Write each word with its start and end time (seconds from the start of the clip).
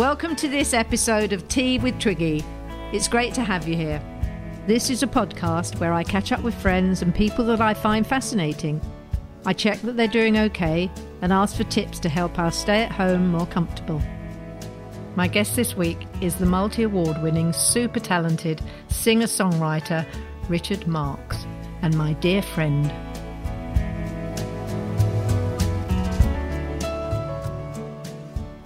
Welcome 0.00 0.34
to 0.36 0.48
this 0.48 0.72
episode 0.72 1.34
of 1.34 1.46
Tea 1.48 1.78
with 1.78 1.98
Twiggy. 1.98 2.42
It's 2.90 3.06
great 3.06 3.34
to 3.34 3.42
have 3.42 3.68
you 3.68 3.76
here. 3.76 4.02
This 4.66 4.88
is 4.88 5.02
a 5.02 5.06
podcast 5.06 5.78
where 5.78 5.92
I 5.92 6.04
catch 6.04 6.32
up 6.32 6.40
with 6.40 6.54
friends 6.54 7.02
and 7.02 7.14
people 7.14 7.44
that 7.44 7.60
I 7.60 7.74
find 7.74 8.06
fascinating. 8.06 8.80
I 9.44 9.52
check 9.52 9.78
that 9.82 9.98
they're 9.98 10.08
doing 10.08 10.38
okay 10.38 10.90
and 11.20 11.34
ask 11.34 11.54
for 11.54 11.64
tips 11.64 11.98
to 11.98 12.08
help 12.08 12.38
us 12.38 12.56
stay 12.56 12.82
at 12.82 12.90
home 12.90 13.28
more 13.28 13.44
comfortable. 13.44 14.00
My 15.16 15.28
guest 15.28 15.54
this 15.54 15.76
week 15.76 16.06
is 16.22 16.36
the 16.36 16.46
multi 16.46 16.84
award 16.84 17.22
winning, 17.22 17.52
super 17.52 18.00
talented 18.00 18.62
singer 18.88 19.26
songwriter 19.26 20.06
Richard 20.48 20.86
Marx 20.86 21.44
and 21.82 21.94
my 21.94 22.14
dear 22.14 22.40
friend. 22.40 22.90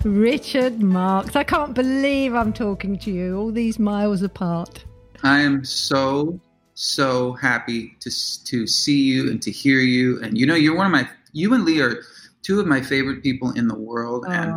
Richard 0.05 0.83
Marx. 0.83 1.35
I 1.35 1.45
can't 1.45 1.75
believe 1.75 2.35
I'm 2.35 2.53
talking 2.53 2.99
to 3.01 3.11
you 3.11 3.39
all 3.39 3.51
these 3.51 3.79
miles 3.79 4.23
apart. 4.23 4.85
I 5.23 5.41
am 5.41 5.65
so 5.65 6.41
so 6.75 7.33
happy 7.33 7.97
to 8.01 8.11
to 8.45 8.67
see 8.67 9.01
you 9.03 9.31
and 9.31 9.41
to 9.43 9.51
hear 9.51 9.81
you. 9.81 10.21
And 10.23 10.37
you 10.37 10.47
know, 10.47 10.55
you're 10.55 10.77
one 10.77 10.87
of 10.87 10.93
my 10.93 11.09
you 11.33 11.55
and 11.55 11.65
Lee 11.65 11.81
are 11.81 12.03
two 12.43 12.61
of 12.61 12.67
my 12.67 12.81
favorite 12.81 13.23
people 13.23 13.53
in 13.53 13.69
the 13.69 13.79
world. 13.79 14.27
And 14.29 14.53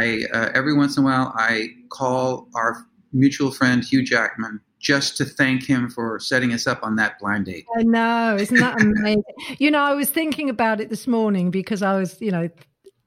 I 0.00 0.24
uh, 0.32 0.50
every 0.54 0.74
once 0.74 0.96
in 0.96 1.02
a 1.02 1.06
while 1.06 1.32
I 1.36 1.68
call 1.88 2.48
our 2.54 2.86
mutual 3.12 3.50
friend 3.50 3.82
Hugh 3.82 4.04
Jackman 4.04 4.60
just 4.78 5.16
to 5.16 5.24
thank 5.24 5.64
him 5.64 5.88
for 5.88 6.20
setting 6.20 6.52
us 6.52 6.66
up 6.66 6.82
on 6.82 6.96
that 6.96 7.18
blind 7.18 7.46
date. 7.46 7.64
I 7.78 7.82
know, 7.82 8.36
isn't 8.38 8.58
that 8.58 8.80
amazing? 8.80 9.24
you 9.58 9.70
know, 9.70 9.82
I 9.82 9.94
was 9.94 10.10
thinking 10.10 10.50
about 10.50 10.80
it 10.80 10.90
this 10.90 11.06
morning 11.06 11.50
because 11.50 11.82
I 11.82 11.98
was, 11.98 12.20
you 12.20 12.30
know, 12.30 12.48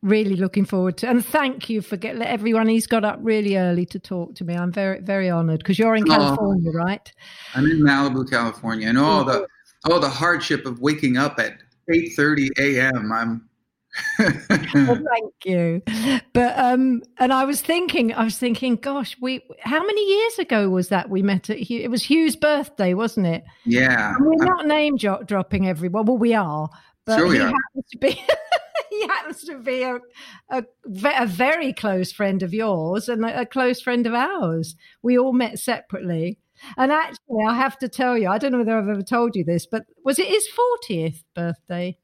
really 0.01 0.35
looking 0.35 0.65
forward 0.65 0.97
to 0.97 1.09
and 1.09 1.25
thank 1.25 1.69
you 1.69 1.81
for 1.81 1.97
get, 1.97 2.21
everyone 2.21 2.67
he's 2.67 2.87
got 2.87 3.03
up 3.03 3.19
really 3.21 3.57
early 3.57 3.85
to 3.85 3.99
talk 3.99 4.33
to 4.35 4.43
me. 4.45 4.55
I'm 4.55 4.71
very 4.71 5.01
very 5.01 5.29
honored 5.29 5.59
because 5.59 5.77
you're 5.77 5.95
in 5.95 6.05
california 6.05 6.71
oh, 6.73 6.77
right? 6.77 7.11
I'm 7.55 7.65
in 7.65 7.81
malibu 7.81 8.29
california 8.29 8.87
and 8.87 8.97
all 8.97 9.23
the 9.23 9.45
all 9.89 9.99
the 9.99 10.09
hardship 10.09 10.65
of 10.65 10.79
waking 10.79 11.17
up 11.17 11.39
at 11.39 11.57
8.30 11.89 12.49
a.m 12.59 13.11
i'm 13.11 13.49
well, 14.19 14.29
thank 14.35 15.33
you. 15.45 15.81
But 16.33 16.57
um 16.59 17.01
and 17.17 17.33
i 17.33 17.43
was 17.43 17.59
thinking 17.59 18.13
i 18.13 18.23
was 18.23 18.37
thinking 18.37 18.75
gosh 18.75 19.17
we 19.19 19.41
how 19.61 19.83
many 19.83 20.07
years 20.07 20.39
ago 20.39 20.69
was 20.69 20.89
that 20.89 21.09
we 21.09 21.23
met 21.23 21.49
at 21.49 21.57
Hugh, 21.57 21.81
it 21.81 21.89
was 21.89 22.03
hugh's 22.03 22.35
birthday 22.35 22.93
wasn't 22.93 23.25
it? 23.25 23.43
Yeah. 23.65 24.15
And 24.15 24.25
we're 24.25 24.45
not 24.45 24.67
name 24.67 24.95
dropping 24.97 25.67
everyone 25.67 26.05
well 26.05 26.17
we 26.17 26.35
are 26.35 26.69
but 27.05 27.17
sure 27.17 27.27
we 27.27 27.37
he 27.37 27.41
are. 27.41 27.47
happens 27.47 27.85
to 27.91 27.97
be 27.97 28.09
he 28.89 29.07
happens 29.07 29.43
to 29.45 29.57
be 29.59 29.83
a, 29.83 29.99
a, 30.49 30.63
a, 31.03 31.25
very 31.25 31.73
close 31.73 32.11
friend 32.11 32.43
of 32.43 32.53
yours 32.53 33.09
and 33.09 33.23
a, 33.25 33.41
a 33.41 33.45
close 33.45 33.81
friend 33.81 34.05
of 34.07 34.13
ours. 34.13 34.75
We 35.01 35.17
all 35.17 35.33
met 35.33 35.59
separately. 35.59 36.39
And 36.77 36.91
actually, 36.91 37.45
I 37.47 37.55
have 37.55 37.77
to 37.79 37.87
tell 37.87 38.17
you, 38.17 38.27
I 38.27 38.37
don't 38.37 38.51
know 38.51 38.57
whether 38.59 38.77
I've 38.77 38.89
ever 38.89 39.01
told 39.01 39.35
you 39.35 39.43
this, 39.43 39.65
but 39.65 39.85
was 40.03 40.19
it 40.19 40.27
his 40.27 40.47
40th 40.89 41.23
birthday? 41.33 41.97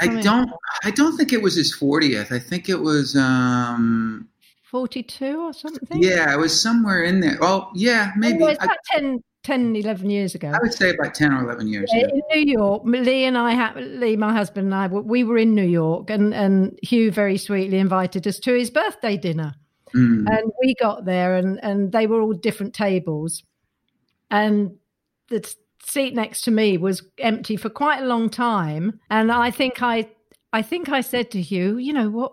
I 0.00 0.20
don't 0.20 0.50
I 0.84 0.90
don't 0.90 1.16
think 1.16 1.32
it 1.32 1.42
was 1.42 1.54
his 1.54 1.76
40th. 1.76 2.32
I 2.32 2.38
think 2.38 2.68
it 2.68 2.80
was 2.80 3.14
um 3.14 4.28
42 4.70 5.38
or 5.38 5.52
something. 5.52 6.02
Yeah, 6.02 6.32
it 6.32 6.38
was 6.38 6.60
somewhere 6.60 7.02
in 7.02 7.20
there. 7.20 7.36
Oh, 7.42 7.70
yeah, 7.74 8.12
maybe. 8.16 8.42
it's 8.44 8.62
about 8.62 8.78
10 8.90 9.22
10, 9.42 9.74
11 9.74 10.08
years 10.08 10.34
ago. 10.34 10.52
I 10.54 10.58
would 10.60 10.72
say 10.72 10.90
about 10.90 11.14
10 11.14 11.32
or 11.32 11.44
11 11.44 11.66
years. 11.66 11.90
Yeah, 11.92 12.08
in 12.08 12.22
New 12.30 12.52
York, 12.52 12.82
Lee 12.84 13.24
and 13.24 13.36
I, 13.36 13.74
Lee, 13.74 14.16
my 14.16 14.32
husband 14.32 14.66
and 14.66 14.74
I, 14.74 14.86
we 14.86 15.24
were 15.24 15.38
in 15.38 15.54
New 15.54 15.66
York 15.66 16.10
and, 16.10 16.32
and 16.32 16.78
Hugh 16.82 17.10
very 17.10 17.36
sweetly 17.36 17.78
invited 17.78 18.26
us 18.26 18.38
to 18.40 18.54
his 18.54 18.70
birthday 18.70 19.16
dinner. 19.16 19.54
Mm. 19.94 20.26
And 20.28 20.52
we 20.60 20.74
got 20.80 21.04
there 21.04 21.36
and, 21.36 21.58
and 21.62 21.92
they 21.92 22.06
were 22.06 22.20
all 22.20 22.32
different 22.32 22.72
tables. 22.72 23.42
And 24.30 24.76
the 25.28 25.54
seat 25.84 26.14
next 26.14 26.42
to 26.42 26.50
me 26.50 26.78
was 26.78 27.02
empty 27.18 27.56
for 27.56 27.68
quite 27.68 28.02
a 28.02 28.06
long 28.06 28.30
time. 28.30 29.00
And 29.10 29.32
I 29.32 29.50
think 29.50 29.82
I, 29.82 30.08
I 30.52 30.62
think 30.62 30.88
I 30.88 31.00
said 31.00 31.30
to 31.32 31.42
Hugh, 31.42 31.78
you 31.78 31.92
know, 31.92 32.08
what, 32.08 32.32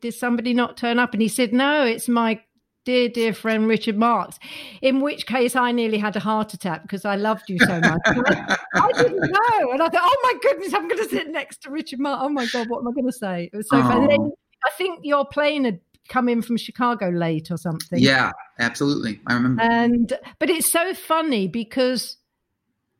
did 0.00 0.14
somebody 0.14 0.52
not 0.52 0.76
turn 0.76 0.98
up? 0.98 1.12
And 1.12 1.22
he 1.22 1.28
said, 1.28 1.52
no, 1.52 1.84
it's 1.84 2.08
my 2.08 2.40
dear, 2.84 3.08
dear 3.08 3.32
friend 3.32 3.66
Richard 3.66 3.96
Marx. 3.96 4.38
In 4.80 5.00
which 5.00 5.26
case, 5.26 5.56
I 5.56 5.72
nearly 5.72 5.98
had 5.98 6.16
a 6.16 6.20
heart 6.20 6.54
attack 6.54 6.82
because 6.82 7.04
I 7.04 7.16
loved 7.16 7.48
you 7.48 7.58
so 7.58 7.80
much. 7.80 8.00
I, 8.06 8.92
didn't 8.94 9.20
know, 9.20 9.72
and 9.72 9.82
I 9.82 9.88
thought, 9.88 10.02
oh 10.02 10.20
my 10.22 10.38
goodness, 10.42 10.74
I'm 10.74 10.88
going 10.88 11.02
to 11.02 11.08
sit 11.08 11.30
next 11.30 11.62
to 11.62 11.70
Richard 11.70 12.00
Marx. 12.00 12.22
Oh 12.24 12.28
my 12.28 12.46
god, 12.46 12.68
what 12.68 12.80
am 12.80 12.88
I 12.88 12.92
going 12.92 13.06
to 13.06 13.12
say? 13.12 13.50
It 13.52 13.56
was 13.56 13.68
so 13.68 13.78
oh. 13.78 13.82
fun. 13.82 14.08
Then 14.08 14.32
I 14.64 14.70
think 14.76 15.00
your 15.02 15.24
plane 15.24 15.64
had 15.64 15.80
come 16.08 16.28
in 16.28 16.42
from 16.42 16.56
Chicago 16.56 17.08
late 17.08 17.50
or 17.50 17.56
something. 17.56 17.98
Yeah, 17.98 18.32
absolutely, 18.58 19.20
I 19.26 19.34
remember. 19.34 19.62
And 19.62 20.12
but 20.38 20.50
it's 20.50 20.66
so 20.66 20.94
funny 20.94 21.48
because 21.48 22.16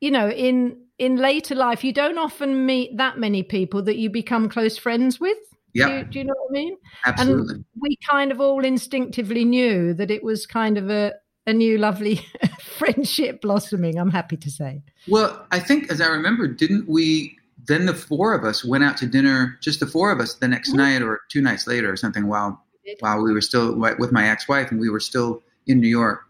you 0.01 0.11
know 0.11 0.31
in 0.31 0.79
in 0.99 1.17
later 1.17 1.55
life 1.55 1.85
you 1.85 1.93
don't 1.93 2.19
often 2.19 2.67
meet 2.67 2.97
that 2.97 3.19
many 3.19 3.43
people 3.43 3.83
that 3.83 3.97
you 3.97 4.11
become 4.11 4.49
close 4.49 4.79
friends 4.79 5.19
with. 5.19 5.39
Yeah. 5.75 6.03
Do, 6.03 6.05
do, 6.05 6.19
you 6.19 6.25
know 6.25 6.35
what 6.37 6.51
I 6.51 6.53
mean? 6.53 6.77
Absolutely. 7.07 7.55
And 7.55 7.65
we 7.81 7.99
kind 8.09 8.31
of 8.31 8.41
all 8.41 8.65
instinctively 8.65 9.45
knew 9.45 9.95
that 9.95 10.11
it 10.11 10.23
was 10.23 10.47
kind 10.47 10.77
of 10.77 10.91
a, 10.91 11.15
a 11.47 11.53
new 11.53 11.79
lovely 11.79 12.21
friendship 12.61 13.41
blossoming, 13.41 13.99
I'm 13.99 14.11
happy 14.11 14.37
to 14.37 14.51
say. 14.51 14.83
Well, 15.09 15.47
I 15.51 15.61
think 15.61 15.91
as 15.91 16.01
I 16.01 16.07
remember, 16.09 16.47
didn't 16.47 16.89
we 16.89 17.37
then 17.67 17.87
the 17.87 17.95
four 17.95 18.35
of 18.35 18.45
us 18.45 18.65
went 18.65 18.83
out 18.83 18.97
to 18.99 19.07
dinner, 19.07 19.57
just 19.61 19.81
the 19.81 19.87
four 19.87 20.11
of 20.11 20.21
us 20.21 20.35
the 20.35 20.49
next 20.49 20.71
mm-hmm. 20.71 20.79
night 20.79 21.03
or 21.03 21.21
two 21.31 21.41
nights 21.41 21.67
later 21.67 21.91
or 21.91 21.97
something 21.97 22.27
while 22.27 22.63
while 22.99 23.23
we 23.23 23.33
were 23.33 23.41
still 23.41 23.77
with 23.77 24.11
my 24.11 24.29
ex-wife 24.29 24.71
and 24.71 24.81
we 24.81 24.91
were 24.91 25.01
still 25.01 25.43
in 25.69 25.81
New 25.81 25.89
York 25.89 26.23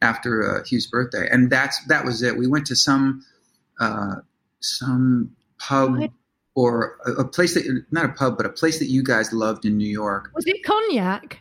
after 0.00 0.56
uh, 0.56 0.64
Hugh's 0.64 0.86
birthday. 0.86 1.28
And 1.30 1.50
that's 1.50 1.84
that 1.86 2.04
was 2.04 2.22
it. 2.22 2.36
We 2.36 2.46
went 2.46 2.66
to 2.68 2.76
some 2.76 3.24
uh, 3.80 4.16
some 4.60 5.36
pub 5.58 6.10
or 6.58 6.98
a, 7.06 7.12
a, 7.12 7.24
place 7.24 7.54
that 7.54 7.84
not 7.92 8.04
a 8.04 8.08
pub, 8.08 8.36
but 8.36 8.44
a 8.44 8.48
place 8.48 8.80
that 8.80 8.86
you 8.86 9.00
guys 9.00 9.32
loved 9.32 9.64
in 9.64 9.76
New 9.76 9.86
York. 9.86 10.32
Was 10.34 10.44
it 10.44 10.64
Cognac? 10.64 11.40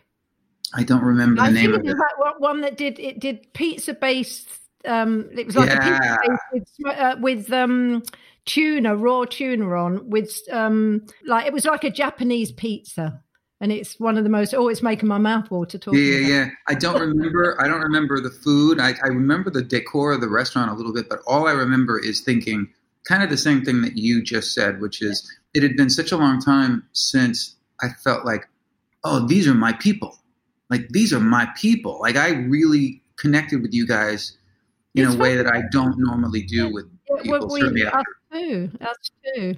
I 0.76 0.84
don't 0.84 1.04
remember 1.04 1.42
the 1.42 1.48
I 1.48 1.52
name 1.52 1.74
of 1.74 1.80
it. 1.80 1.88
That 1.88 2.36
one 2.38 2.62
that 2.62 2.78
did 2.78 3.00
it 3.00 3.20
did 3.20 3.52
pizza 3.54 3.96
based. 3.96 4.48
Um, 4.86 5.28
it 5.36 5.48
was 5.48 5.56
like 5.56 5.70
yeah. 5.70 6.18
a 6.18 6.20
pizza 6.54 6.78
with, 6.84 6.98
uh, 7.00 7.16
with 7.20 7.52
um, 7.52 8.04
tuna, 8.46 8.96
raw 8.96 9.26
tuna 9.26 9.68
on 9.72 10.08
with 10.08 10.40
um, 10.52 11.04
like 11.26 11.48
it 11.48 11.54
was 11.54 11.66
like 11.66 11.84
a 11.84 11.90
Japanese 11.90 12.52
pizza 12.52 13.20
and 13.60 13.72
it's 13.72 14.00
one 14.00 14.20
of 14.20 14.24
the 14.24 14.30
most 14.30 14.54
oh 14.54 14.68
it's 14.68 14.84
making 14.84 15.10
my 15.10 15.18
mouth 15.18 15.50
water 15.50 15.80
talking 15.80 16.00
yeah 16.00 16.18
yeah, 16.18 16.28
yeah 16.28 16.50
i 16.68 16.76
don't 16.76 17.02
remember 17.02 17.60
i 17.60 17.68
don't 17.68 17.82
remember 17.82 18.22
the 18.22 18.30
food 18.30 18.80
I, 18.80 18.94
I 19.04 19.08
remember 19.08 19.50
the 19.50 19.64
decor 19.64 20.14
of 20.14 20.22
the 20.22 20.30
restaurant 20.30 20.70
a 20.70 20.76
little 20.76 20.94
bit 20.94 21.10
but 21.10 21.22
all 21.26 21.48
i 21.48 21.54
remember 21.54 21.98
is 21.98 22.22
thinking 22.22 22.72
kind 23.08 23.24
of 23.24 23.30
the 23.30 23.38
same 23.38 23.64
thing 23.64 23.82
that 23.82 23.98
you 23.98 24.22
just 24.22 24.54
said, 24.54 24.82
which 24.82 25.02
is 25.02 25.30
it 25.54 25.64
had 25.64 25.76
been 25.76 25.90
such 25.90 26.12
a 26.12 26.18
long 26.18 26.42
time 26.42 26.84
since 26.92 27.56
I 27.82 27.90
felt 28.04 28.26
like, 28.26 28.48
oh, 29.04 29.26
these 29.26 29.48
are 29.48 29.54
my 29.54 29.74
people. 29.74 30.18
Like 30.70 30.90
these 30.90 31.14
are 31.14 31.20
my 31.20 31.48
people. 31.58 32.00
Like 32.02 32.16
I 32.16 32.32
really 32.32 33.02
connected 33.16 33.62
with 33.62 33.74
you 33.74 33.88
guys 33.88 34.38
in 34.96 35.06
it's 35.06 35.16
a 35.16 35.18
way 35.18 35.36
that 35.36 35.48
I 35.48 35.64
don't 35.72 35.96
normally 35.98 36.44
do 36.44 36.72
with 36.72 36.86
people. 37.24 37.48
Well, 37.48 37.72
we, 37.72 37.86
us 37.86 38.04
too, 38.34 38.72
us 38.82 39.12
too. 39.36 39.56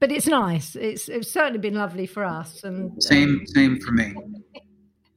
But 0.00 0.10
it's 0.10 0.26
nice. 0.26 0.74
It's 0.74 1.08
it's 1.08 1.30
certainly 1.30 1.58
been 1.58 1.74
lovely 1.74 2.06
for 2.06 2.24
us. 2.24 2.64
And 2.64 3.02
same 3.02 3.40
um, 3.40 3.46
same 3.46 3.80
for 3.80 3.92
me. 3.92 4.14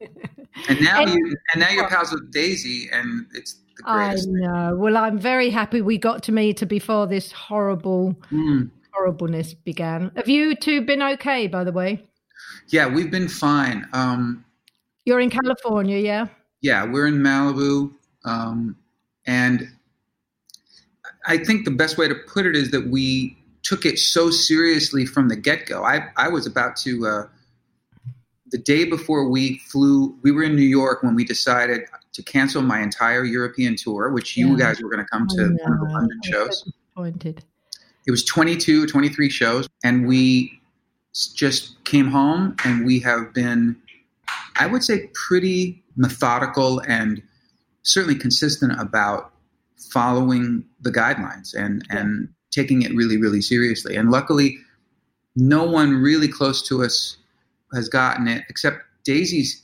and 0.68 0.80
now 0.80 1.02
and, 1.02 1.10
you 1.10 1.36
and 1.52 1.60
now 1.60 1.70
you're 1.70 1.88
pals 1.88 2.12
with 2.12 2.30
Daisy, 2.30 2.88
and 2.92 3.26
it's 3.34 3.60
I 3.84 4.16
know. 4.26 4.76
Well, 4.76 4.96
I'm 4.96 5.18
very 5.18 5.50
happy 5.50 5.82
we 5.82 5.98
got 5.98 6.22
to 6.24 6.32
meet 6.32 6.60
her 6.60 6.66
before 6.66 7.06
this 7.06 7.32
horrible 7.32 8.16
mm. 8.30 8.70
horribleness 8.92 9.54
began. 9.54 10.10
Have 10.16 10.28
you 10.28 10.54
two 10.54 10.82
been 10.82 11.02
okay, 11.02 11.46
by 11.46 11.64
the 11.64 11.72
way? 11.72 12.04
Yeah, 12.68 12.86
we've 12.86 13.10
been 13.10 13.28
fine. 13.28 13.86
Um, 13.92 14.44
You're 15.04 15.20
in 15.20 15.30
California, 15.30 15.98
yeah? 15.98 16.26
Yeah, 16.60 16.84
we're 16.84 17.06
in 17.06 17.18
Malibu, 17.18 17.92
um, 18.24 18.76
and 19.26 19.68
I 21.26 21.38
think 21.38 21.64
the 21.64 21.70
best 21.70 21.98
way 21.98 22.08
to 22.08 22.14
put 22.14 22.46
it 22.46 22.56
is 22.56 22.70
that 22.72 22.88
we 22.88 23.36
took 23.62 23.86
it 23.86 23.98
so 23.98 24.30
seriously 24.30 25.06
from 25.06 25.28
the 25.28 25.36
get 25.36 25.66
go. 25.66 25.84
I 25.84 26.08
I 26.16 26.28
was 26.28 26.46
about 26.46 26.76
to. 26.78 27.06
Uh, 27.06 27.26
the 28.50 28.58
day 28.58 28.84
before 28.84 29.28
we 29.28 29.58
flew, 29.58 30.16
we 30.22 30.32
were 30.32 30.42
in 30.42 30.56
New 30.56 30.62
York 30.62 31.02
when 31.02 31.14
we 31.14 31.22
decided 31.22 31.82
to 32.18 32.24
cancel 32.24 32.62
my 32.62 32.80
entire 32.80 33.24
European 33.24 33.76
tour, 33.76 34.10
which 34.10 34.36
you 34.36 34.58
guys 34.58 34.82
were 34.82 34.90
going 34.90 35.04
to 35.04 35.08
come 35.08 35.28
oh, 35.30 35.36
to 35.36 35.42
one 35.62 35.72
of 35.72 35.78
the 35.78 35.86
London 35.86 36.20
shows. 36.24 36.62
disappointed. 36.62 37.44
It 38.08 38.10
was 38.10 38.24
22, 38.24 38.88
23 38.88 39.30
shows, 39.30 39.68
and 39.84 40.08
we 40.08 40.60
just 41.36 41.84
came 41.84 42.08
home 42.08 42.56
and 42.64 42.84
we 42.84 42.98
have 43.00 43.32
been, 43.32 43.76
I 44.58 44.66
would 44.66 44.82
say, 44.82 45.10
pretty 45.14 45.80
methodical 45.96 46.80
and 46.88 47.22
certainly 47.82 48.18
consistent 48.18 48.72
about 48.80 49.30
following 49.92 50.64
the 50.80 50.90
guidelines 50.90 51.54
and, 51.54 51.86
yeah. 51.88 51.98
and 51.98 52.28
taking 52.50 52.82
it 52.82 52.92
really, 52.94 53.16
really 53.16 53.40
seriously. 53.40 53.94
And 53.94 54.10
luckily, 54.10 54.58
no 55.36 55.62
one 55.62 56.02
really 56.02 56.26
close 56.26 56.66
to 56.66 56.82
us 56.82 57.16
has 57.72 57.88
gotten 57.88 58.26
it, 58.26 58.42
except 58.48 58.82
Daisy's 59.04 59.62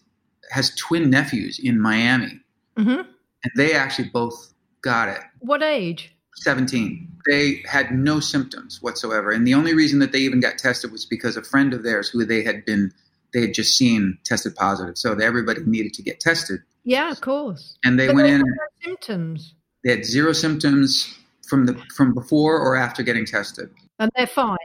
has 0.51 0.73
twin 0.77 1.11
nephews 1.11 1.59
in 1.61 1.81
Miami, 1.81 2.41
mm-hmm. 2.77 3.01
and 3.01 3.53
they 3.57 3.75
actually 3.75 4.09
both 4.09 4.53
got 4.83 5.09
it. 5.09 5.21
What 5.41 5.63
age? 5.63 6.15
17. 6.37 7.09
They 7.27 7.63
had 7.67 7.93
no 7.93 8.21
symptoms 8.21 8.83
whatsoever. 8.83 9.31
And 9.31 9.47
the 9.47 9.55
only 9.55 9.75
reason 9.75 9.99
that 10.01 10.13
they 10.13 10.19
even 10.19 10.41
got 10.41 10.59
tested 10.59 10.93
was 10.93 11.07
because 11.07 11.37
a 11.37 11.43
friend 11.43 11.73
of 11.73 11.83
theirs 11.83 12.09
who 12.09 12.25
they 12.25 12.43
had 12.43 12.65
been, 12.65 12.93
they 13.33 13.41
had 13.41 13.55
just 13.55 13.77
seen 13.77 14.19
tested 14.25 14.55
positive. 14.55 14.99
So 14.99 15.13
everybody 15.15 15.61
needed 15.65 15.95
to 15.95 16.03
get 16.03 16.21
tested. 16.21 16.61
Yeah, 16.85 17.11
of 17.11 17.21
course. 17.21 17.79
And 17.85 17.99
they 17.99 18.09
but 18.09 18.17
went 18.17 18.29
they 18.29 18.35
in. 18.35 18.43
Symptoms. 18.83 19.55
They 19.85 19.91
had 19.91 20.05
zero 20.05 20.33
symptoms 20.33 21.15
from 21.49 21.67
the 21.67 21.75
from 21.97 22.15
before 22.15 22.59
or 22.59 22.77
after 22.77 23.03
getting 23.03 23.27
tested. 23.27 23.71
And 23.99 24.11
they're 24.17 24.27
fine. 24.27 24.59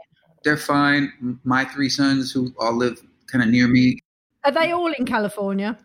They're 0.43 0.57
fine. 0.57 1.39
My 1.43 1.65
three 1.65 1.89
sons, 1.89 2.31
who 2.31 2.53
all 2.59 2.75
live 2.75 3.01
kind 3.31 3.43
of 3.43 3.49
near 3.49 3.67
me. 3.67 3.99
Are 4.43 4.51
they 4.51 4.71
all 4.71 4.91
in 4.97 5.05
California? 5.05 5.77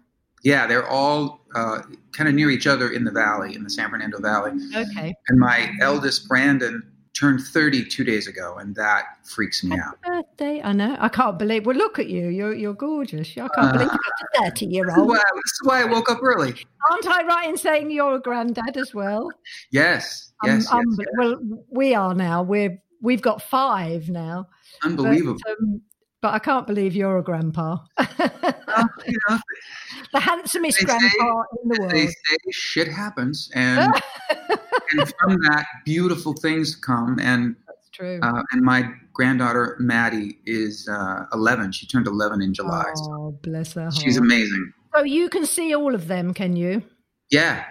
Yeah, 0.44 0.66
they're 0.66 0.88
all 0.88 1.40
uh, 1.54 1.80
kind 2.12 2.28
of 2.28 2.34
near 2.34 2.50
each 2.50 2.66
other 2.66 2.90
in 2.90 3.04
the 3.04 3.10
valley, 3.10 3.54
in 3.54 3.64
the 3.64 3.70
San 3.70 3.90
Fernando 3.90 4.20
Valley. 4.20 4.52
Okay. 4.74 5.14
And 5.28 5.38
my 5.38 5.72
eldest, 5.80 6.28
Brandon, 6.28 6.82
turned 7.14 7.40
30 7.40 7.86
two 7.86 8.04
days 8.04 8.26
ago, 8.26 8.56
and 8.58 8.74
that 8.74 9.04
freaks 9.24 9.64
me 9.64 9.76
Happy 9.76 9.82
out. 9.82 10.02
birthday. 10.02 10.60
I 10.62 10.72
know. 10.72 10.96
I 10.98 11.08
can't 11.08 11.38
believe. 11.38 11.64
Well, 11.64 11.76
look 11.76 11.98
at 11.98 12.08
you. 12.08 12.28
You're, 12.28 12.54
you're 12.54 12.74
gorgeous. 12.74 13.30
I 13.32 13.48
can't 13.48 13.52
uh, 13.56 13.72
believe 13.72 13.88
you're 13.88 14.46
a 14.46 14.50
30 14.50 14.66
year 14.66 14.98
old. 14.98 15.10
This, 15.10 15.18
this 15.18 15.52
is 15.52 15.60
why 15.62 15.80
I 15.80 15.84
woke 15.84 16.10
up 16.10 16.18
early. 16.22 16.54
Aren't 16.90 17.06
I 17.06 17.24
right 17.24 17.48
in 17.48 17.56
saying 17.56 17.90
you're 17.90 18.16
a 18.16 18.20
granddad 18.20 18.76
as 18.76 18.92
well? 18.92 19.30
Yes. 19.70 20.32
Yes, 20.44 20.70
um, 20.70 20.82
yes, 20.86 20.98
yes. 20.98 21.08
Well, 21.16 21.40
we 21.70 21.94
are 21.94 22.14
now. 22.14 22.42
We're, 22.42 22.82
we've 23.00 23.22
got 23.22 23.40
five 23.40 24.10
now. 24.10 24.48
Unbelievable. 24.82 25.40
But, 25.42 25.56
um, 25.62 25.80
but 26.24 26.32
I 26.32 26.38
can't 26.38 26.66
believe 26.66 26.94
you're 26.94 27.18
a 27.18 27.22
grandpa. 27.22 27.76
well, 27.98 28.08
you 29.06 29.18
know, 29.28 29.38
the 30.10 30.20
handsomest 30.20 30.82
grandpa 30.82 31.06
say, 31.06 31.58
in 31.62 31.68
the 31.68 31.76
world. 31.80 31.92
They 31.92 32.06
say 32.06 32.36
shit 32.50 32.88
happens, 32.88 33.50
and 33.54 33.92
and 34.92 35.12
from 35.20 35.38
that, 35.42 35.66
beautiful 35.84 36.32
things 36.32 36.76
come. 36.76 37.18
And 37.20 37.56
that's 37.66 37.90
true. 37.90 38.20
Uh, 38.22 38.42
and 38.52 38.62
my 38.62 38.90
granddaughter 39.12 39.76
Maddie 39.80 40.38
is 40.46 40.88
uh, 40.88 41.26
11. 41.34 41.72
She 41.72 41.86
turned 41.86 42.06
11 42.06 42.40
in 42.40 42.54
July. 42.54 42.86
Oh, 42.86 43.04
so 43.04 43.38
bless 43.42 43.74
her. 43.74 43.90
She's 43.90 44.16
amazing. 44.16 44.72
So 44.94 45.02
you 45.02 45.28
can 45.28 45.44
see 45.44 45.74
all 45.74 45.94
of 45.94 46.06
them, 46.08 46.32
can 46.32 46.56
you? 46.56 46.82
Yeah. 47.30 47.66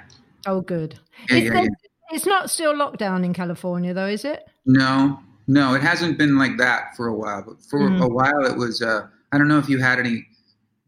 Oh, 0.46 0.62
good. 0.62 1.00
Yeah, 1.28 1.38
yeah, 1.38 1.62
yeah. 1.64 1.68
It's 2.12 2.28
not 2.28 2.52
still 2.52 2.76
lockdown 2.76 3.26
in 3.26 3.34
California, 3.34 3.96
though, 3.96 4.06
is 4.06 4.24
it? 4.24 4.44
No, 4.64 5.20
no, 5.48 5.74
it 5.74 5.82
hasn't 5.82 6.18
been 6.18 6.38
like 6.38 6.58
that 6.58 6.96
for 6.96 7.08
a 7.08 7.16
while. 7.16 7.44
But 7.46 7.62
for 7.62 7.80
mm. 7.80 8.04
a 8.04 8.08
while, 8.08 8.46
it 8.46 8.58
was. 8.58 8.82
Uh, 8.82 9.08
I 9.32 9.38
don't 9.38 9.48
know 9.48 9.60
if 9.60 9.68
you 9.68 9.80
had 9.80 10.00
any 10.00 10.26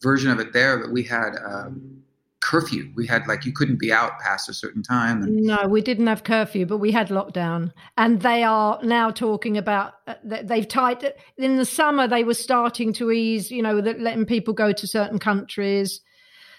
version 0.02 0.32
of 0.32 0.40
it 0.40 0.54
there, 0.54 0.78
but 0.78 0.92
we 0.92 1.04
had 1.04 1.36
um, 1.46 2.04
curfew. 2.42 2.92
We 2.96 3.08
had 3.08 3.28
like 3.28 3.46
you 3.46 3.52
couldn't 3.52 3.80
be 3.80 3.92
out 3.92 4.20
past 4.20 4.48
a 4.48 4.54
certain 4.54 4.84
time. 4.84 5.24
And- 5.24 5.44
no, 5.44 5.68
we 5.68 5.82
didn't 5.82 6.08
have 6.08 6.24
curfew, 6.24 6.66
but 6.66 6.78
we 6.78 6.92
had 6.92 7.10
lockdown. 7.10 7.74
And 7.98 8.22
they 8.22 8.44
are 8.44 8.80
now 8.84 9.10
talking 9.10 9.58
about 9.58 9.94
uh, 10.08 10.16
they've 10.24 10.68
tied 10.68 11.14
in 11.38 11.58
the 11.58 11.66
summer. 11.66 12.08
They 12.08 12.24
were 12.24 12.34
starting 12.34 12.94
to 12.94 13.12
ease, 13.12 13.52
you 13.52 13.62
know, 13.62 13.76
letting 13.76 14.26
people 14.26 14.54
go 14.54 14.72
to 14.72 14.88
certain 14.88 15.20
countries. 15.20 16.02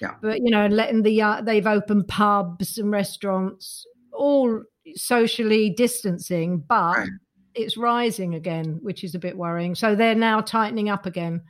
Yeah. 0.02 0.14
But 0.20 0.40
you 0.42 0.50
know, 0.50 0.66
letting 0.66 1.02
the 1.02 1.22
uh, 1.22 1.40
they've 1.40 1.66
opened 1.66 2.08
pubs 2.08 2.76
and 2.76 2.90
restaurants, 2.90 3.86
all 4.12 4.64
socially 4.96 5.70
distancing, 5.70 6.62
but. 6.68 6.96
Right 6.98 7.08
it's 7.56 7.76
rising 7.76 8.34
again, 8.34 8.78
which 8.82 9.02
is 9.04 9.14
a 9.14 9.18
bit 9.18 9.36
worrying. 9.36 9.74
So 9.74 9.94
they're 9.94 10.14
now 10.14 10.40
tightening 10.40 10.88
up 10.88 11.06
again, 11.06 11.42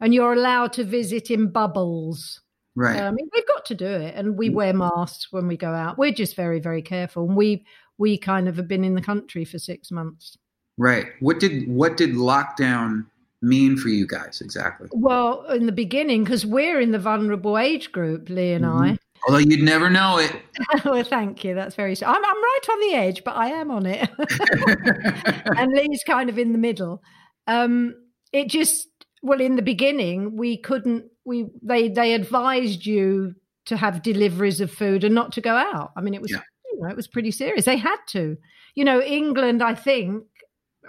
and 0.00 0.14
you're 0.14 0.32
allowed 0.32 0.72
to 0.74 0.84
visit 0.84 1.30
in 1.30 1.50
bubbles. 1.50 2.40
Right. 2.76 3.00
Um, 3.00 3.16
we've 3.34 3.46
got 3.46 3.64
to 3.66 3.74
do 3.74 3.86
it, 3.86 4.14
and 4.14 4.36
we 4.36 4.50
wear 4.50 4.72
masks 4.72 5.32
when 5.32 5.48
we 5.48 5.56
go 5.56 5.72
out. 5.72 5.98
We're 5.98 6.12
just 6.12 6.36
very, 6.36 6.60
very 6.60 6.82
careful, 6.82 7.26
and 7.26 7.36
we 7.36 7.64
we 7.98 8.16
kind 8.16 8.48
of 8.48 8.56
have 8.56 8.68
been 8.68 8.84
in 8.84 8.94
the 8.94 9.02
country 9.02 9.44
for 9.44 9.58
six 9.58 9.90
months. 9.90 10.36
Right. 10.76 11.06
What 11.20 11.40
did 11.40 11.68
what 11.68 11.96
did 11.96 12.10
lockdown 12.10 13.06
mean 13.42 13.76
for 13.76 13.88
you 13.88 14.06
guys 14.06 14.40
exactly? 14.40 14.88
Well, 14.92 15.44
in 15.46 15.66
the 15.66 15.72
beginning, 15.72 16.24
because 16.24 16.46
we're 16.46 16.80
in 16.80 16.92
the 16.92 16.98
vulnerable 16.98 17.58
age 17.58 17.90
group, 17.92 18.28
Lee 18.28 18.52
and 18.52 18.64
mm-hmm. 18.64 18.82
I. 18.82 18.98
Although 19.26 19.38
you'd 19.38 19.62
never 19.62 19.90
know 19.90 20.18
it. 20.18 20.34
well, 20.84 21.04
thank 21.04 21.44
you. 21.44 21.54
That's 21.54 21.74
very. 21.74 21.94
I'm, 22.02 22.24
I'm 22.24 22.36
right 22.36 22.60
on 22.70 22.80
the 22.80 22.94
edge, 22.94 23.24
but 23.24 23.36
I 23.36 23.48
am 23.48 23.70
on 23.70 23.86
it. 23.86 24.08
and 25.56 25.72
Lee's 25.72 26.02
kind 26.06 26.28
of 26.28 26.38
in 26.38 26.52
the 26.52 26.58
middle. 26.58 27.02
Um, 27.46 27.94
it 28.32 28.48
just 28.48 28.88
well, 29.22 29.40
in 29.40 29.56
the 29.56 29.62
beginning, 29.62 30.36
we 30.36 30.56
couldn't. 30.56 31.06
We 31.24 31.46
they 31.62 31.88
they 31.88 32.14
advised 32.14 32.86
you 32.86 33.34
to 33.66 33.76
have 33.76 34.02
deliveries 34.02 34.60
of 34.60 34.72
food 34.72 35.04
and 35.04 35.14
not 35.14 35.32
to 35.32 35.40
go 35.40 35.54
out. 35.54 35.92
I 35.96 36.00
mean, 36.00 36.14
it 36.14 36.22
was 36.22 36.30
yeah. 36.30 36.40
you 36.72 36.80
know 36.80 36.88
it 36.88 36.96
was 36.96 37.08
pretty 37.08 37.30
serious. 37.30 37.64
They 37.64 37.76
had 37.76 37.98
to. 38.08 38.36
You 38.74 38.84
know, 38.84 39.02
England. 39.02 39.62
I 39.62 39.74
think 39.74 40.24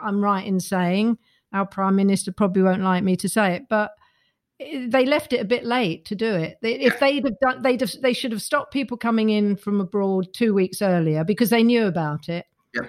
I'm 0.02 0.24
right 0.24 0.46
in 0.46 0.60
saying 0.60 1.18
our 1.54 1.66
prime 1.66 1.96
minister 1.96 2.32
probably 2.32 2.62
won't 2.62 2.84
like 2.84 3.04
me 3.04 3.16
to 3.18 3.30
say 3.30 3.56
it, 3.56 3.64
but 3.70 3.92
they 4.60 5.06
left 5.06 5.32
it 5.32 5.40
a 5.40 5.46
bit 5.46 5.66
late 5.66 6.06
to 6.06 6.16
do 6.16 6.34
it. 6.36 6.58
They, 6.62 6.74
if 6.74 7.00
they'd 7.00 7.24
have 7.24 7.40
done, 7.40 7.62
they'd 7.62 7.80
have, 7.80 7.92
they 8.02 8.14
should 8.14 8.32
have 8.32 8.42
stopped 8.42 8.74
people 8.74 8.98
coming 8.98 9.30
in 9.30 9.56
from 9.56 9.80
abroad 9.80 10.34
two 10.34 10.54
weeks 10.54 10.82
earlier 10.82 11.24
because 11.24 11.50
they 11.50 11.64
knew 11.64 11.86
about 11.86 12.28
it. 12.28 12.46
Yeah. 12.74 12.88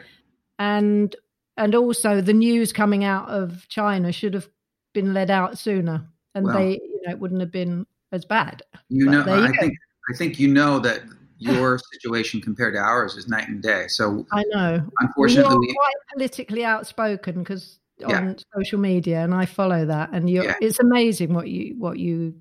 And 0.58 1.14
and 1.56 1.74
also 1.74 2.20
the 2.20 2.32
news 2.32 2.72
coming 2.72 3.04
out 3.04 3.28
of 3.28 3.68
China 3.68 4.10
should 4.12 4.34
have 4.34 4.48
been 4.92 5.14
let 5.14 5.30
out 5.30 5.58
sooner, 5.58 6.06
and 6.34 6.46
well, 6.46 6.58
they 6.58 6.72
you 6.72 7.00
know 7.04 7.12
it 7.12 7.18
wouldn't 7.18 7.40
have 7.40 7.52
been 7.52 7.86
as 8.12 8.24
bad. 8.24 8.62
You 8.88 9.06
but 9.06 9.26
know, 9.26 9.36
you 9.36 9.44
I 9.44 9.52
go. 9.52 9.60
think 9.60 9.74
I 10.12 10.16
think 10.16 10.40
you 10.40 10.48
know 10.48 10.80
that 10.80 11.02
your 11.38 11.78
situation 11.92 12.40
compared 12.40 12.74
to 12.74 12.80
ours 12.80 13.16
is 13.16 13.28
night 13.28 13.48
and 13.48 13.62
day. 13.62 13.86
So 13.88 14.26
I 14.32 14.42
know. 14.48 14.86
Unfortunately, 15.00 15.68
You're 15.68 15.74
quite 15.74 15.94
politically 16.12 16.64
outspoken 16.64 17.38
because 17.38 17.78
on 18.04 18.28
yeah. 18.28 18.34
social 18.56 18.78
media 18.78 19.22
and 19.22 19.34
I 19.34 19.46
follow 19.46 19.86
that 19.86 20.10
and 20.12 20.28
you 20.28 20.44
yeah. 20.44 20.54
it's 20.60 20.78
amazing 20.78 21.34
what 21.34 21.48
you 21.48 21.74
what 21.78 21.98
you 21.98 22.34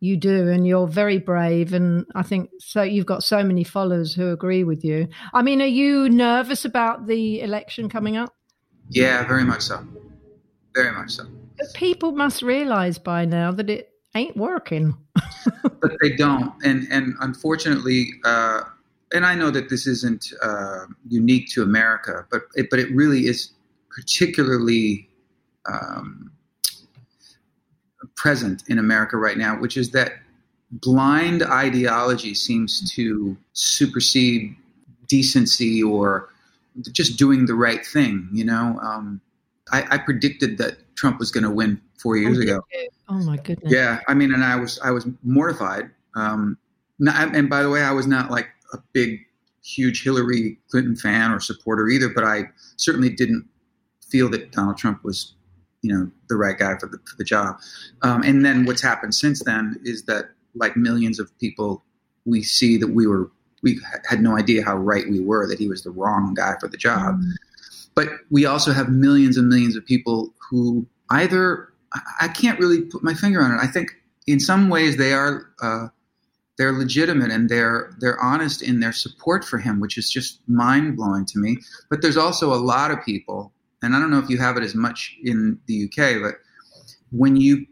you 0.00 0.16
do 0.16 0.48
and 0.48 0.66
you're 0.66 0.86
very 0.86 1.18
brave 1.18 1.72
and 1.72 2.06
I 2.14 2.22
think 2.22 2.50
so 2.58 2.82
you've 2.82 3.06
got 3.06 3.22
so 3.22 3.42
many 3.42 3.64
followers 3.64 4.14
who 4.14 4.30
agree 4.30 4.64
with 4.64 4.84
you. 4.84 5.08
I 5.32 5.42
mean 5.42 5.60
are 5.60 5.66
you 5.66 6.08
nervous 6.08 6.64
about 6.64 7.06
the 7.06 7.40
election 7.40 7.88
coming 7.88 8.16
up? 8.16 8.34
Yeah, 8.90 9.26
very 9.26 9.44
much 9.44 9.62
so. 9.62 9.86
Very 10.74 10.92
much 10.92 11.12
so. 11.12 11.24
But 11.58 11.74
people 11.74 12.12
must 12.12 12.42
realize 12.42 12.98
by 12.98 13.24
now 13.24 13.50
that 13.52 13.68
it 13.68 13.90
ain't 14.14 14.36
working. 14.36 14.96
but 15.62 15.92
they 16.00 16.16
don't 16.16 16.52
and 16.64 16.86
and 16.90 17.14
unfortunately 17.20 18.10
uh 18.24 18.62
and 19.12 19.24
I 19.24 19.34
know 19.34 19.50
that 19.50 19.68
this 19.68 19.86
isn't 19.86 20.32
uh, 20.42 20.86
unique 21.08 21.48
to 21.52 21.62
America, 21.62 22.26
but 22.30 22.42
it, 22.54 22.68
but 22.70 22.78
it 22.78 22.94
really 22.94 23.26
is 23.26 23.52
particularly 23.90 25.08
um, 25.70 26.30
present 28.16 28.64
in 28.68 28.78
America 28.78 29.16
right 29.16 29.38
now, 29.38 29.58
which 29.58 29.76
is 29.76 29.90
that 29.90 30.12
blind 30.70 31.42
ideology 31.42 32.34
seems 32.34 32.92
to 32.92 33.36
supersede 33.52 34.54
decency 35.06 35.82
or 35.82 36.28
just 36.92 37.18
doing 37.18 37.46
the 37.46 37.54
right 37.54 37.84
thing. 37.86 38.28
You 38.32 38.44
know, 38.44 38.78
um, 38.82 39.20
I, 39.72 39.84
I, 39.90 39.98
predicted 39.98 40.58
that 40.58 40.78
Trump 40.96 41.18
was 41.18 41.30
going 41.30 41.44
to 41.44 41.50
win 41.50 41.80
four 41.98 42.16
years 42.16 42.38
oh, 42.38 42.42
ago. 42.42 42.60
Oh 43.08 43.22
my 43.24 43.36
goodness! 43.36 43.72
Yeah, 43.72 44.00
I 44.08 44.14
mean, 44.14 44.32
and 44.32 44.44
I 44.44 44.56
was 44.56 44.78
I 44.84 44.90
was 44.90 45.06
mortified. 45.22 45.90
Um, 46.14 46.58
not, 46.98 47.34
and 47.34 47.48
by 47.48 47.62
the 47.62 47.70
way, 47.70 47.82
I 47.82 47.92
was 47.92 48.06
not 48.06 48.30
like 48.30 48.48
a 48.72 48.78
big, 48.92 49.20
huge 49.64 50.02
Hillary 50.02 50.58
Clinton 50.70 50.96
fan 50.96 51.30
or 51.32 51.40
supporter 51.40 51.88
either, 51.88 52.08
but 52.08 52.24
I 52.24 52.50
certainly 52.76 53.10
didn't 53.10 53.46
feel 54.10 54.28
that 54.30 54.52
Donald 54.52 54.76
Trump 54.76 55.04
was, 55.04 55.34
you 55.82 55.92
know, 55.92 56.10
the 56.28 56.36
right 56.36 56.58
guy 56.58 56.76
for 56.78 56.86
the 56.86 56.98
for 56.98 57.16
the 57.16 57.24
job. 57.24 57.56
Um, 58.02 58.22
and 58.22 58.44
then 58.44 58.64
what's 58.64 58.82
happened 58.82 59.14
since 59.14 59.42
then 59.44 59.80
is 59.84 60.04
that, 60.04 60.30
like 60.54 60.76
millions 60.76 61.20
of 61.20 61.36
people, 61.38 61.82
we 62.24 62.42
see 62.42 62.76
that 62.78 62.88
we 62.88 63.06
were 63.06 63.30
we 63.62 63.80
had 64.08 64.20
no 64.20 64.36
idea 64.36 64.64
how 64.64 64.76
right 64.76 65.08
we 65.08 65.20
were 65.20 65.46
that 65.48 65.58
he 65.58 65.68
was 65.68 65.82
the 65.82 65.90
wrong 65.90 66.34
guy 66.34 66.54
for 66.60 66.68
the 66.68 66.76
job. 66.76 67.20
Mm. 67.20 67.32
But 67.94 68.08
we 68.30 68.46
also 68.46 68.72
have 68.72 68.88
millions 68.88 69.36
and 69.36 69.48
millions 69.48 69.76
of 69.76 69.84
people 69.84 70.32
who 70.50 70.86
either 71.10 71.68
I 72.20 72.28
can't 72.28 72.58
really 72.58 72.82
put 72.82 73.02
my 73.02 73.14
finger 73.14 73.42
on 73.42 73.52
it. 73.52 73.58
I 73.60 73.66
think 73.66 73.90
in 74.26 74.40
some 74.40 74.68
ways 74.68 74.96
they 74.96 75.12
are. 75.12 75.50
Uh, 75.62 75.88
they're 76.58 76.72
legitimate 76.72 77.30
and 77.30 77.48
they're 77.48 77.94
they're 78.00 78.20
honest 78.20 78.62
in 78.62 78.80
their 78.80 78.92
support 78.92 79.44
for 79.44 79.58
him, 79.58 79.78
which 79.80 79.96
is 79.96 80.10
just 80.10 80.40
mind 80.48 80.96
blowing 80.96 81.24
to 81.26 81.38
me. 81.38 81.58
But 81.88 82.02
there's 82.02 82.16
also 82.16 82.52
a 82.52 82.58
lot 82.58 82.90
of 82.90 83.02
people 83.04 83.52
and 83.82 83.94
I 83.94 84.00
don't 84.00 84.10
know 84.10 84.18
if 84.18 84.28
you 84.28 84.38
have 84.38 84.56
it 84.56 84.62
as 84.62 84.74
much 84.74 85.16
in 85.22 85.58
the 85.66 85.84
UK, 85.84 86.20
but 86.20 86.34
when 87.10 87.36
you 87.36 87.66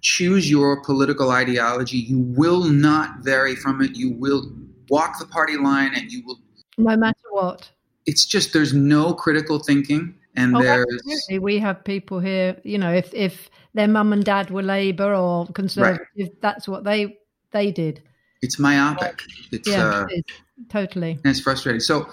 choose 0.00 0.50
your 0.50 0.82
political 0.82 1.30
ideology, 1.30 1.98
you 1.98 2.18
will 2.18 2.64
not 2.64 3.20
vary 3.20 3.56
from 3.56 3.80
it. 3.80 3.96
You 3.96 4.12
will 4.12 4.52
walk 4.88 5.18
the 5.18 5.26
party 5.26 5.56
line 5.56 5.92
and 5.94 6.10
you 6.10 6.22
will. 6.26 6.38
No 6.76 6.96
matter 6.96 7.16
what. 7.30 7.70
It's 8.06 8.26
just 8.26 8.52
there's 8.52 8.74
no 8.74 9.14
critical 9.14 9.58
thinking. 9.58 10.14
And 10.36 10.56
oh, 10.56 10.62
there's. 10.62 10.86
Absolutely. 10.92 11.38
We 11.38 11.58
have 11.60 11.84
people 11.84 12.18
here, 12.20 12.60
you 12.64 12.76
know, 12.76 12.92
if, 12.92 13.12
if 13.14 13.48
their 13.72 13.88
mum 13.88 14.12
and 14.12 14.24
dad 14.24 14.50
were 14.50 14.62
Labour 14.62 15.14
or 15.14 15.46
Conservative, 15.48 16.06
right. 16.18 16.40
that's 16.40 16.68
what 16.68 16.84
they 16.84 17.18
they 17.52 17.70
did. 17.70 18.02
It's 18.42 18.58
myopic. 18.58 19.22
It's 19.52 19.68
yeah, 19.68 19.86
uh, 19.86 20.06
it 20.10 20.24
is. 20.28 20.36
totally. 20.68 21.12
and 21.12 21.26
it's 21.26 21.40
frustrating. 21.40 21.80
So 21.80 22.08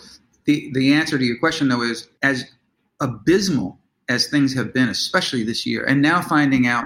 the 0.46 0.72
the 0.74 0.94
answer 0.94 1.18
to 1.18 1.26
your 1.26 1.40
question 1.40 1.68
though 1.68 1.82
is 1.82 2.08
as 2.22 2.46
abysmal 3.02 3.78
as 4.08 4.28
things 4.28 4.54
have 4.54 4.74
been, 4.74 4.90
especially 4.90 5.44
this 5.44 5.66
year, 5.66 5.84
and 5.84 6.02
now 6.02 6.22
finding 6.22 6.68
out 6.68 6.86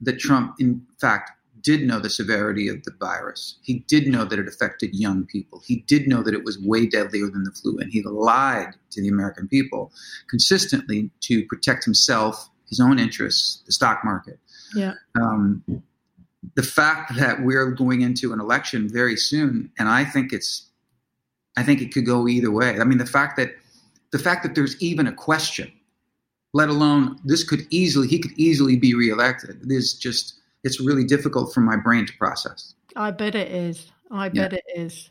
that 0.00 0.18
Trump, 0.18 0.56
in 0.58 0.84
fact, 1.00 1.30
did 1.62 1.82
know 1.82 1.98
the 1.98 2.10
severity 2.10 2.68
of 2.68 2.82
the 2.82 2.92
virus. 3.00 3.56
He 3.62 3.78
did 3.88 4.06
know 4.06 4.26
that 4.26 4.38
it 4.38 4.46
affected 4.46 4.94
young 4.94 5.24
people. 5.24 5.62
He 5.64 5.76
did 5.86 6.06
know 6.06 6.22
that 6.22 6.34
it 6.34 6.44
was 6.44 6.58
way 6.58 6.86
deadlier 6.86 7.30
than 7.30 7.44
the 7.44 7.52
flu, 7.52 7.78
and 7.78 7.90
he 7.90 8.02
lied 8.02 8.74
to 8.90 9.00
the 9.00 9.08
American 9.08 9.48
people 9.48 9.90
consistently 10.28 11.10
to 11.20 11.46
protect 11.46 11.84
himself, 11.84 12.50
his 12.68 12.80
own 12.80 12.98
interests, 12.98 13.62
the 13.64 13.72
stock 13.72 14.04
market. 14.04 14.38
Yeah. 14.74 14.92
Um, 15.14 15.64
the 16.54 16.62
fact 16.62 17.16
that 17.16 17.42
we're 17.42 17.70
going 17.70 18.02
into 18.02 18.34
an 18.34 18.40
election 18.40 18.88
very 18.88 19.16
soon, 19.16 19.70
and 19.78 19.88
I 19.88 20.04
think 20.04 20.32
it's, 20.32 20.68
I 21.56 21.62
think 21.62 21.80
it 21.80 21.94
could 21.94 22.04
go 22.04 22.28
either 22.28 22.50
way. 22.50 22.78
I 22.78 22.84
mean, 22.84 22.98
the 22.98 23.06
fact 23.06 23.38
that, 23.38 23.54
the 24.14 24.18
fact 24.20 24.44
that 24.44 24.54
there's 24.54 24.80
even 24.80 25.08
a 25.08 25.12
question, 25.12 25.72
let 26.52 26.68
alone 26.68 27.18
this 27.24 27.42
could 27.42 27.66
easily, 27.70 28.06
he 28.06 28.20
could 28.20 28.30
easily 28.36 28.76
be 28.76 28.94
reelected. 28.94 29.60
Is 29.68 29.92
just, 29.92 30.34
it's 30.62 30.80
really 30.80 31.02
difficult 31.02 31.52
for 31.52 31.62
my 31.62 31.76
brain 31.76 32.06
to 32.06 32.12
process. 32.16 32.74
I 32.94 33.10
bet 33.10 33.34
it 33.34 33.50
is. 33.50 33.90
I 34.12 34.28
bet 34.28 34.52
it 34.52 34.62
is. 34.76 35.10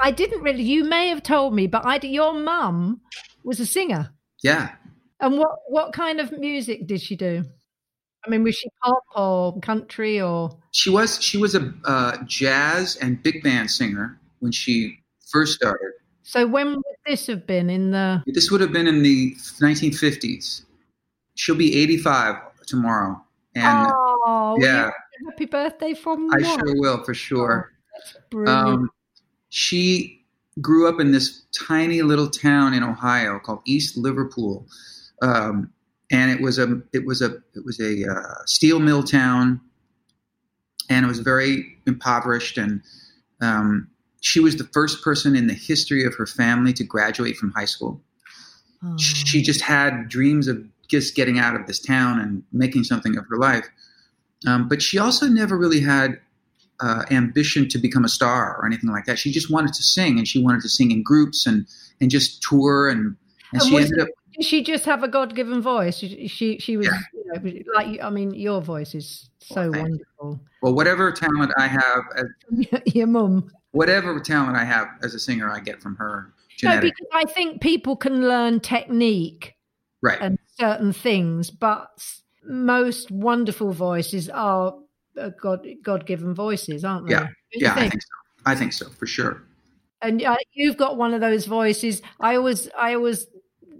I 0.00 0.10
didn't 0.10 0.42
really. 0.42 0.62
You 0.62 0.84
may 0.84 1.08
have 1.08 1.22
told 1.22 1.54
me, 1.54 1.66
but 1.66 1.84
I 1.84 1.98
your 2.02 2.34
mum 2.34 3.00
was 3.44 3.60
a 3.60 3.66
singer. 3.66 4.10
Yeah. 4.42 4.70
And 5.20 5.38
what 5.38 5.50
what 5.68 5.92
kind 5.92 6.20
of 6.20 6.32
music 6.38 6.86
did 6.86 7.00
she 7.00 7.16
do? 7.16 7.44
I 8.24 8.30
mean, 8.30 8.42
was 8.42 8.54
she 8.54 8.68
pop 8.82 9.02
or 9.14 9.58
country 9.60 10.20
or? 10.20 10.58
She 10.72 10.90
was 10.90 11.22
she 11.22 11.38
was 11.38 11.54
a 11.54 11.72
uh, 11.84 12.16
jazz 12.26 12.96
and 12.96 13.22
big 13.22 13.42
band 13.42 13.70
singer 13.70 14.18
when 14.40 14.52
she 14.52 14.98
first 15.30 15.54
started. 15.54 15.92
So 16.22 16.46
when 16.46 16.74
would 16.74 16.84
this 17.06 17.26
have 17.26 17.46
been 17.46 17.70
in 17.70 17.90
the? 17.90 18.22
This 18.26 18.50
would 18.50 18.60
have 18.60 18.72
been 18.72 18.86
in 18.86 19.02
the 19.02 19.34
1950s. 19.60 20.62
She'll 21.34 21.56
be 21.56 21.80
85 21.82 22.36
tomorrow, 22.66 23.20
and 23.54 23.90
oh, 23.92 24.56
yeah. 24.60 24.90
happy 25.26 25.46
birthday 25.46 25.94
from 25.94 26.28
I 26.32 26.42
sure 26.42 26.78
will 26.78 27.02
for 27.02 27.14
sure. 27.14 27.72
That's 27.94 28.16
brilliant. 28.30 28.68
Um, 28.68 28.90
she 29.50 30.24
grew 30.60 30.88
up 30.88 31.00
in 31.00 31.12
this 31.12 31.42
tiny 31.52 32.02
little 32.02 32.30
town 32.30 32.72
in 32.72 32.82
Ohio 32.82 33.38
called 33.38 33.60
East 33.66 33.96
Liverpool, 33.96 34.66
um, 35.22 35.70
and 36.10 36.30
it 36.30 36.40
was 36.40 36.58
a 36.58 36.80
it 36.92 37.04
was 37.04 37.20
a 37.20 37.34
it 37.54 37.64
was 37.64 37.78
a 37.78 38.10
uh, 38.10 38.44
steel 38.46 38.80
mill 38.80 39.02
town, 39.02 39.60
and 40.88 41.04
it 41.04 41.08
was 41.08 41.20
very 41.20 41.76
impoverished. 41.86 42.56
And 42.58 42.82
um, 43.40 43.88
she 44.20 44.40
was 44.40 44.56
the 44.56 44.68
first 44.72 45.02
person 45.02 45.36
in 45.36 45.46
the 45.46 45.54
history 45.54 46.04
of 46.04 46.14
her 46.14 46.26
family 46.26 46.72
to 46.74 46.84
graduate 46.84 47.36
from 47.36 47.52
high 47.52 47.64
school. 47.66 48.00
Oh. 48.82 48.96
She 48.98 49.42
just 49.42 49.60
had 49.60 50.08
dreams 50.08 50.48
of 50.48 50.64
just 50.88 51.14
getting 51.14 51.38
out 51.38 51.54
of 51.54 51.66
this 51.66 51.80
town 51.80 52.18
and 52.18 52.42
making 52.52 52.84
something 52.84 53.16
of 53.16 53.24
her 53.28 53.36
life. 53.36 53.68
Um, 54.46 54.68
but 54.68 54.82
she 54.82 54.98
also 54.98 55.26
never 55.26 55.56
really 55.56 55.80
had 55.80 56.18
uh, 56.80 57.04
ambition 57.10 57.68
to 57.68 57.78
become 57.78 58.04
a 58.04 58.08
star 58.08 58.56
or 58.56 58.66
anything 58.66 58.90
like 58.90 59.04
that. 59.06 59.18
She 59.18 59.30
just 59.32 59.50
wanted 59.50 59.72
to 59.74 59.82
sing, 59.82 60.18
and 60.18 60.26
she 60.26 60.42
wanted 60.42 60.62
to 60.62 60.68
sing 60.68 60.90
in 60.90 61.02
groups 61.02 61.46
and 61.46 61.66
and 62.00 62.10
just 62.10 62.42
tour. 62.42 62.88
And 62.88 63.16
and, 63.52 63.62
And 63.62 63.62
she 63.62 63.76
ended 63.76 64.00
up. 64.00 64.08
Did 64.36 64.44
she 64.46 64.62
just 64.62 64.84
have 64.84 65.02
a 65.02 65.08
God-given 65.08 65.60
voice? 65.60 65.98
She 65.98 66.28
she, 66.28 66.58
she 66.58 66.76
was 66.76 66.86
Yeah. 66.86 67.40
you 67.42 67.52
know, 67.64 67.72
like 67.74 68.00
I 68.02 68.10
mean, 68.10 68.32
your 68.32 68.60
voice 68.62 68.94
is 68.94 69.28
so 69.40 69.70
Well, 69.70 69.82
wonderful. 69.82 70.40
Well, 70.62 70.74
whatever 70.74 71.10
talent 71.12 71.52
I 71.58 71.66
have, 71.66 72.04
as, 72.16 72.26
Your 72.94 73.06
mum. 73.08 73.50
whatever 73.72 74.18
talent 74.20 74.56
I 74.56 74.64
have 74.64 74.88
as 75.02 75.14
a 75.14 75.18
singer, 75.18 75.50
I 75.50 75.60
get 75.60 75.82
from 75.82 75.96
her. 75.96 76.32
No, 76.62 76.78
because 76.80 77.06
I 77.12 77.24
think 77.24 77.60
people 77.62 77.96
can 77.96 78.28
learn 78.28 78.60
technique 78.60 79.56
right? 80.02 80.18
and 80.20 80.38
certain 80.58 80.92
things, 80.92 81.50
but 81.50 81.88
most 82.44 83.10
wonderful 83.10 83.72
voices 83.72 84.28
are 84.28 84.74
God 85.40 85.66
God 85.82 86.06
given 86.06 86.34
voices, 86.34 86.84
aren't 86.84 87.06
they? 87.06 87.14
Yeah. 87.14 87.28
Yeah, 87.52 87.72
I 87.72 87.74
think? 87.74 87.92
think 87.92 88.02
so. 88.02 88.08
I 88.46 88.54
think 88.54 88.72
so 88.72 88.88
for 88.90 89.06
sure. 89.06 89.42
and 90.02 90.22
uh, 90.22 90.36
you've 90.52 90.76
got 90.76 90.96
one 90.96 91.14
of 91.14 91.20
those 91.20 91.46
voices. 91.46 92.02
I 92.20 92.36
always, 92.36 92.68
I 92.78 92.94
always, 92.94 93.26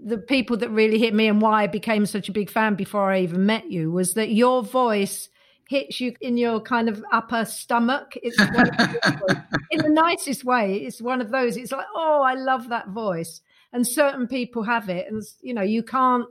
the 0.03 0.17
people 0.17 0.57
that 0.57 0.69
really 0.69 0.99
hit 0.99 1.13
me 1.13 1.27
and 1.27 1.41
why 1.41 1.63
I 1.63 1.67
became 1.67 2.05
such 2.05 2.29
a 2.29 2.31
big 2.31 2.49
fan 2.49 2.75
before 2.75 3.11
I 3.11 3.21
even 3.21 3.45
met 3.45 3.71
you 3.71 3.91
was 3.91 4.13
that 4.13 4.31
your 4.31 4.63
voice 4.63 5.29
hits 5.69 6.01
you 6.01 6.13
in 6.21 6.37
your 6.37 6.59
kind 6.59 6.89
of 6.89 7.03
upper 7.11 7.45
stomach. 7.45 8.13
It's 8.21 8.37
one 8.39 8.69
of 8.69 9.37
in 9.71 9.81
the 9.81 9.89
nicest 9.89 10.43
way. 10.43 10.75
It's 10.77 11.01
one 11.01 11.21
of 11.21 11.31
those. 11.31 11.57
It's 11.57 11.71
like, 11.71 11.85
oh, 11.95 12.21
I 12.21 12.33
love 12.35 12.69
that 12.69 12.89
voice. 12.89 13.41
And 13.73 13.87
certain 13.87 14.27
people 14.27 14.63
have 14.63 14.89
it, 14.89 15.09
and 15.09 15.23
you 15.41 15.53
know, 15.53 15.61
you 15.61 15.81
can't, 15.81 16.25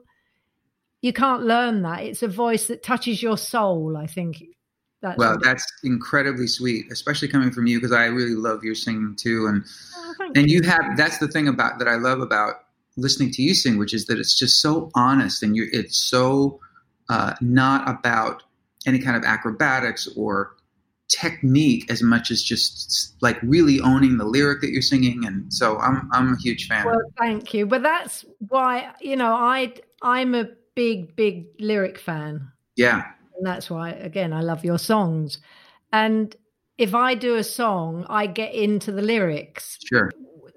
you 1.01 1.13
can't 1.13 1.43
learn 1.43 1.83
that. 1.83 2.03
It's 2.03 2.23
a 2.23 2.29
voice 2.29 2.67
that 2.67 2.83
touches 2.83 3.23
your 3.23 3.39
soul. 3.39 3.97
I 3.97 4.07
think. 4.07 4.43
That's 5.03 5.17
Well, 5.19 5.33
what- 5.33 5.43
that's 5.43 5.65
incredibly 5.83 6.47
sweet, 6.47 6.91
especially 6.93 7.29
coming 7.29 7.51
from 7.51 7.67
you 7.67 7.79
because 7.79 7.93
I 7.93 8.07
really 8.07 8.35
love 8.35 8.63
your 8.65 8.75
singing 8.75 9.17
too. 9.17 9.47
And 9.47 9.65
Oh, 9.97 10.31
and 10.35 10.51
you 10.51 10.63
have 10.63 10.97
that's 10.97 11.19
the 11.19 11.29
thing 11.29 11.49
about 11.49 11.79
that 11.79 11.89
I 11.89 11.95
love 11.97 12.21
about 12.21 12.65
listening 12.97 13.31
to 13.33 13.43
you 13.43 13.55
sing, 13.55 13.79
which 13.79 13.95
is 13.95 14.07
that 14.07 14.19
it's 14.19 14.39
just 14.39 14.61
so 14.61 14.91
honest 14.95 15.43
and 15.43 15.57
you 15.57 15.69
it's 15.73 15.97
so 15.97 16.61
uh, 17.09 17.35
not 17.41 17.89
about 17.89 18.43
any 18.87 18.99
kind 18.99 19.17
of 19.17 19.25
acrobatics 19.25 20.09
or 20.17 20.55
technique 21.09 21.91
as 21.91 22.03
much 22.03 22.31
as 22.31 22.43
just 22.43 23.15
like 23.21 23.37
really 23.43 23.81
owning 23.81 24.17
the 24.17 24.25
lyric 24.25 24.61
that 24.61 24.71
you're 24.71 24.81
singing. 24.83 25.25
And 25.27 25.53
so 25.53 25.79
I'm 25.79 26.09
I'm 26.13 26.35
a 26.35 26.37
huge 26.37 26.69
fan. 26.69 26.85
Well, 26.87 27.01
thank 27.19 27.53
you. 27.55 27.67
But 27.67 27.83
that's 27.83 28.25
why 28.49 28.93
you 29.01 29.17
know 29.17 29.33
I 29.33 29.73
I'm 30.03 30.35
a 30.35 30.49
big 30.75 31.17
big 31.17 31.47
lyric 31.59 31.99
fan, 31.99 32.51
yeah, 32.77 33.11
and 33.41 33.47
that's 33.47 33.71
why 33.71 33.91
again 33.91 34.35
I 34.35 34.43
love 34.43 34.65
your 34.67 34.79
songs. 34.79 35.39
And 35.93 36.37
if 36.77 36.95
I 36.95 37.15
do 37.15 37.37
a 37.37 37.43
song, 37.45 38.05
I 38.09 38.27
get 38.27 38.53
into 38.55 38.93
the 38.93 39.01
lyrics, 39.01 39.79
sure. 39.89 40.11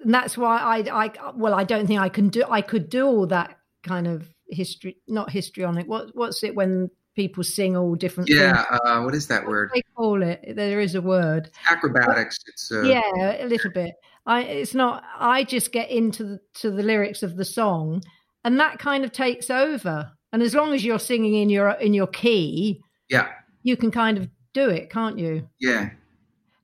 and 0.04 0.13
that's 0.13 0.38
why 0.38 0.58
I 0.58 1.06
I 1.06 1.32
well 1.34 1.54
I 1.54 1.63
don't 1.63 1.88
think 1.88 2.02
I 2.02 2.10
can 2.10 2.28
do 2.28 2.44
I 2.50 2.62
could 2.62 2.90
do 2.90 3.08
all 3.08 3.28
that 3.28 3.58
kind 3.84 4.06
of 4.06 4.28
history 4.50 4.98
not 5.08 5.32
histrionic. 5.32 5.88
What 5.88 6.13
what's 6.13 6.44
it 6.44 6.56
when 6.56 6.90
people 7.16 7.44
sing 7.46 7.78
all 7.78 7.96
different 7.96 8.30
Yeah, 8.30 8.66
uh, 8.70 9.02
what 9.04 9.16
is 9.16 9.28
that 9.28 9.44
What 9.44 9.50
word? 9.52 9.72
they 9.74 9.84
call 9.96 10.22
it? 10.22 10.56
There 10.58 10.82
is 10.82 10.96
a 10.96 11.02
word. 11.02 11.50
Acrobatics. 11.70 12.38
It's 12.48 12.70
uh, 12.70 12.82
yeah 12.82 13.46
a 13.46 13.48
little 13.48 13.72
bit 13.72 13.94
i 14.25 14.42
it's 14.42 14.74
not 14.74 15.04
i 15.20 15.44
just 15.44 15.72
get 15.72 15.90
into 15.90 16.24
the, 16.24 16.40
to 16.54 16.72
the 16.72 16.84
lyrics 16.84 17.24
of 17.24 17.36
the 17.36 17.46
song 17.46 18.02
and 18.46 18.60
that 18.60 18.80
kind 18.80 19.04
of 19.04 19.12
takes 19.12 19.50
over 19.50 20.12
and 20.34 20.44
as 20.44 20.54
long 20.54 20.74
as 20.74 20.84
you're 20.84 21.00
singing 21.00 21.36
in 21.36 21.50
your 21.50 21.70
in 21.72 21.94
your 21.94 22.08
key 22.08 22.82
yeah, 23.10 23.28
you 23.62 23.78
can 23.78 23.92
kind 23.92 24.18
of 24.18 24.28
do 24.54 24.70
it 24.70 24.90
can't 24.90 25.18
you 25.18 25.48
yeah. 25.60 25.90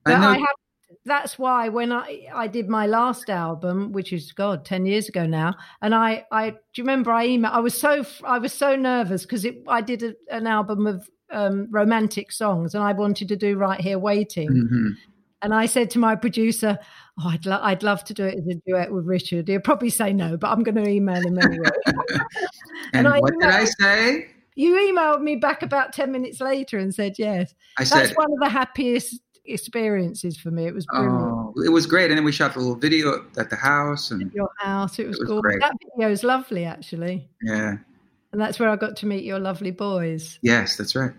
but 0.04 0.16
I 0.16 0.32
I, 0.32 0.38
have 0.38 0.48
that's 1.06 1.40
why 1.40 1.70
when 1.70 1.92
i 1.92 2.28
i 2.36 2.46
did 2.48 2.68
my 2.68 2.86
last 2.86 3.30
album 3.30 3.92
which 3.94 4.12
is 4.12 4.32
god 4.34 4.66
10 4.66 4.86
years 4.86 5.08
ago 5.08 5.26
now 5.26 5.56
and 5.82 5.96
i 5.96 6.26
i 6.32 6.50
do 6.50 6.58
you 6.76 6.84
remember 6.84 7.12
i 7.12 7.28
emailed 7.28 7.52
i 7.52 7.60
was 7.60 7.80
so 7.80 8.06
i 8.26 8.38
was 8.38 8.54
so 8.54 8.76
nervous 8.76 9.24
because 9.24 9.46
it 9.46 9.64
i 9.68 9.82
did 9.82 10.04
a, 10.04 10.14
an 10.30 10.46
album 10.46 10.86
of 10.86 11.10
um 11.32 11.68
romantic 11.72 12.32
songs 12.32 12.76
and 12.76 12.84
i 12.84 12.92
wanted 12.92 13.28
to 13.30 13.36
do 13.36 13.56
right 13.56 13.82
here 13.82 13.98
waiting 13.98 14.50
Mhm. 14.50 14.98
and 15.42 15.54
I 15.54 15.68
said 15.68 15.90
to 15.92 16.00
my 16.00 16.16
producer, 16.16 16.78
"Oh, 17.20 17.30
I'd 17.30 17.46
lo- 17.46 17.60
I'd 17.62 17.84
love 17.84 18.04
to 18.06 18.14
do 18.14 18.26
it 18.26 18.38
as 18.38 18.48
a 18.48 18.56
duet 18.68 18.92
with 18.92 19.06
Richard." 19.06 19.48
He'll 19.48 19.60
probably 19.60 19.90
say 19.90 20.14
no, 20.14 20.38
but 20.38 20.50
I'm 20.52 20.64
going 20.64 20.76
to 20.76 20.88
email 20.88 21.22
him 21.22 21.38
anyway. 21.38 21.70
And, 22.94 23.06
And 23.06 23.08
I 23.08 23.20
what 23.20 23.34
did 23.40 23.50
I 23.50 23.66
say? 23.66 24.28
you 24.56 24.74
emailed 24.76 25.22
me 25.22 25.36
back 25.36 25.62
about 25.62 25.94
ten 25.94 26.12
minutes 26.12 26.42
later 26.42 26.78
and 26.80 26.94
said 26.94 27.16
yes. 27.20 27.54
I 27.78 27.84
That's 27.84 28.10
said, 28.10 28.14
one 28.16 28.32
of 28.32 28.40
the 28.40 28.50
happiest 28.50 29.22
experiences 29.46 30.38
for 30.38 30.50
me. 30.52 30.66
It 30.66 30.74
was 30.74 30.86
brilliant. 30.88 31.14
oh, 31.16 31.54
it 31.66 31.70
was 31.70 31.86
great. 31.86 32.10
And 32.12 32.18
then 32.18 32.24
we 32.26 32.32
shot 32.32 32.54
the 32.54 32.60
little 32.60 32.76
video 32.76 33.26
at 33.38 33.50
the 33.50 33.56
house, 33.56 34.12
and 34.12 34.32
Your 34.34 34.50
house, 34.58 34.98
it 35.00 35.08
was, 35.08 35.20
was 35.20 35.28
gorgeous. 35.30 35.42
great. 35.42 35.60
That 35.62 35.74
video 35.96 36.10
is 36.12 36.24
lovely, 36.24 36.66
actually. 36.66 37.28
yeah, 37.44 37.78
And 38.32 38.42
that's 38.42 38.60
where 38.60 38.70
I 38.70 38.76
got 38.76 38.96
to 38.98 39.06
meet 39.06 39.24
your 39.24 39.40
lovely 39.40 39.72
boys. 39.72 40.40
Yes, 40.42 40.78
that's 40.78 40.96
right. 40.96 41.12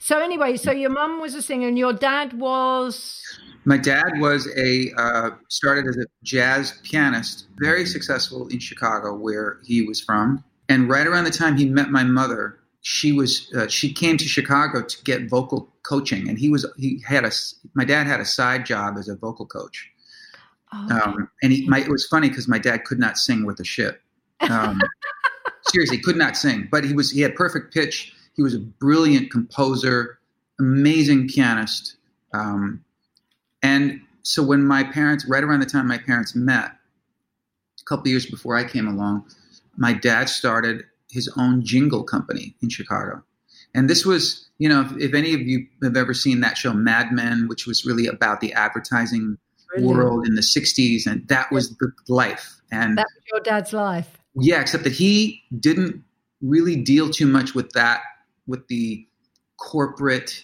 So 0.00 0.18
anyway, 0.18 0.56
so 0.56 0.72
your 0.72 0.90
mum 0.90 1.20
was 1.20 1.34
a 1.34 1.42
singer 1.42 1.68
and 1.68 1.78
your 1.78 1.92
dad 1.92 2.32
was. 2.32 3.22
My 3.66 3.76
dad 3.76 4.12
was 4.16 4.48
a 4.56 4.90
uh, 4.96 5.30
started 5.48 5.86
as 5.86 5.98
a 5.98 6.06
jazz 6.24 6.80
pianist, 6.82 7.46
very 7.58 7.84
successful 7.84 8.48
in 8.48 8.58
Chicago, 8.58 9.14
where 9.14 9.58
he 9.62 9.82
was 9.82 10.00
from. 10.00 10.42
And 10.70 10.88
right 10.88 11.06
around 11.06 11.24
the 11.24 11.30
time 11.30 11.58
he 11.58 11.66
met 11.66 11.90
my 11.90 12.02
mother, 12.02 12.58
she 12.80 13.12
was 13.12 13.52
uh, 13.54 13.68
she 13.68 13.92
came 13.92 14.16
to 14.16 14.24
Chicago 14.24 14.82
to 14.82 15.04
get 15.04 15.28
vocal 15.28 15.70
coaching, 15.82 16.30
and 16.30 16.38
he 16.38 16.48
was 16.48 16.64
he 16.78 17.02
had 17.06 17.26
a 17.26 17.30
my 17.74 17.84
dad 17.84 18.06
had 18.06 18.20
a 18.20 18.24
side 18.24 18.64
job 18.64 18.96
as 18.96 19.06
a 19.06 19.16
vocal 19.16 19.44
coach. 19.44 19.90
Oh, 20.72 21.00
um, 21.04 21.30
and 21.42 21.52
he, 21.52 21.68
my, 21.68 21.80
it 21.80 21.88
was 21.88 22.06
funny 22.06 22.28
because 22.28 22.48
my 22.48 22.58
dad 22.58 22.84
could 22.84 22.98
not 22.98 23.18
sing 23.18 23.44
with 23.44 23.60
a 23.60 23.64
shit. 23.64 24.00
Um, 24.48 24.80
seriously, 25.68 25.98
could 25.98 26.16
not 26.16 26.38
sing, 26.38 26.68
but 26.70 26.84
he 26.84 26.94
was 26.94 27.10
he 27.10 27.20
had 27.20 27.34
perfect 27.34 27.74
pitch. 27.74 28.14
He 28.40 28.42
was 28.42 28.54
a 28.54 28.58
brilliant 28.58 29.30
composer, 29.30 30.18
amazing 30.58 31.28
pianist. 31.28 31.96
Um, 32.32 32.82
and 33.62 34.00
so 34.22 34.42
when 34.42 34.64
my 34.64 34.82
parents, 34.82 35.26
right 35.28 35.44
around 35.44 35.60
the 35.60 35.66
time 35.66 35.86
my 35.86 35.98
parents 35.98 36.34
met, 36.34 36.70
a 36.70 37.84
couple 37.84 38.08
years 38.08 38.24
before 38.24 38.56
I 38.56 38.64
came 38.64 38.88
along, 38.88 39.26
my 39.76 39.92
dad 39.92 40.30
started 40.30 40.84
his 41.10 41.30
own 41.36 41.66
jingle 41.66 42.02
company 42.02 42.54
in 42.62 42.70
Chicago. 42.70 43.22
And 43.74 43.90
this 43.90 44.06
was, 44.06 44.48
you 44.56 44.70
know, 44.70 44.80
if, 44.80 44.96
if, 44.96 45.12
any 45.12 45.34
of 45.34 45.42
you 45.42 45.66
have 45.82 45.98
ever 45.98 46.14
seen 46.14 46.40
that 46.40 46.56
show 46.56 46.72
Mad 46.72 47.12
Men, 47.12 47.46
which 47.46 47.66
was 47.66 47.84
really 47.84 48.06
about 48.06 48.40
the 48.40 48.54
advertising 48.54 49.36
really? 49.74 49.86
world 49.86 50.26
in 50.26 50.34
the 50.34 50.40
60s, 50.40 51.06
and 51.06 51.28
that 51.28 51.52
was 51.52 51.76
the 51.76 51.92
life. 52.08 52.58
And 52.72 52.96
that 52.96 53.06
was 53.14 53.24
your 53.30 53.40
dad's 53.40 53.74
life. 53.74 54.16
Yeah, 54.34 54.62
except 54.62 54.84
that 54.84 54.94
he 54.94 55.42
didn't 55.60 56.02
really 56.40 56.76
deal 56.76 57.10
too 57.10 57.26
much 57.26 57.54
with 57.54 57.72
that, 57.72 58.00
with 58.46 58.66
the 58.68 59.06
corporate 59.58 60.42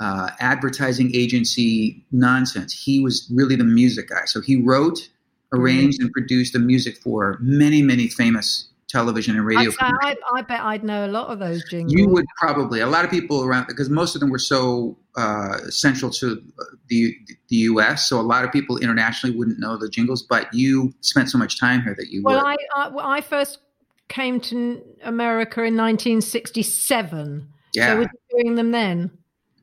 uh, 0.00 0.30
advertising 0.40 1.14
agency 1.14 2.04
nonsense. 2.12 2.72
He 2.72 3.00
was 3.00 3.30
really 3.34 3.56
the 3.56 3.64
music 3.64 4.08
guy. 4.08 4.24
So 4.26 4.40
he 4.40 4.56
wrote, 4.56 5.08
arranged, 5.52 6.00
and 6.00 6.12
produced 6.12 6.52
the 6.52 6.58
music 6.58 6.96
for 6.98 7.38
many, 7.40 7.82
many 7.82 8.08
famous 8.08 8.68
television 8.88 9.36
and 9.36 9.44
radio. 9.44 9.70
I, 9.80 10.16
I, 10.34 10.42
bet 10.42 10.60
I'd 10.60 10.82
know 10.82 11.04
a 11.04 11.08
lot 11.08 11.28
of 11.28 11.38
those 11.38 11.62
jingles. 11.68 11.92
You 11.92 12.08
would 12.08 12.26
probably. 12.38 12.80
A 12.80 12.86
lot 12.86 13.04
of 13.04 13.10
people 13.10 13.44
around 13.44 13.66
because 13.66 13.90
most 13.90 14.14
of 14.14 14.20
them 14.20 14.30
were 14.30 14.38
so 14.38 14.96
uh, 15.16 15.58
central 15.68 16.10
to 16.12 16.42
the 16.88 17.14
the 17.48 17.56
U.S. 17.56 18.08
So 18.08 18.20
a 18.20 18.22
lot 18.22 18.44
of 18.44 18.52
people 18.52 18.78
internationally 18.78 19.36
wouldn't 19.36 19.58
know 19.58 19.76
the 19.76 19.88
jingles. 19.88 20.22
But 20.22 20.52
you 20.54 20.94
spent 21.00 21.30
so 21.30 21.38
much 21.38 21.58
time 21.58 21.82
here 21.82 21.94
that 21.98 22.08
you. 22.08 22.22
Well, 22.22 22.46
I, 22.46 22.56
I, 22.74 22.88
well, 22.88 23.06
I 23.06 23.20
first 23.20 23.58
came 24.08 24.40
to 24.40 24.82
America 25.02 25.60
in 25.60 25.76
1967. 25.76 27.48
Yeah. 27.74 27.86
So 27.86 27.98
was 27.98 28.08
doing 28.30 28.54
them 28.54 28.72
then? 28.72 29.10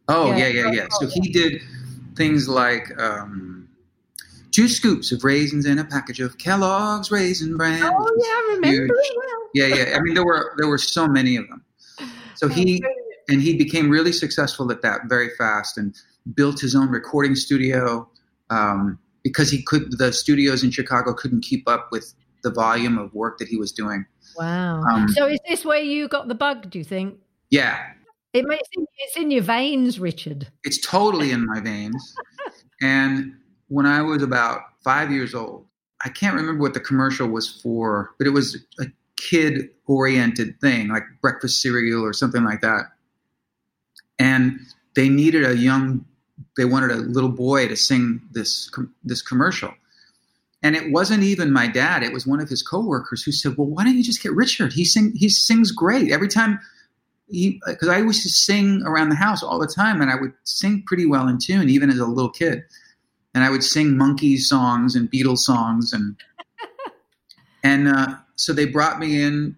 Oh 0.07 0.27
yeah, 0.31 0.47
yeah, 0.47 0.47
yeah. 0.47 0.71
yeah. 0.71 0.87
So 0.99 1.07
he 1.07 1.31
did 1.31 1.61
things 2.15 2.47
like. 2.47 2.91
Um, 2.99 3.55
two 4.55 4.69
scoops 4.69 5.11
of 5.11 5.21
raisins 5.25 5.65
and 5.65 5.81
a 5.81 5.83
package 5.83 6.21
of 6.21 6.37
Kellogg's 6.37 7.11
Raisin 7.11 7.57
Bran. 7.57 7.83
Oh 7.83 8.09
yeah, 8.17 8.27
I 8.27 8.51
remember. 8.55 8.93
Well. 8.93 9.49
Yeah, 9.53 9.67
yeah. 9.67 9.97
I 9.97 9.99
mean, 9.99 10.13
there 10.13 10.25
were 10.25 10.53
there 10.57 10.67
were 10.67 10.77
so 10.77 11.07
many 11.07 11.35
of 11.35 11.45
them. 11.49 11.63
So 12.35 12.47
he 12.47 12.81
and 13.27 13.41
he 13.41 13.55
became 13.55 13.89
really 13.89 14.13
successful 14.13 14.71
at 14.71 14.81
that 14.81 15.01
very 15.09 15.29
fast 15.37 15.77
and 15.77 15.93
built 16.33 16.61
his 16.61 16.73
own 16.73 16.89
recording 16.89 17.35
studio 17.35 18.09
um, 18.49 18.97
because 19.23 19.51
he 19.51 19.61
could. 19.61 19.97
The 19.97 20.13
studios 20.13 20.63
in 20.63 20.71
Chicago 20.71 21.13
couldn't 21.13 21.41
keep 21.41 21.67
up 21.67 21.89
with 21.91 22.13
the 22.43 22.51
volume 22.51 22.97
of 22.97 23.13
work 23.13 23.39
that 23.39 23.49
he 23.49 23.57
was 23.57 23.73
doing. 23.73 24.05
Wow. 24.37 24.83
Um, 24.83 25.07
so 25.09 25.27
is 25.27 25.39
this 25.47 25.65
where 25.65 25.81
you 25.81 26.07
got 26.07 26.27
the 26.27 26.35
bug? 26.35 26.69
Do 26.69 26.77
you 26.77 26.85
think? 26.85 27.19
Yeah. 27.49 27.91
It 28.33 28.45
may, 28.45 28.59
it's 28.97 29.15
in 29.15 29.31
your 29.31 29.43
veins, 29.43 29.99
Richard. 29.99 30.49
It's 30.63 30.79
totally 30.79 31.31
in 31.31 31.45
my 31.45 31.61
veins, 31.61 32.15
and 32.81 33.33
when 33.69 33.85
I 33.85 34.01
was 34.01 34.21
about 34.21 34.61
five 34.85 35.11
years 35.11 35.33
old. 35.33 35.65
I 36.03 36.09
can't 36.09 36.35
remember 36.35 36.61
what 36.61 36.75
the 36.75 36.79
commercial 36.79 37.27
was 37.27 37.49
for, 37.49 38.11
but 38.17 38.27
it 38.27 38.29
was 38.29 38.63
a 38.79 38.85
kid 39.17 39.69
oriented 39.87 40.61
thing, 40.61 40.89
like 40.89 41.03
breakfast 41.21 41.61
cereal 41.61 42.03
or 42.03 42.13
something 42.13 42.43
like 42.43 42.61
that. 42.61 42.91
And 44.19 44.59
they 44.95 45.09
needed 45.09 45.45
a 45.45 45.57
young, 45.57 46.05
they 46.55 46.65
wanted 46.65 46.91
a 46.91 46.95
little 46.95 47.31
boy 47.31 47.67
to 47.67 47.75
sing 47.75 48.21
this 48.31 48.71
this 49.03 49.21
commercial. 49.21 49.73
And 50.65 50.75
it 50.75 50.91
wasn't 50.91 51.23
even 51.23 51.53
my 51.53 51.67
dad; 51.67 52.01
it 52.01 52.11
was 52.11 52.25
one 52.25 52.39
of 52.39 52.49
his 52.49 52.63
coworkers 52.63 53.21
who 53.21 53.31
said, 53.31 53.55
"Well, 53.57 53.67
why 53.67 53.83
don't 53.83 53.97
you 53.97 54.03
just 54.03 54.23
get 54.23 54.33
Richard? 54.33 54.73
He 54.73 54.83
sing 54.83 55.13
he 55.15 55.29
sings 55.29 55.71
great 55.71 56.11
every 56.11 56.27
time." 56.27 56.59
He 57.27 57.59
Because 57.67 57.89
I 57.89 57.99
used 57.99 58.23
to 58.23 58.29
sing 58.29 58.81
around 58.83 59.09
the 59.09 59.15
house 59.15 59.43
all 59.43 59.59
the 59.59 59.67
time, 59.67 60.01
and 60.01 60.09
I 60.09 60.15
would 60.15 60.33
sing 60.43 60.83
pretty 60.87 61.05
well 61.05 61.27
in 61.27 61.37
tune, 61.37 61.69
even 61.69 61.89
as 61.89 61.99
a 61.99 62.05
little 62.05 62.31
kid 62.31 62.63
and 63.35 63.43
I 63.43 63.49
would 63.49 63.63
sing 63.63 63.91
Monkees 63.91 64.47
songs 64.47 64.95
and 64.95 65.11
Beatles 65.11 65.39
songs, 65.39 65.93
and 65.93 66.15
and 67.63 67.87
uh, 67.89 68.15
so 68.35 68.53
they 68.53 68.65
brought 68.65 68.97
me 68.97 69.21
in. 69.21 69.57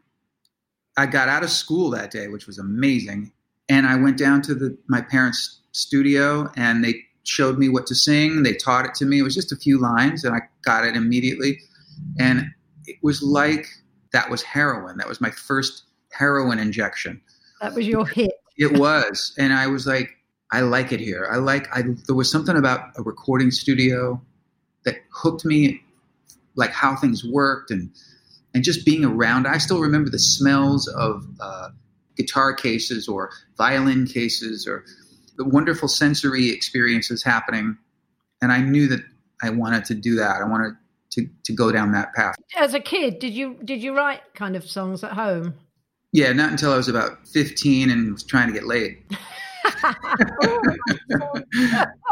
I 0.98 1.06
got 1.06 1.30
out 1.30 1.44
of 1.44 1.52
school 1.52 1.92
that 1.92 2.10
day, 2.10 2.28
which 2.28 2.48
was 2.48 2.58
amazing, 2.58 3.32
and 3.70 3.86
I 3.86 3.96
went 3.96 4.18
down 4.18 4.42
to 4.44 4.56
the 4.56 4.76
my 4.88 5.00
parents' 5.00 5.62
studio, 5.72 6.52
and 6.58 6.84
they 6.84 7.04
showed 7.28 7.58
me 7.58 7.70
what 7.70 7.86
to 7.88 7.96
sing. 7.96 8.44
They 8.44 8.54
taught 8.54 8.86
it 8.86 8.96
to 8.96 9.06
me. 9.06 9.20
It 9.20 9.24
was 9.24 9.36
just 9.36 9.52
a 9.52 9.56
few 9.56 9.80
lines, 9.80 10.24
and 10.24 10.36
I 10.36 10.40
got 10.64 10.86
it 10.86 10.96
immediately, 10.96 11.60
and 12.20 12.46
it 12.86 12.98
was 13.02 13.22
like 13.22 13.68
that 14.14 14.30
was 14.30 14.42
heroin. 14.42 14.98
That 14.98 15.08
was 15.08 15.22
my 15.22 15.32
first 15.32 15.84
heroin 16.12 16.60
injection. 16.60 17.22
That 17.62 17.74
was 17.74 17.88
your 17.88 18.06
hit. 18.06 18.32
It 18.58 18.78
was, 18.78 19.34
and 19.38 19.54
I 19.54 19.68
was 19.68 19.86
like, 19.86 20.10
I 20.52 20.62
like 20.62 20.92
it 20.92 21.00
here. 21.00 21.28
I 21.32 21.38
like 21.38 21.68
I 21.76 21.84
there 22.06 22.16
was 22.16 22.32
something 22.32 22.56
about 22.56 22.92
a 22.98 23.04
recording 23.04 23.52
studio 23.52 24.22
that 24.86 24.96
hooked 25.12 25.46
me 25.46 25.82
like 26.56 26.72
how 26.72 26.96
things 26.96 27.24
worked 27.24 27.72
and 27.72 27.92
and 28.54 28.64
just 28.64 28.86
being 28.86 29.04
around. 29.04 29.46
I 29.48 29.58
still 29.58 29.82
remember 29.82 30.10
the 30.10 30.20
smells 30.20 30.88
of 30.88 31.26
uh, 31.40 31.70
guitar 32.16 32.54
cases 32.54 33.08
or 33.08 33.32
violin 33.58 34.08
cases 34.08 34.66
or 34.68 34.86
the 35.38 35.46
wonderful 35.46 35.88
sensory 35.88 36.50
experiences 36.50 37.24
happening. 37.24 37.78
And 38.42 38.52
I 38.52 38.60
knew 38.60 38.88
that 38.88 39.00
I 39.42 39.50
wanted 39.50 39.86
to 39.86 39.96
do 39.96 40.16
that. 40.16 40.42
I 40.42 40.44
wanted 40.44 40.76
to, 41.12 41.28
to 41.44 41.54
go 41.54 41.72
down 41.72 41.92
that 41.94 42.14
path. 42.14 42.36
As 42.56 42.74
a 42.74 42.80
kid, 42.80 43.20
did 43.20 43.34
you 43.34 43.58
did 43.64 43.82
you 43.82 43.96
write 43.96 44.22
kind 44.34 44.56
of 44.56 44.70
songs 44.70 45.04
at 45.04 45.14
home? 45.14 45.54
Yeah, 46.12 46.34
not 46.34 46.52
until 46.52 46.72
I 46.72 46.78
was 46.78 46.88
about 46.88 47.28
15 47.28 47.90
and 47.90 48.14
was 48.14 48.24
trying 48.24 48.48
to 48.48 48.54
get 48.54 48.66
laid. 48.66 49.04
I 49.84 49.96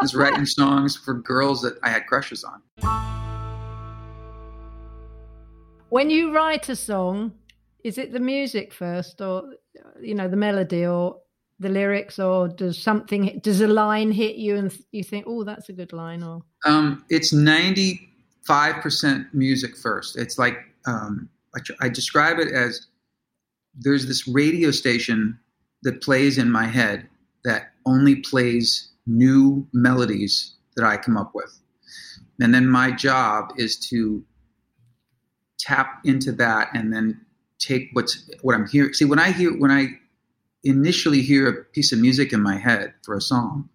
was 0.01 0.13
writing 0.13 0.45
songs 0.45 0.97
for 0.97 1.13
girls 1.13 1.61
that 1.61 1.77
I 1.83 1.89
had 1.89 2.05
crushes 2.05 2.43
on. 2.43 2.61
When 5.89 6.09
you 6.09 6.33
write 6.33 6.67
a 6.69 6.75
song, 6.75 7.31
is 7.83 7.97
it 7.97 8.11
the 8.11 8.19
music 8.19 8.73
first, 8.73 9.21
or 9.21 9.53
you 10.01 10.15
know 10.15 10.27
the 10.27 10.35
melody, 10.35 10.85
or 10.85 11.21
the 11.59 11.69
lyrics, 11.69 12.19
or 12.19 12.47
does 12.47 12.81
something 12.81 13.39
does 13.43 13.61
a 13.61 13.67
line 13.67 14.11
hit 14.11 14.35
you 14.35 14.55
and 14.55 14.77
you 14.91 15.03
think, 15.03 15.25
oh, 15.27 15.43
that's 15.43 15.69
a 15.69 15.73
good 15.73 15.93
line, 15.93 16.23
or 16.23 16.43
um, 16.65 17.03
it's 17.09 17.31
ninety 17.31 18.09
five 18.45 18.81
percent 18.81 19.27
music 19.33 19.77
first. 19.77 20.17
It's 20.17 20.37
like 20.37 20.57
um, 20.85 21.29
I, 21.55 21.85
I 21.85 21.89
describe 21.89 22.39
it 22.39 22.51
as 22.51 22.87
there's 23.77 24.07
this 24.07 24.27
radio 24.27 24.71
station 24.71 25.39
that 25.83 26.01
plays 26.01 26.37
in 26.37 26.51
my 26.51 26.65
head 26.65 27.07
that 27.43 27.71
only 27.85 28.15
plays 28.15 28.89
new 29.05 29.67
melodies 29.71 30.55
that 30.75 30.85
I 30.85 30.97
come 30.97 31.17
up 31.17 31.31
with. 31.33 31.59
And 32.39 32.53
then 32.53 32.67
my 32.67 32.91
job 32.91 33.53
is 33.57 33.77
to 33.89 34.23
tap 35.59 36.01
into 36.03 36.31
that 36.33 36.69
and 36.73 36.91
then 36.91 37.21
take 37.59 37.89
what's 37.93 38.29
what 38.41 38.55
I'm 38.55 38.67
hearing. 38.67 38.93
See, 38.93 39.05
when 39.05 39.19
I 39.19 39.31
hear 39.31 39.57
when 39.57 39.71
I 39.71 39.87
initially 40.65 41.21
hear 41.21 41.47
a 41.47 41.63
piece 41.63 41.93
of 41.93 41.99
music 41.99 42.33
in 42.33 42.41
my 42.41 42.57
head 42.57 42.93
for 43.03 43.15
a 43.15 43.21
song, 43.21 43.69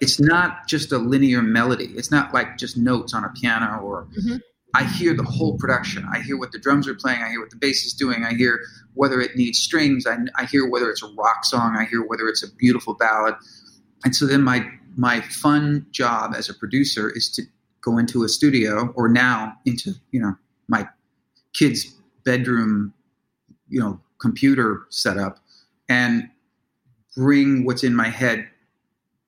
it's 0.00 0.20
not 0.20 0.68
just 0.68 0.92
a 0.92 0.98
linear 0.98 1.42
melody. 1.42 1.86
It's 1.96 2.10
not 2.10 2.34
like 2.34 2.58
just 2.58 2.76
notes 2.76 3.14
on 3.14 3.24
a 3.24 3.30
piano 3.30 3.80
or 3.82 4.06
mm-hmm. 4.06 4.36
I 4.74 4.84
hear 4.84 5.14
the 5.14 5.22
whole 5.22 5.56
production. 5.56 6.06
I 6.12 6.20
hear 6.20 6.36
what 6.36 6.52
the 6.52 6.58
drums 6.58 6.86
are 6.86 6.94
playing. 6.94 7.22
I 7.22 7.30
hear 7.30 7.40
what 7.40 7.50
the 7.50 7.56
bass 7.56 7.86
is 7.86 7.94
doing. 7.94 8.24
I 8.24 8.34
hear 8.34 8.60
whether 8.94 9.20
it 9.20 9.34
needs 9.34 9.58
strings. 9.58 10.06
I, 10.06 10.18
I 10.36 10.44
hear 10.44 10.68
whether 10.68 10.90
it's 10.90 11.02
a 11.02 11.08
rock 11.16 11.44
song. 11.44 11.76
I 11.78 11.86
hear 11.86 12.02
whether 12.02 12.28
it's 12.28 12.42
a 12.42 12.52
beautiful 12.56 12.94
ballad. 12.94 13.34
And 14.04 14.14
so 14.14 14.26
then 14.26 14.42
my 14.42 14.68
my 14.96 15.20
fun 15.20 15.86
job 15.90 16.34
as 16.36 16.48
a 16.48 16.54
producer 16.54 17.10
is 17.10 17.30
to 17.30 17.42
go 17.80 17.98
into 17.98 18.24
a 18.24 18.28
studio 18.28 18.92
or 18.94 19.08
now 19.08 19.54
into 19.64 19.94
you 20.10 20.20
know 20.20 20.36
my 20.68 20.86
kid's 21.54 21.86
bedroom, 22.24 22.92
you 23.68 23.80
know, 23.80 24.00
computer 24.20 24.82
setup 24.90 25.38
and 25.88 26.28
bring 27.16 27.64
what's 27.64 27.84
in 27.84 27.94
my 27.94 28.08
head 28.08 28.48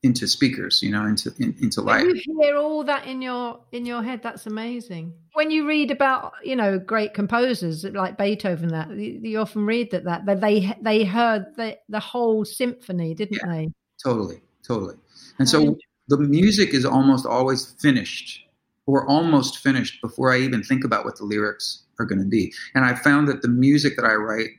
into 0.02 0.26
speakers, 0.26 0.82
you 0.82 0.90
know, 0.90 1.04
into 1.04 1.32
in, 1.38 1.54
into 1.60 1.82
life. 1.82 2.06
You 2.06 2.38
hear 2.40 2.56
all 2.56 2.84
that 2.84 3.06
in 3.06 3.20
your 3.20 3.60
in 3.72 3.84
your 3.84 4.02
head. 4.02 4.22
That's 4.22 4.46
amazing. 4.46 5.12
When 5.34 5.50
you 5.50 5.66
read 5.66 5.90
about 5.90 6.32
you 6.42 6.56
know 6.56 6.78
great 6.78 7.12
composers 7.12 7.84
like 7.84 8.16
Beethoven, 8.16 8.68
that 8.68 8.90
you, 8.90 9.20
you 9.22 9.38
often 9.38 9.66
read 9.66 9.90
that 9.90 10.04
that 10.04 10.40
they 10.40 10.74
they 10.80 11.04
heard 11.04 11.46
the 11.56 11.76
the 11.88 12.00
whole 12.00 12.44
symphony, 12.44 13.14
didn't 13.14 13.40
yeah, 13.44 13.52
they? 13.52 13.68
Totally, 14.02 14.40
totally. 14.66 14.94
And 15.38 15.48
so 15.48 15.76
the 16.08 16.18
music 16.18 16.74
is 16.74 16.84
almost 16.84 17.26
always 17.26 17.74
finished 17.78 18.42
or 18.86 19.06
almost 19.08 19.58
finished 19.58 20.00
before 20.00 20.32
I 20.32 20.38
even 20.38 20.62
think 20.62 20.84
about 20.84 21.04
what 21.04 21.16
the 21.16 21.24
lyrics 21.24 21.84
are 21.98 22.06
going 22.06 22.18
to 22.18 22.26
be. 22.26 22.52
And 22.74 22.84
I 22.84 22.94
found 22.94 23.28
that 23.28 23.42
the 23.42 23.48
music 23.48 23.96
that 23.96 24.04
I 24.04 24.14
write 24.14 24.50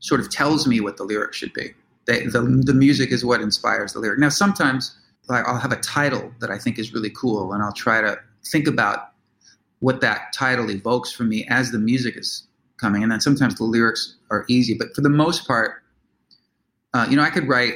sort 0.00 0.20
of 0.20 0.30
tells 0.30 0.66
me 0.66 0.80
what 0.80 0.96
the 0.96 1.04
lyric 1.04 1.32
should 1.32 1.52
be. 1.52 1.74
The, 2.06 2.62
the 2.64 2.74
music 2.74 3.10
is 3.10 3.24
what 3.24 3.40
inspires 3.40 3.92
the 3.92 3.98
lyric. 3.98 4.20
Now, 4.20 4.28
sometimes 4.28 4.96
I'll 5.28 5.58
have 5.58 5.72
a 5.72 5.80
title 5.80 6.32
that 6.40 6.50
I 6.50 6.58
think 6.58 6.78
is 6.78 6.94
really 6.94 7.10
cool, 7.10 7.52
and 7.52 7.62
I'll 7.62 7.72
try 7.72 8.00
to 8.00 8.16
think 8.44 8.68
about 8.68 9.10
what 9.80 10.00
that 10.00 10.32
title 10.32 10.70
evokes 10.70 11.10
for 11.10 11.24
me 11.24 11.46
as 11.50 11.72
the 11.72 11.78
music 11.78 12.16
is 12.16 12.46
coming. 12.76 13.02
And 13.02 13.10
then 13.10 13.20
sometimes 13.20 13.56
the 13.56 13.64
lyrics 13.64 14.14
are 14.30 14.44
easy, 14.48 14.74
but 14.74 14.94
for 14.94 15.00
the 15.00 15.10
most 15.10 15.46
part, 15.46 15.82
uh, 16.94 17.06
you 17.10 17.16
know, 17.16 17.22
I 17.22 17.30
could 17.30 17.48
write. 17.48 17.74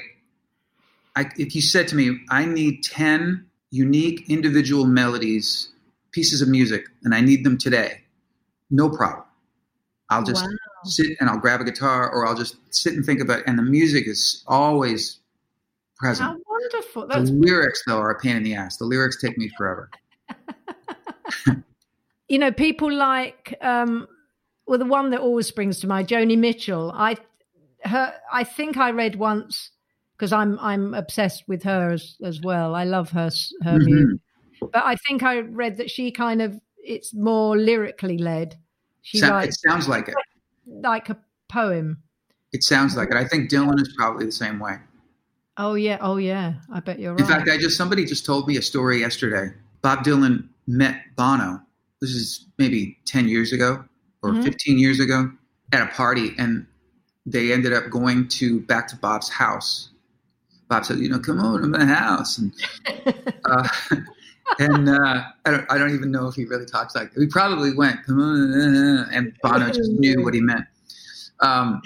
I, 1.17 1.27
if 1.37 1.57
you 1.57 1.61
said 1.61 1.89
to 1.89 1.97
me, 1.97 2.21
I 2.31 2.45
need 2.45 2.85
ten 2.85 3.47
unique 3.71 4.31
individual 4.31 4.85
melodies, 4.85 5.73
pieces 6.13 6.41
of 6.41 6.49
music, 6.49 6.85
and 7.03 7.15
I 7.15 7.21
need 7.21 7.45
them 7.45 7.59
today, 7.59 8.03
no 8.71 8.89
problem. 8.89 9.25
I'll 10.09 10.25
just 10.25 10.45
wow. 10.45 10.51
Sit 10.85 11.17
and 11.21 11.29
I'll 11.29 11.39
grab 11.39 11.61
a 11.61 11.65
guitar 11.65 12.11
or 12.11 12.27
I'll 12.27 12.37
just 12.37 12.57
sit 12.75 12.95
and 12.95 13.05
think 13.05 13.21
about 13.21 13.41
it. 13.41 13.45
And 13.47 13.59
the 13.59 13.63
music 13.63 14.07
is 14.07 14.45
always 14.47 15.21
present. 15.97 16.31
How 16.31 16.37
wonderful. 16.49 17.07
That's 17.07 17.31
the 17.31 17.37
lyrics, 17.37 17.83
though, 17.87 17.99
are 17.99 18.11
a 18.11 18.19
pain 18.19 18.37
in 18.37 18.43
the 18.43 18.55
ass. 18.55 18.77
The 18.77 18.85
lyrics 18.85 19.21
take 19.21 19.37
me 19.39 19.51
forever. 19.57 19.91
you 22.29 22.39
know, 22.39 22.53
people 22.53 22.93
like, 22.93 23.57
um, 23.61 24.07
well, 24.67 24.79
the 24.79 24.85
one 24.85 25.11
that 25.11 25.21
always 25.21 25.47
springs 25.47 25.81
to 25.81 25.87
mind, 25.87 26.09
Joni 26.09 26.39
Mitchell. 26.39 26.93
I, 26.95 27.17
her, 27.85 28.15
I 28.33 28.45
think 28.45 28.77
I 28.77 28.91
read 28.91 29.17
once 29.17 29.71
because 30.21 30.33
I'm 30.35 30.59
I'm 30.61 30.93
obsessed 30.93 31.45
with 31.49 31.63
her 31.63 31.91
as 31.93 32.17
as 32.23 32.41
well. 32.43 32.75
I 32.75 32.85
love 32.85 33.11
her 33.11 33.31
her 33.63 33.79
mm-hmm. 33.79 33.85
music, 33.85 34.21
but 34.61 34.85
I 34.85 34.97
think 34.97 35.23
I 35.23 35.39
read 35.39 35.79
that 35.79 35.91
she 35.91 36.11
kind 36.11 36.43
of 36.43 36.61
it's 36.77 37.15
more 37.15 37.57
lyrically 37.57 38.19
led. 38.19 38.59
She 39.03 39.19
so, 39.19 39.31
writes, 39.31 39.57
it 39.57 39.69
sounds 39.69 39.89
like 39.89 40.09
it, 40.09 40.15
like 40.71 41.09
a 41.11 41.17
poem. 41.49 42.03
It 42.53 42.65
sounds 42.65 42.97
like 42.97 43.11
it. 43.11 43.17
I 43.17 43.27
think 43.27 43.51
Dylan 43.51 43.81
is 43.81 43.93
probably 43.97 44.27
the 44.27 44.33
same 44.33 44.59
way. 44.59 44.77
Oh 45.57 45.75
yeah, 45.75 45.99
oh 46.01 46.17
yeah. 46.17 46.55
I 46.73 46.81
bet 46.81 46.99
you're 46.99 47.13
right. 47.13 47.21
In 47.21 47.27
fact, 47.27 47.49
I 47.49 47.59
just 47.59 47.77
somebody 47.77 48.05
just 48.05 48.25
told 48.25 48.49
me 48.49 48.57
a 48.57 48.63
story 48.63 49.01
yesterday. 49.01 49.55
Bob 49.83 50.05
Dylan 50.05 50.49
met 50.67 51.03
Bono. 51.17 51.61
This 52.01 52.11
is 52.11 52.47
maybe 52.59 52.99
ten 53.05 53.29
years 53.29 53.53
ago 53.53 53.85
or 54.23 54.31
mm-hmm. 54.31 54.43
fifteen 54.43 54.79
years 54.79 55.01
ago 55.01 55.31
at 55.73 55.83
a 55.83 55.87
party, 55.87 56.31
and 56.39 56.67
they 57.27 57.53
ended 57.53 57.73
up 57.73 57.91
going 57.91 58.29
to 58.29 58.61
back 58.61 58.89
to 58.89 58.97
Bob's 58.97 59.29
house 59.29 59.91
Bob 60.71 60.85
said, 60.85 61.01
you 61.01 61.09
know, 61.09 61.19
come 61.19 61.41
over 61.41 61.61
to 61.61 61.67
my 61.67 61.85
house. 61.85 62.39
And, 62.39 62.53
uh, 63.45 63.69
and 64.59 64.89
uh, 64.89 65.23
I, 65.45 65.51
don't, 65.51 65.73
I 65.73 65.79
don't 65.79 65.95
even 65.95 66.11
know 66.11 66.27
if 66.27 66.35
he 66.35 66.45
really 66.45 66.67
talks 66.67 66.95
like 66.95 67.13
that. 67.13 67.21
He 67.21 67.27
probably 67.27 67.73
went, 67.75 67.99
and 68.09 69.33
Bono 69.43 69.71
just 69.71 69.91
knew 69.99 70.23
what 70.23 70.35
he 70.35 70.41
meant. 70.41 70.65
Um, 71.41 71.81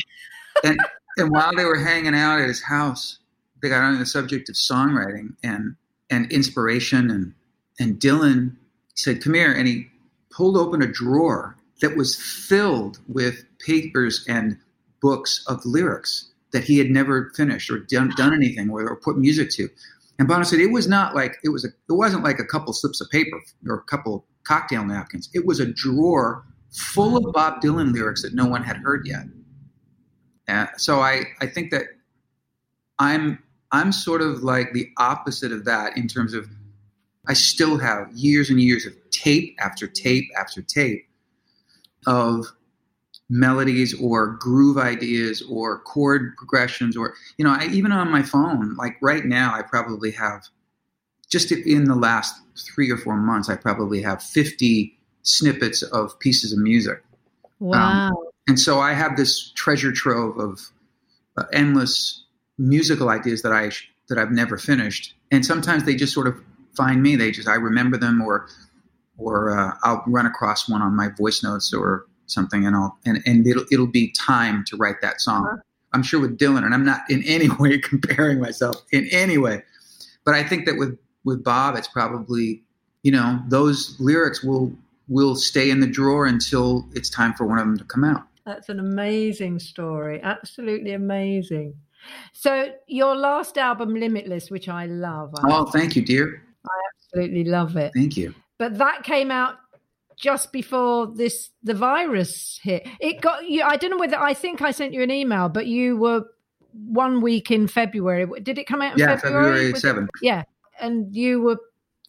and, 0.62 0.79
and 1.16 1.31
while 1.31 1.55
they 1.55 1.64
were 1.64 1.79
hanging 1.79 2.14
out 2.14 2.40
at 2.40 2.48
his 2.48 2.62
house, 2.62 3.18
they 3.62 3.68
got 3.68 3.83
on 3.83 3.98
the 3.98 4.07
subject 4.07 4.48
of 4.48 4.57
songwriting 4.57 5.35
and, 5.42 5.77
and 6.11 6.31
inspiration. 6.33 7.11
And, 7.11 7.35
and 7.79 7.98
Dylan 8.00 8.57
said, 8.94 9.22
come 9.22 9.35
here. 9.35 9.53
And 9.53 9.66
he 9.66 9.87
pulled 10.31 10.57
open 10.57 10.83
a 10.83 10.87
drawer 10.87 11.57
that 11.81 11.96
was 11.96 12.16
filled 12.16 12.98
with 13.09 13.44
papers 13.59 14.24
and 14.29 14.59
books 15.00 15.44
of 15.46 15.64
lyrics 15.64 16.31
that 16.53 16.64
he 16.64 16.79
had 16.79 16.88
never 16.88 17.31
finished 17.35 17.70
or 17.70 17.79
done, 17.79 18.12
done 18.16 18.33
anything 18.33 18.70
or, 18.70 18.88
or 18.88 18.96
put 18.96 19.18
music 19.18 19.50
to. 19.50 19.68
And 20.18 20.29
Bono 20.29 20.44
said 20.44 20.61
it 20.61 20.70
was 20.70 20.87
not 20.87 21.14
like 21.14 21.37
it 21.42 21.48
was 21.48 21.64
a 21.64 21.68
it 21.68 21.94
wasn't 21.94 22.22
like 22.22 22.38
a 22.38 22.44
couple 22.44 22.72
slips 22.72 23.00
of 23.00 23.11
paper 23.11 23.40
or 23.66 23.77
a 23.77 23.83
couple 23.83 24.27
cocktail 24.44 24.85
napkins. 24.85 25.29
It 25.35 25.44
was 25.44 25.61
a 25.61 25.66
drawer 25.66 26.44
full 26.72 27.16
of 27.16 27.33
Bob 27.33 27.61
Dylan 27.61 27.92
lyrics 27.92 28.22
that 28.22 28.35
no 28.35 28.46
one 28.46 28.62
had 28.62 28.77
heard 28.77 29.07
yet. 29.07 29.24
Uh, 30.48 30.66
so 30.77 31.00
I 31.00 31.24
I 31.40 31.46
think 31.46 31.70
that 31.72 31.85
I'm 32.98 33.42
I'm 33.72 33.90
sort 33.90 34.22
of 34.22 34.42
like 34.42 34.72
the 34.72 34.88
opposite 34.98 35.53
of 35.53 35.64
that 35.64 35.96
in 35.96 36.07
terms 36.07 36.35
of 36.35 36.48
I 37.27 37.33
still 37.33 37.79
have 37.79 38.12
years 38.12 38.50
and 38.50 38.61
years 38.61 38.87
of 38.87 38.92
tape 39.11 39.57
after 39.59 39.87
tape 39.87 40.27
after 40.38 40.62
tape 40.62 41.09
of 42.07 42.46
melodies 43.30 43.98
or 44.00 44.28
groove 44.37 44.76
ideas 44.76 45.42
or 45.48 45.78
chord 45.80 46.37
progressions 46.37 46.96
or 46.96 47.14
you 47.38 47.44
know 47.44 47.56
I, 47.58 47.66
even 47.68 47.90
on 47.90 48.10
my 48.10 48.22
phone 48.22 48.76
like 48.76 48.96
right 49.00 49.24
now 49.24 49.54
i 49.54 49.62
probably 49.62 50.10
have 50.10 50.42
just 51.30 51.50
in 51.50 51.84
the 51.84 51.94
last 51.94 52.34
three 52.74 52.90
or 52.90 52.98
four 52.98 53.16
months 53.16 53.48
i 53.48 53.56
probably 53.56 54.02
have 54.02 54.22
50 54.22 54.98
snippets 55.22 55.82
of 55.82 56.18
pieces 56.18 56.52
of 56.52 56.58
music. 56.58 57.02
Um, 57.60 57.68
wow. 57.68 58.08
um, 58.08 58.14
and 58.46 58.60
so 58.60 58.78
i 58.78 58.92
have 58.92 59.16
this 59.16 59.50
treasure 59.52 59.90
trove 59.90 60.38
of 60.38 60.60
uh, 61.37 61.44
endless 61.52 62.24
musical 62.58 63.08
ideas 63.08 63.42
that 63.42 63.52
i 63.52 63.70
that 64.08 64.18
i've 64.18 64.30
never 64.30 64.58
finished. 64.58 65.14
And 65.30 65.44
sometimes 65.44 65.84
they 65.84 65.94
just 65.94 66.12
sort 66.12 66.26
of 66.26 66.40
find 66.76 67.02
me. 67.02 67.16
They 67.16 67.30
just 67.30 67.48
i 67.48 67.54
remember 67.54 67.96
them 67.96 68.20
or 68.20 68.46
or 69.16 69.56
uh, 69.58 69.76
i'll 69.82 70.02
run 70.06 70.26
across 70.26 70.68
one 70.68 70.82
on 70.82 70.94
my 70.94 71.08
voice 71.08 71.42
notes 71.42 71.72
or 71.72 72.06
something 72.26 72.66
and 72.66 72.74
I'll 72.74 72.98
and, 73.04 73.22
and 73.26 73.46
it'll 73.46 73.64
it'll 73.70 73.87
be 73.87 74.10
time 74.12 74.64
to 74.66 74.76
write 74.76 75.00
that 75.02 75.20
song. 75.20 75.46
Uh-huh. 75.46 75.56
I'm 75.92 76.02
sure 76.02 76.20
with 76.20 76.38
Dylan, 76.38 76.64
and 76.64 76.74
I'm 76.74 76.84
not 76.84 77.02
in 77.08 77.22
any 77.24 77.48
way 77.58 77.78
comparing 77.78 78.40
myself 78.40 78.76
in 78.92 79.08
any 79.12 79.38
way, 79.38 79.62
but 80.24 80.34
I 80.34 80.42
think 80.42 80.66
that 80.66 80.76
with 80.76 80.98
with 81.24 81.42
Bob, 81.42 81.76
it's 81.76 81.88
probably 81.88 82.62
you 83.02 83.12
know 83.12 83.40
those 83.48 83.96
lyrics 84.00 84.42
will 84.42 84.72
will 85.08 85.37
stay 85.37 85.70
in 85.70 85.80
the 85.80 85.87
drawer 85.87 86.26
until 86.26 86.88
it's 86.92 87.10
time 87.10 87.34
for 87.34 87.46
one 87.46 87.58
of 87.58 87.66
them 87.66 87.78
to 87.78 87.84
come 87.84 88.04
out. 88.04 88.22
That's 88.46 88.68
an 88.68 88.78
amazing 88.78 89.58
story, 89.58 90.20
absolutely 90.22 90.92
amazing. 90.92 91.74
So 92.32 92.72
your 92.87 93.16
last 93.16 93.56
album, 93.56 93.94
Limitless, 93.94 94.50
which 94.50 94.68
I 94.68 94.87
love. 94.87 95.34
I 95.37 95.50
oh, 95.50 95.64
thank 95.66 95.96
you, 95.96 96.02
dear. 96.02 96.42
I 96.66 96.78
absolutely 96.96 97.44
love 97.44 97.76
it. 97.76 97.92
Thank 97.94 98.16
you. 98.16 98.34
But 98.58 98.78
that 98.78 99.02
came 99.02 99.30
out 99.30 99.56
just 100.16 100.53
before 100.53 101.07
this 101.07 101.50
the 101.62 101.74
virus 101.74 102.61
hit. 102.62 102.87
It 103.00 103.20
got 103.20 103.48
you. 103.48 103.62
I 103.62 103.77
don't 103.77 103.90
know 103.90 103.98
whether 103.98 104.18
I 104.18 104.35
think 104.35 104.62
I 104.62 104.70
sent 104.70 104.92
you 104.92 105.03
an 105.03 105.11
email, 105.11 105.48
but 105.48 105.66
you 105.66 105.96
were 105.96 106.24
one 106.72 107.20
week 107.20 107.50
in 107.50 107.66
February. 107.66 108.27
Did 108.42 108.59
it 108.59 108.66
come 108.66 108.83
out? 108.83 108.98
yeah, 108.98 109.16
February 109.16 109.74
seventh. 109.74 110.11
Yeah, 110.22 110.44
and 110.81 111.14
you 111.14 111.40
were 111.42 111.59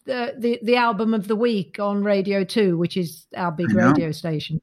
the, 0.04 0.34
the 0.38 0.58
the 0.62 0.76
album 0.76 1.14
of 1.14 1.28
the 1.28 1.36
week 1.36 1.78
on 1.78 2.02
Radio 2.02 2.44
Two, 2.44 2.78
which 2.78 2.96
is 2.96 3.26
our 3.36 3.52
big 3.52 3.72
radio 3.72 4.12
station. 4.12 4.60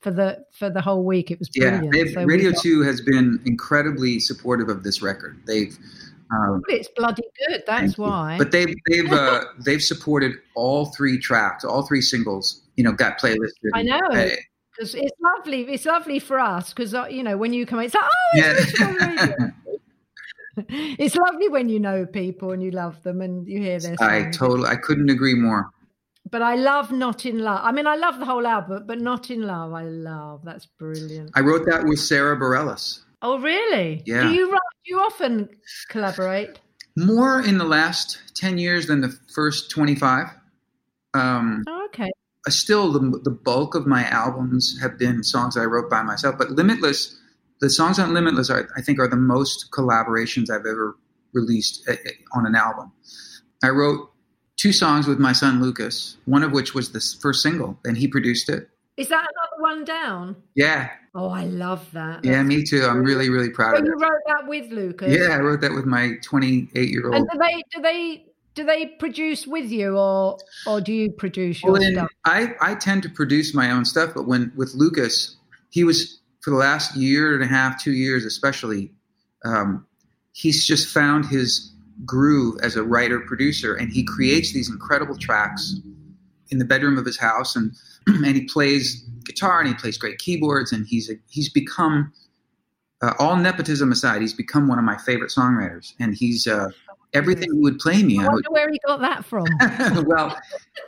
For 0.00 0.10
the 0.12 0.44
for 0.52 0.70
the 0.70 0.80
whole 0.80 1.04
week, 1.04 1.30
it 1.30 1.38
was 1.38 1.48
brilliant. 1.48 1.94
Yeah, 1.94 2.04
so 2.14 2.24
Radio 2.24 2.52
got, 2.52 2.62
Two 2.62 2.82
has 2.82 3.00
been 3.00 3.40
incredibly 3.46 4.20
supportive 4.20 4.68
of 4.68 4.82
this 4.82 5.02
record. 5.02 5.40
They've 5.46 5.76
um, 6.30 6.62
it's 6.68 6.88
bloody 6.96 7.22
good. 7.48 7.62
That's 7.66 7.96
why. 7.96 8.36
But 8.38 8.52
they've 8.52 8.74
they've 8.90 9.12
uh, 9.12 9.44
they've 9.64 9.82
supported 9.82 10.32
all 10.54 10.86
three 10.86 11.18
tracks, 11.18 11.64
all 11.64 11.82
three 11.82 12.02
singles. 12.02 12.62
You 12.76 12.84
know, 12.84 12.92
got 12.92 13.18
playlisted. 13.18 13.70
I 13.74 13.82
know. 13.82 14.00
Because 14.76 14.94
it's 14.94 15.12
lovely. 15.20 15.62
It's 15.62 15.86
lovely 15.86 16.18
for 16.18 16.38
us 16.38 16.72
because 16.72 16.94
uh, 16.94 17.06
you 17.06 17.22
know 17.22 17.36
when 17.36 17.52
you 17.52 17.66
come, 17.66 17.80
it's 17.80 17.94
like 17.94 18.04
oh, 18.04 18.30
it's 18.34 18.80
yeah. 18.80 19.50
it's 20.98 21.16
lovely 21.16 21.48
when 21.48 21.68
you 21.68 21.80
know 21.80 22.06
people 22.06 22.52
and 22.52 22.62
you 22.62 22.70
love 22.70 23.02
them 23.02 23.20
and 23.20 23.48
you 23.48 23.60
hear 23.60 23.80
their. 23.80 23.96
I 24.00 24.30
totally. 24.30 24.68
I 24.68 24.76
couldn't 24.76 25.10
agree 25.10 25.34
more. 25.34 25.70
But 26.30 26.42
I 26.42 26.56
love 26.56 26.92
Not 26.92 27.24
in 27.24 27.38
Love. 27.38 27.60
I 27.62 27.72
mean, 27.72 27.86
I 27.86 27.96
love 27.96 28.18
the 28.18 28.26
whole 28.26 28.46
album, 28.46 28.84
but 28.86 29.00
Not 29.00 29.30
in 29.30 29.42
Love, 29.42 29.72
I 29.72 29.84
love. 29.84 30.42
That's 30.44 30.66
brilliant. 30.66 31.30
I 31.34 31.40
wrote 31.40 31.64
that 31.66 31.84
with 31.84 31.98
Sara 31.98 32.36
Bareilles. 32.36 33.00
Oh, 33.22 33.40
really? 33.40 34.02
Yeah. 34.06 34.22
Do 34.22 34.34
you 34.34 34.50
write 34.50 34.60
you 34.88 35.00
often 35.00 35.48
collaborate? 35.88 36.58
More 36.96 37.40
in 37.40 37.58
the 37.58 37.64
last 37.64 38.18
10 38.34 38.58
years 38.58 38.86
than 38.86 39.00
the 39.00 39.16
first 39.32 39.70
25. 39.70 40.26
Um, 41.14 41.64
oh, 41.68 41.86
okay. 41.86 42.10
Still, 42.48 42.92
the, 42.92 43.20
the 43.22 43.30
bulk 43.30 43.74
of 43.74 43.86
my 43.86 44.04
albums 44.04 44.78
have 44.80 44.98
been 44.98 45.22
songs 45.22 45.56
I 45.56 45.64
wrote 45.64 45.90
by 45.90 46.02
myself, 46.02 46.36
but 46.38 46.50
Limitless, 46.50 47.16
the 47.60 47.68
songs 47.68 47.98
on 47.98 48.14
Limitless, 48.14 48.50
are, 48.50 48.68
I 48.76 48.80
think, 48.80 48.98
are 48.98 49.08
the 49.08 49.16
most 49.16 49.70
collaborations 49.70 50.50
I've 50.50 50.66
ever 50.66 50.96
released 51.34 51.86
eh, 51.88 51.96
eh, 52.04 52.10
on 52.34 52.46
an 52.46 52.54
album. 52.54 52.92
I 53.62 53.68
wrote 53.68 54.10
two 54.56 54.72
songs 54.72 55.06
with 55.06 55.18
my 55.18 55.32
son 55.32 55.60
Lucas, 55.60 56.16
one 56.24 56.42
of 56.42 56.52
which 56.52 56.74
was 56.74 56.92
the 56.92 57.00
first 57.20 57.42
single, 57.42 57.78
and 57.84 57.98
he 57.98 58.08
produced 58.08 58.48
it. 58.48 58.70
Is 58.98 59.08
that 59.10 59.20
another 59.20 59.62
one 59.62 59.84
down? 59.84 60.36
Yeah. 60.56 60.90
Oh, 61.14 61.28
I 61.28 61.44
love 61.44 61.88
that. 61.92 62.24
Yeah, 62.24 62.42
me 62.42 62.64
too. 62.64 62.82
I'm 62.84 63.04
really, 63.04 63.30
really 63.30 63.48
proud 63.48 63.74
Oh, 63.74 63.78
of 63.78 63.84
you 63.84 63.92
it. 63.92 64.00
You 64.00 64.02
wrote 64.02 64.20
that 64.26 64.48
with 64.48 64.72
Lucas. 64.72 65.16
Yeah, 65.16 65.36
I 65.36 65.38
wrote 65.38 65.60
that 65.60 65.72
with 65.72 65.86
my 65.86 66.14
28 66.24 66.88
year 66.90 67.06
old. 67.06 67.14
And 67.14 67.28
do 67.30 67.38
they 67.38 67.62
do 67.72 67.80
they 67.80 68.26
do 68.54 68.64
they 68.64 68.86
produce 68.86 69.46
with 69.46 69.70
you 69.70 69.96
or 69.96 70.36
or 70.66 70.80
do 70.80 70.92
you 70.92 71.12
produce 71.12 71.62
your 71.62 71.74
Well, 71.74 71.82
stuff? 71.92 72.08
I, 72.24 72.54
I 72.60 72.74
tend 72.74 73.04
to 73.04 73.08
produce 73.08 73.54
my 73.54 73.70
own 73.70 73.84
stuff, 73.84 74.10
but 74.16 74.26
when 74.26 74.52
with 74.56 74.74
Lucas, 74.74 75.36
he 75.70 75.84
was 75.84 76.18
for 76.40 76.50
the 76.50 76.56
last 76.56 76.96
year 76.96 77.34
and 77.34 77.44
a 77.44 77.46
half, 77.46 77.80
two 77.80 77.92
years 77.92 78.24
especially, 78.24 78.90
um, 79.44 79.86
he's 80.32 80.66
just 80.66 80.92
found 80.92 81.24
his 81.24 81.72
groove 82.04 82.58
as 82.64 82.74
a 82.74 82.82
writer 82.82 83.20
producer, 83.20 83.74
and 83.74 83.92
he 83.92 84.02
creates 84.02 84.52
these 84.52 84.68
incredible 84.68 85.16
tracks 85.16 85.76
in 86.50 86.58
the 86.58 86.64
bedroom 86.64 86.98
of 86.98 87.04
his 87.06 87.16
house, 87.18 87.54
and 87.54 87.72
and 88.24 88.36
he 88.36 88.44
plays 88.44 89.04
guitar 89.24 89.60
and 89.60 89.68
he 89.68 89.74
plays 89.74 89.98
great 89.98 90.18
keyboards, 90.18 90.72
and 90.72 90.86
he's 90.86 91.10
a, 91.10 91.14
he's 91.28 91.50
become 91.50 92.12
uh, 93.02 93.14
all 93.18 93.36
nepotism 93.36 93.92
aside, 93.92 94.20
he's 94.20 94.34
become 94.34 94.68
one 94.68 94.78
of 94.78 94.84
my 94.84 94.96
favorite 94.98 95.30
songwriters, 95.30 95.92
and 96.00 96.14
he's 96.14 96.46
uh, 96.46 96.68
everything 97.14 97.52
he 97.52 97.58
would 97.60 97.78
play 97.78 98.02
me. 98.02 98.18
I 98.18 98.22
I 98.22 98.24
would 98.24 98.32
wonder 98.32 98.50
where 98.50 98.70
he 98.70 98.80
got 98.86 99.00
that 99.00 99.24
from. 99.24 99.46
well, 100.06 100.36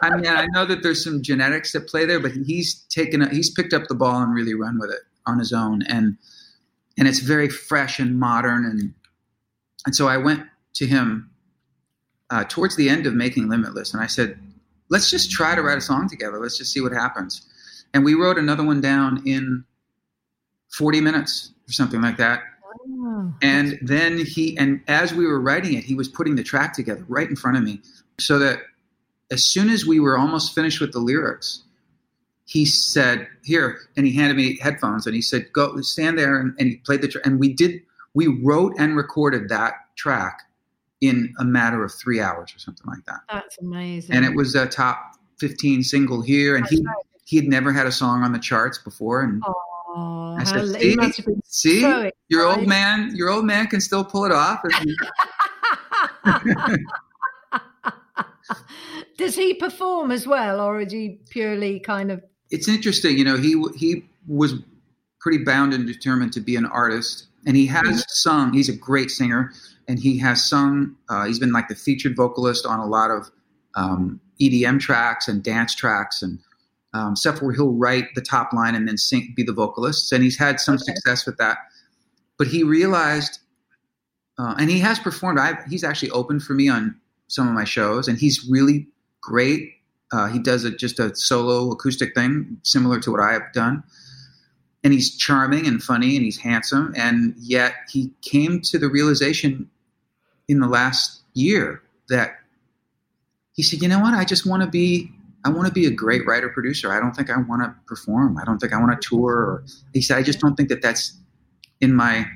I 0.02 0.16
mean, 0.16 0.26
I 0.26 0.46
know 0.52 0.66
that 0.66 0.82
there's 0.82 1.04
some 1.04 1.22
genetics 1.22 1.72
that 1.72 1.86
play 1.86 2.04
there, 2.04 2.20
but 2.20 2.32
he's 2.32 2.74
taken, 2.88 3.22
a, 3.22 3.28
he's 3.28 3.50
picked 3.50 3.72
up 3.72 3.84
the 3.88 3.94
ball 3.94 4.22
and 4.22 4.34
really 4.34 4.54
run 4.54 4.78
with 4.78 4.90
it 4.90 5.00
on 5.26 5.38
his 5.38 5.52
own, 5.52 5.82
and 5.82 6.16
and 6.98 7.06
it's 7.06 7.20
very 7.20 7.48
fresh 7.48 8.00
and 8.00 8.18
modern, 8.18 8.64
and 8.64 8.92
and 9.86 9.94
so 9.94 10.08
I 10.08 10.16
went 10.16 10.46
to 10.74 10.86
him 10.86 11.30
uh, 12.30 12.44
towards 12.44 12.76
the 12.76 12.88
end 12.88 13.06
of 13.06 13.14
making 13.14 13.48
Limitless, 13.48 13.94
and 13.94 14.02
I 14.02 14.06
said, 14.06 14.38
let's 14.90 15.10
just 15.10 15.30
try 15.30 15.54
to 15.54 15.62
write 15.62 15.78
a 15.78 15.80
song 15.80 16.08
together. 16.08 16.38
Let's 16.38 16.58
just 16.58 16.72
see 16.72 16.80
what 16.80 16.92
happens, 16.92 17.46
and 17.94 18.04
we 18.04 18.14
wrote 18.14 18.38
another 18.38 18.64
one 18.64 18.80
down 18.80 19.22
in 19.26 19.64
40 20.70 21.00
minutes 21.00 21.52
or 21.68 21.72
something 21.72 22.00
like 22.00 22.16
that. 22.18 22.42
Oh. 22.88 23.34
And 23.42 23.78
then 23.82 24.18
he, 24.24 24.56
and 24.58 24.80
as 24.86 25.12
we 25.12 25.26
were 25.26 25.40
writing 25.40 25.74
it, 25.74 25.84
he 25.84 25.94
was 25.94 26.08
putting 26.08 26.36
the 26.36 26.42
track 26.42 26.74
together 26.74 27.04
right 27.08 27.28
in 27.28 27.36
front 27.36 27.56
of 27.56 27.62
me. 27.62 27.80
So 28.18 28.38
that 28.38 28.60
as 29.30 29.44
soon 29.44 29.70
as 29.70 29.86
we 29.86 30.00
were 30.00 30.18
almost 30.18 30.54
finished 30.54 30.80
with 30.80 30.92
the 30.92 30.98
lyrics, 30.98 31.62
he 32.44 32.64
said, 32.64 33.28
Here, 33.44 33.78
and 33.96 34.06
he 34.06 34.12
handed 34.12 34.36
me 34.36 34.58
headphones 34.58 35.06
and 35.06 35.14
he 35.14 35.22
said, 35.22 35.52
Go 35.52 35.80
stand 35.80 36.18
there. 36.18 36.38
And, 36.38 36.54
and 36.58 36.68
he 36.68 36.76
played 36.78 37.02
the 37.02 37.08
track. 37.08 37.24
And 37.24 37.38
we 37.38 37.52
did, 37.52 37.80
we 38.14 38.26
wrote 38.26 38.74
and 38.78 38.96
recorded 38.96 39.48
that 39.48 39.74
track 39.96 40.40
in 41.00 41.34
a 41.38 41.44
matter 41.44 41.84
of 41.84 41.92
three 41.92 42.20
hours 42.20 42.54
or 42.54 42.58
something 42.58 42.86
like 42.86 43.04
that. 43.06 43.20
That's 43.30 43.58
amazing. 43.58 44.14
And 44.14 44.24
it 44.24 44.34
was 44.34 44.54
a 44.54 44.66
top 44.66 45.16
15 45.38 45.82
single 45.82 46.20
here. 46.20 46.56
And 46.56 46.66
he, 46.68 46.84
he 47.24 47.36
had 47.36 47.46
never 47.46 47.72
had 47.72 47.86
a 47.86 47.92
song 47.92 48.22
on 48.22 48.32
the 48.32 48.38
charts 48.38 48.78
before. 48.78 49.22
And 49.22 49.42
Oh, 49.92 50.36
I 50.38 50.44
said, 50.44 50.68
"See? 50.68 50.94
must 50.94 51.16
have 51.16 51.26
been 51.26 51.42
see, 51.44 51.80
so 51.80 52.10
your 52.28 52.46
old 52.46 52.68
man, 52.68 53.10
your 53.16 53.28
old 53.28 53.44
man 53.44 53.66
can 53.66 53.80
still 53.80 54.04
pull 54.04 54.24
it 54.24 54.30
off. 54.30 54.62
Does 59.18 59.34
he 59.34 59.54
perform 59.54 60.12
as 60.12 60.28
well, 60.28 60.60
or 60.60 60.80
is 60.80 60.92
he 60.92 61.18
purely 61.28 61.80
kind 61.80 62.12
of? 62.12 62.22
it's 62.50 62.68
interesting, 62.68 63.16
you 63.18 63.24
know, 63.24 63.36
he 63.36 63.62
he 63.76 64.04
was 64.26 64.54
pretty 65.20 65.42
bound 65.44 65.72
and 65.72 65.86
determined 65.86 66.32
to 66.34 66.40
be 66.40 66.56
an 66.56 66.66
artist, 66.66 67.26
and 67.46 67.56
he 67.56 67.66
has 67.66 67.82
mm-hmm. 67.82 68.00
sung. 68.08 68.52
He's 68.52 68.68
a 68.68 68.76
great 68.76 69.10
singer, 69.10 69.52
and 69.90 69.98
he 69.98 70.18
has 70.18 70.48
sung. 70.48 70.94
Uh, 71.08 71.26
he's 71.26 71.40
been 71.40 71.52
like 71.52 71.66
the 71.66 71.74
featured 71.74 72.14
vocalist 72.14 72.64
on 72.64 72.78
a 72.78 72.86
lot 72.86 73.10
of 73.10 73.28
um, 73.74 74.20
EDM 74.40 74.78
tracks 74.78 75.26
and 75.26 75.42
dance 75.42 75.74
tracks, 75.74 76.22
and 76.22 76.38
um, 76.94 77.16
stuff 77.16 77.42
where 77.42 77.52
he'll 77.52 77.72
write 77.72 78.06
the 78.14 78.20
top 78.20 78.52
line 78.52 78.76
and 78.76 78.86
then 78.86 78.96
sing, 78.96 79.32
be 79.34 79.42
the 79.42 79.52
vocalist, 79.52 80.12
and 80.12 80.22
he's 80.22 80.38
had 80.38 80.60
some 80.60 80.76
Okay. 80.76 80.84
success 80.84 81.26
with 81.26 81.38
that. 81.38 81.58
But 82.38 82.46
he 82.46 82.62
realized, 82.62 83.40
uh, 84.38 84.54
and 84.58 84.70
he 84.70 84.78
has 84.78 85.00
performed. 85.00 85.40
I, 85.40 85.58
he's 85.68 85.82
actually 85.82 86.10
opened 86.12 86.44
for 86.44 86.54
me 86.54 86.68
on 86.68 86.94
some 87.26 87.48
of 87.48 87.54
my 87.54 87.64
shows, 87.64 88.06
and 88.06 88.16
he's 88.16 88.46
really 88.48 88.86
great. 89.20 89.72
Uh, 90.12 90.28
he 90.28 90.38
does 90.38 90.64
a, 90.64 90.70
just 90.70 91.00
a 91.00 91.14
solo 91.16 91.70
acoustic 91.72 92.14
thing, 92.14 92.58
similar 92.62 93.00
to 93.00 93.10
what 93.10 93.20
I 93.20 93.32
have 93.32 93.52
done. 93.52 93.82
And 94.82 94.92
he's 94.92 95.16
charming 95.16 95.66
and 95.66 95.82
funny, 95.82 96.14
and 96.16 96.24
he's 96.24 96.38
handsome. 96.38 96.94
And 96.96 97.34
yet, 97.38 97.74
he 97.92 98.12
came 98.22 98.60
to 98.62 98.78
the 98.78 98.88
realization 98.88 99.68
in 100.50 100.58
the 100.58 100.66
last 100.66 101.22
year 101.34 101.80
that 102.08 102.32
he 103.52 103.62
said, 103.62 103.80
"You 103.80 103.88
know 103.88 104.00
what? 104.00 104.14
I 104.14 104.24
just 104.24 104.46
want 104.46 104.62
to 104.62 104.68
be. 104.68 105.10
I 105.44 105.48
want 105.48 105.66
to 105.68 105.72
be 105.72 105.86
a 105.86 105.90
great 105.90 106.26
writer 106.26 106.50
producer. 106.50 106.92
I 106.92 107.00
don't 107.00 107.14
think 107.14 107.30
I 107.30 107.38
want 107.38 107.62
to 107.62 107.74
perform. 107.86 108.36
I 108.36 108.44
don't 108.44 108.58
think 108.58 108.72
I 108.72 108.78
want 108.78 109.00
to 109.00 109.08
tour." 109.08 109.32
Or 109.32 109.64
he 109.94 110.02
said, 110.02 110.18
"I 110.18 110.22
just 110.22 110.40
don't 110.40 110.56
think 110.56 110.68
that 110.68 110.82
that's 110.82 111.14
in 111.80 111.94
my." 111.94 112.26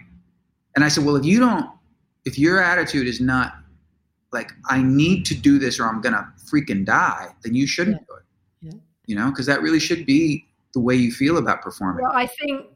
And 0.77 0.85
I 0.85 0.89
said, 0.89 1.05
"Well, 1.05 1.17
if 1.17 1.25
you 1.25 1.41
don't, 1.41 1.69
if 2.25 2.39
your 2.39 2.63
attitude 2.63 3.07
is 3.07 3.21
not 3.21 3.55
like 4.33 4.53
I 4.69 4.83
need 4.83 5.25
to 5.27 5.35
do 5.35 5.59
this 5.59 5.81
or 5.81 5.87
I'm 5.87 6.01
gonna 6.01 6.33
freaking 6.51 6.85
die, 6.85 7.29
then 7.43 7.55
you 7.55 7.67
shouldn't 7.67 7.99
do 8.07 8.15
it. 8.15 8.25
Yeah. 8.61 8.81
You 9.07 9.17
know, 9.17 9.31
because 9.31 9.47
that 9.47 9.61
really 9.63 9.81
should 9.81 10.07
be 10.07 10.47
the 10.73 10.81
way 10.81 10.95
you 10.95 11.13
feel 11.13 11.37
about 11.39 11.63
performing. 11.63 12.03
Well, 12.05 12.13
I 12.13 12.27
think 12.27 12.67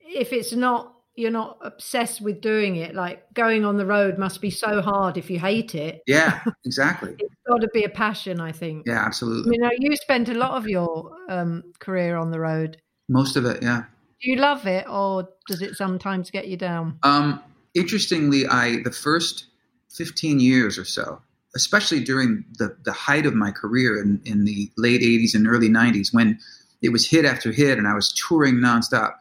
if 0.00 0.32
it's 0.32 0.52
not, 0.52 0.91
you're 1.14 1.30
not 1.30 1.58
obsessed 1.60 2.20
with 2.20 2.40
doing 2.40 2.76
it. 2.76 2.94
Like 2.94 3.32
going 3.34 3.64
on 3.64 3.76
the 3.76 3.86
road 3.86 4.18
must 4.18 4.40
be 4.40 4.50
so 4.50 4.80
hard 4.80 5.16
if 5.16 5.30
you 5.30 5.38
hate 5.38 5.74
it. 5.74 6.02
Yeah, 6.06 6.42
exactly. 6.64 7.14
It's 7.18 7.34
got 7.46 7.60
to 7.60 7.68
be 7.74 7.84
a 7.84 7.88
passion, 7.88 8.40
I 8.40 8.52
think. 8.52 8.86
Yeah, 8.86 9.04
absolutely. 9.04 9.56
You 9.56 9.62
know, 9.62 9.70
you 9.78 9.94
spent 9.96 10.28
a 10.28 10.34
lot 10.34 10.52
of 10.52 10.66
your 10.66 11.10
um, 11.28 11.64
career 11.78 12.16
on 12.16 12.30
the 12.30 12.40
road. 12.40 12.78
Most 13.08 13.36
of 13.36 13.44
it, 13.44 13.62
yeah. 13.62 13.84
Do 14.22 14.30
you 14.30 14.36
love 14.36 14.66
it, 14.66 14.86
or 14.88 15.28
does 15.48 15.62
it 15.62 15.74
sometimes 15.74 16.30
get 16.30 16.46
you 16.46 16.56
down? 16.56 16.98
Um, 17.02 17.42
interestingly, 17.74 18.46
I 18.46 18.82
the 18.84 18.92
first 18.92 19.46
15 19.90 20.40
years 20.40 20.78
or 20.78 20.84
so, 20.84 21.20
especially 21.54 22.02
during 22.02 22.44
the, 22.58 22.76
the 22.84 22.92
height 22.92 23.26
of 23.26 23.34
my 23.34 23.50
career 23.50 24.00
in, 24.00 24.20
in 24.24 24.44
the 24.44 24.70
late 24.78 25.02
80s 25.02 25.34
and 25.34 25.46
early 25.46 25.68
90s, 25.68 26.14
when 26.14 26.38
it 26.80 26.90
was 26.90 27.08
hit 27.08 27.24
after 27.24 27.52
hit 27.52 27.78
and 27.78 27.86
I 27.86 27.94
was 27.94 28.12
touring 28.12 28.56
nonstop, 28.56 29.14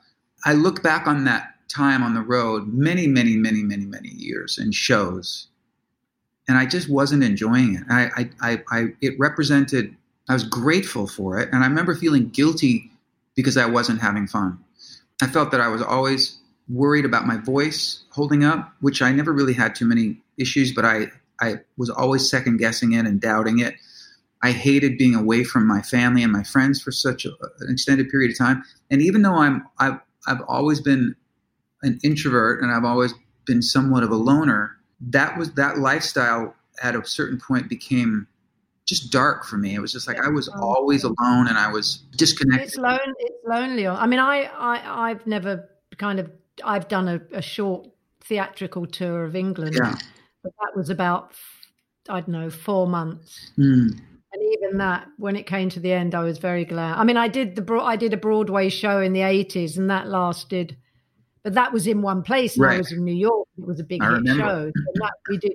I 0.45 0.53
look 0.53 0.81
back 0.81 1.07
on 1.07 1.25
that 1.25 1.50
time 1.71 2.03
on 2.03 2.13
the 2.13 2.21
road, 2.21 2.73
many, 2.73 3.07
many, 3.07 3.35
many, 3.35 3.63
many, 3.63 3.85
many 3.85 4.09
years 4.09 4.57
in 4.57 4.71
shows, 4.71 5.47
and 6.47 6.57
I 6.57 6.65
just 6.65 6.89
wasn't 6.89 7.23
enjoying 7.23 7.75
it. 7.75 7.83
I, 7.89 8.09
I, 8.15 8.29
I, 8.41 8.63
I 8.71 8.85
it 9.01 9.17
represented. 9.19 9.95
I 10.29 10.33
was 10.33 10.43
grateful 10.43 11.07
for 11.07 11.39
it, 11.39 11.49
and 11.51 11.63
I 11.63 11.67
remember 11.67 11.95
feeling 11.95 12.29
guilty 12.29 12.91
because 13.35 13.57
I 13.57 13.65
wasn't 13.65 14.01
having 14.01 14.27
fun. 14.27 14.59
I 15.21 15.27
felt 15.27 15.51
that 15.51 15.61
I 15.61 15.67
was 15.67 15.81
always 15.81 16.37
worried 16.69 17.05
about 17.05 17.25
my 17.25 17.37
voice 17.37 18.03
holding 18.09 18.43
up, 18.43 18.73
which 18.81 19.01
I 19.01 19.11
never 19.11 19.31
really 19.31 19.53
had 19.53 19.75
too 19.75 19.85
many 19.85 20.17
issues, 20.37 20.73
but 20.73 20.85
I, 20.85 21.07
I 21.39 21.55
was 21.77 21.89
always 21.89 22.29
second 22.29 22.57
guessing 22.57 22.93
it 22.93 23.05
and 23.05 23.19
doubting 23.19 23.59
it. 23.59 23.75
I 24.43 24.51
hated 24.51 24.97
being 24.97 25.15
away 25.15 25.43
from 25.43 25.67
my 25.67 25.81
family 25.81 26.23
and 26.23 26.31
my 26.31 26.43
friends 26.43 26.81
for 26.81 26.91
such 26.91 27.25
a, 27.25 27.31
an 27.59 27.71
extended 27.71 28.09
period 28.09 28.31
of 28.31 28.37
time. 28.37 28.63
And 28.89 29.01
even 29.01 29.21
though 29.21 29.35
I'm, 29.35 29.67
I've, 29.79 29.99
I've 30.27 30.41
always 30.47 30.79
been 30.79 31.15
an 31.83 31.99
introvert 32.03 32.61
and 32.61 32.71
I've 32.71 32.85
always 32.85 33.13
been 33.45 33.61
somewhat 33.61 34.03
of 34.03 34.11
a 34.11 34.15
loner, 34.15 34.77
that 35.09 35.37
was 35.37 35.51
that 35.53 35.79
lifestyle 35.79 36.55
at 36.83 36.95
a 36.95 37.05
certain 37.05 37.39
point 37.39 37.69
became 37.69 38.27
just 38.85 39.11
dark 39.11 39.45
for 39.45 39.57
me. 39.57 39.75
It 39.75 39.79
was 39.79 39.91
just 39.91 40.07
like 40.07 40.19
I 40.19 40.29
was 40.29 40.47
always 40.47 41.03
alone 41.03 41.47
and 41.47 41.57
I 41.57 41.71
was 41.71 42.03
disconnected. 42.17 42.67
It's 42.67 42.77
lone. 42.77 42.99
It's 43.19 43.47
lonely. 43.47 43.87
I 43.87 44.05
mean, 44.05 44.19
I, 44.19 44.43
I, 44.43 45.09
I've 45.09 45.25
never 45.25 45.69
kind 45.97 46.19
of. 46.19 46.31
I've 46.63 46.87
done 46.87 47.07
a, 47.07 47.21
a 47.31 47.41
short 47.41 47.87
theatrical 48.21 48.85
tour 48.85 49.23
of 49.23 49.35
England, 49.35 49.75
Yeah. 49.75 49.95
but 50.43 50.51
that 50.59 50.75
was 50.75 50.89
about 50.89 51.33
I 52.09 52.19
don't 52.19 52.29
know 52.29 52.49
four 52.49 52.87
months. 52.87 53.51
Mm. 53.57 53.99
And 54.33 54.53
even 54.53 54.77
that, 54.77 55.07
when 55.17 55.35
it 55.35 55.45
came 55.45 55.69
to 55.69 55.79
the 55.79 55.91
end, 55.91 56.15
I 56.15 56.23
was 56.23 56.37
very 56.37 56.65
glad. 56.65 56.97
I 56.97 57.03
mean, 57.03 57.17
I 57.17 57.27
did 57.27 57.55
the 57.55 57.73
I 57.75 57.95
did 57.95 58.13
a 58.13 58.17
Broadway 58.17 58.69
show 58.69 58.99
in 59.01 59.13
the 59.13 59.21
eighties, 59.21 59.77
and 59.77 59.89
that 59.89 60.07
lasted, 60.07 60.77
but 61.43 61.53
that 61.53 61.73
was 61.73 61.87
in 61.87 62.01
one 62.01 62.21
place. 62.21 62.57
And 62.57 62.65
I 62.65 62.77
was 62.77 62.91
in 62.91 63.03
New 63.03 63.13
York. 63.13 63.47
It 63.57 63.65
was 63.65 63.79
a 63.79 63.83
big 63.83 64.03
hit 64.03 64.27
show. 64.35 64.71
That, 64.95 65.13
we 65.29 65.37
did 65.37 65.53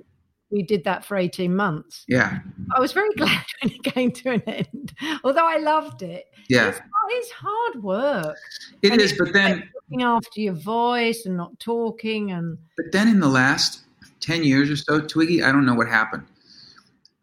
we 0.49 0.63
did 0.63 0.85
that 0.85 1.03
for 1.03 1.17
eighteen 1.17 1.55
months. 1.55 2.05
Yeah. 2.07 2.39
I 2.75 2.79
was 2.79 2.93
very 2.93 3.13
glad 3.17 3.45
when 3.61 3.73
it 3.73 3.83
came 3.83 4.11
to 4.11 4.31
an 4.31 4.41
end, 4.41 4.93
although 5.23 5.47
I 5.47 5.57
loved 5.57 6.01
it. 6.01 6.25
Yeah. 6.49 6.69
It's, 6.69 6.79
it's 7.09 7.31
hard 7.31 7.83
work. 7.83 8.37
It 8.81 8.91
And 8.91 9.01
is, 9.01 9.13
but 9.17 9.33
then 9.33 9.59
like 9.59 9.69
looking 9.89 10.03
after 10.03 10.41
your 10.41 10.53
voice 10.53 11.25
and 11.25 11.37
not 11.37 11.59
talking 11.59 12.31
and 12.31 12.57
But 12.77 12.91
then 12.91 13.07
in 13.07 13.19
the 13.19 13.27
last 13.27 13.81
10 14.21 14.43
years 14.43 14.69
or 14.69 14.75
so, 14.75 15.01
Twiggy, 15.01 15.43
I 15.43 15.51
don't 15.51 15.65
know 15.65 15.75
what 15.75 15.87
happened. 15.87 16.23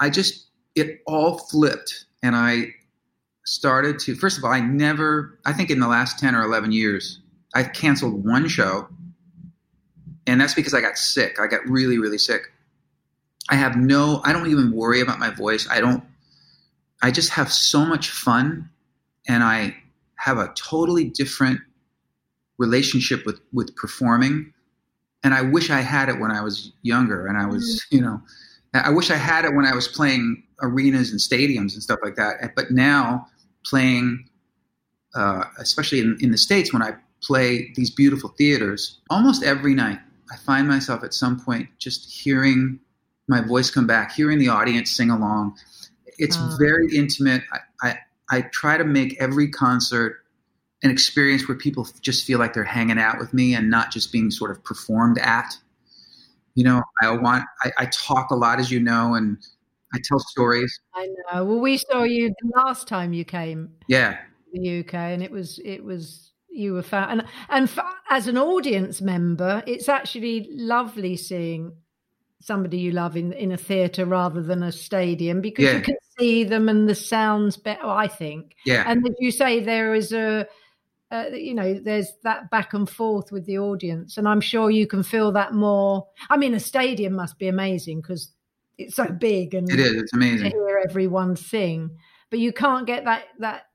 I 0.00 0.10
just, 0.10 0.46
it 0.74 1.00
all 1.06 1.38
flipped. 1.38 2.06
And 2.22 2.36
I 2.36 2.74
started 3.44 3.98
to, 4.00 4.14
first 4.14 4.38
of 4.38 4.44
all, 4.44 4.52
I 4.52 4.60
never, 4.60 5.38
I 5.44 5.52
think 5.52 5.70
in 5.70 5.80
the 5.80 5.88
last 5.88 6.18
10 6.18 6.34
or 6.34 6.42
11 6.42 6.72
years, 6.72 7.20
I 7.54 7.62
canceled 7.64 8.24
one 8.24 8.48
show. 8.48 8.88
And 10.26 10.40
that's 10.40 10.54
because 10.54 10.74
I 10.74 10.80
got 10.80 10.96
sick. 10.96 11.38
I 11.38 11.46
got 11.46 11.66
really, 11.66 11.98
really 11.98 12.18
sick. 12.18 12.50
I 13.50 13.56
have 13.56 13.76
no, 13.76 14.22
I 14.24 14.32
don't 14.32 14.50
even 14.50 14.72
worry 14.72 15.00
about 15.00 15.18
my 15.18 15.30
voice. 15.30 15.68
I 15.70 15.80
don't, 15.80 16.02
I 17.02 17.10
just 17.10 17.30
have 17.30 17.52
so 17.52 17.84
much 17.84 18.10
fun. 18.10 18.70
And 19.28 19.42
I, 19.42 19.76
have 20.24 20.38
a 20.38 20.50
totally 20.54 21.04
different 21.04 21.60
relationship 22.56 23.26
with 23.26 23.40
with 23.52 23.74
performing 23.76 24.52
and 25.22 25.34
i 25.34 25.42
wish 25.42 25.70
i 25.70 25.80
had 25.80 26.08
it 26.08 26.18
when 26.18 26.30
i 26.30 26.40
was 26.40 26.72
younger 26.82 27.26
and 27.26 27.36
i 27.36 27.44
was 27.44 27.84
mm. 27.90 27.96
you 27.96 28.00
know 28.00 28.20
i 28.72 28.90
wish 28.90 29.10
i 29.10 29.16
had 29.16 29.44
it 29.44 29.54
when 29.54 29.66
i 29.66 29.74
was 29.74 29.86
playing 29.86 30.42
arenas 30.62 31.10
and 31.10 31.20
stadiums 31.20 31.74
and 31.74 31.82
stuff 31.82 31.98
like 32.02 32.14
that 32.16 32.36
but 32.56 32.70
now 32.70 33.26
playing 33.66 34.26
uh, 35.14 35.44
especially 35.58 36.00
in, 36.00 36.16
in 36.20 36.30
the 36.30 36.38
states 36.38 36.72
when 36.72 36.82
i 36.82 36.92
play 37.24 37.72
these 37.76 37.90
beautiful 37.90 38.30
theaters 38.36 39.00
almost 39.10 39.42
every 39.42 39.74
night 39.74 39.98
i 40.32 40.36
find 40.36 40.68
myself 40.68 41.02
at 41.02 41.14
some 41.14 41.38
point 41.38 41.68
just 41.78 42.10
hearing 42.10 42.78
my 43.28 43.40
voice 43.40 43.70
come 43.70 43.86
back 43.86 44.12
hearing 44.12 44.38
the 44.38 44.48
audience 44.48 44.90
sing 44.90 45.10
along 45.10 45.56
it's 46.18 46.36
uh. 46.36 46.56
very 46.58 46.94
intimate 46.94 47.42
I, 47.52 47.88
I 47.88 47.98
i 48.30 48.40
try 48.52 48.76
to 48.76 48.84
make 48.84 49.20
every 49.20 49.48
concert 49.48 50.24
an 50.84 50.90
experience 50.90 51.48
where 51.48 51.56
people 51.56 51.88
just 52.02 52.26
feel 52.26 52.38
like 52.38 52.52
they're 52.52 52.62
hanging 52.62 52.98
out 52.98 53.18
with 53.18 53.32
me 53.32 53.54
and 53.54 53.70
not 53.70 53.90
just 53.90 54.12
being 54.12 54.30
sort 54.30 54.50
of 54.50 54.62
performed 54.62 55.18
at. 55.18 55.56
You 56.54 56.64
know, 56.64 56.82
I 57.02 57.10
want 57.16 57.44
I, 57.64 57.72
I 57.78 57.86
talk 57.86 58.30
a 58.30 58.36
lot, 58.36 58.60
as 58.60 58.70
you 58.70 58.78
know, 58.78 59.14
and 59.14 59.38
I 59.94 59.98
tell 60.04 60.18
stories. 60.18 60.78
I 60.94 61.06
know. 61.06 61.44
Well, 61.44 61.58
we 61.58 61.78
saw 61.78 62.02
you 62.02 62.28
the 62.28 62.52
last 62.54 62.86
time 62.86 63.14
you 63.14 63.24
came. 63.24 63.70
Yeah. 63.88 64.18
The 64.52 64.80
UK, 64.80 64.94
and 64.94 65.22
it 65.22 65.30
was 65.30 65.58
it 65.64 65.82
was 65.82 66.33
you 66.54 66.72
were 66.72 66.82
found, 66.82 67.10
and 67.10 67.28
and 67.48 67.70
for, 67.70 67.84
as 68.10 68.28
an 68.28 68.38
audience 68.38 69.00
member, 69.00 69.62
it's 69.66 69.88
actually 69.88 70.48
lovely 70.52 71.16
seeing 71.16 71.72
somebody 72.40 72.78
you 72.78 72.92
love 72.92 73.16
in 73.16 73.32
in 73.32 73.52
a 73.52 73.56
theater 73.56 74.04
rather 74.04 74.42
than 74.42 74.62
a 74.62 74.72
stadium 74.72 75.40
because 75.40 75.64
yeah. 75.64 75.76
you 75.76 75.82
can 75.82 75.96
see 76.18 76.44
them 76.44 76.68
and 76.68 76.88
the 76.88 76.94
sounds 76.94 77.56
better. 77.56 77.86
I 77.86 78.08
think. 78.08 78.54
Yeah. 78.64 78.84
And 78.86 79.06
as 79.06 79.14
you 79.18 79.30
say, 79.30 79.60
there 79.60 79.94
is 79.94 80.12
a 80.12 80.46
uh, 81.10 81.28
you 81.32 81.54
know, 81.54 81.74
there's 81.74 82.12
that 82.24 82.50
back 82.50 82.74
and 82.74 82.88
forth 82.88 83.30
with 83.30 83.46
the 83.46 83.58
audience, 83.58 84.16
and 84.16 84.26
I'm 84.26 84.40
sure 84.40 84.70
you 84.70 84.86
can 84.86 85.02
feel 85.02 85.30
that 85.32 85.54
more. 85.54 86.06
I 86.28 86.36
mean, 86.36 86.54
a 86.54 86.60
stadium 86.60 87.12
must 87.12 87.38
be 87.38 87.46
amazing 87.46 88.00
because 88.00 88.32
it's 88.78 88.96
so 88.96 89.06
big 89.06 89.54
and 89.54 89.70
it 89.70 89.78
is. 89.78 89.92
It's 89.92 90.12
amazing 90.12 90.50
to 90.50 90.56
hear 90.56 90.82
everyone 90.88 91.36
sing, 91.36 91.90
but 92.30 92.40
you 92.40 92.52
can't 92.52 92.86
get 92.86 93.04
that 93.04 93.24
that 93.38 93.66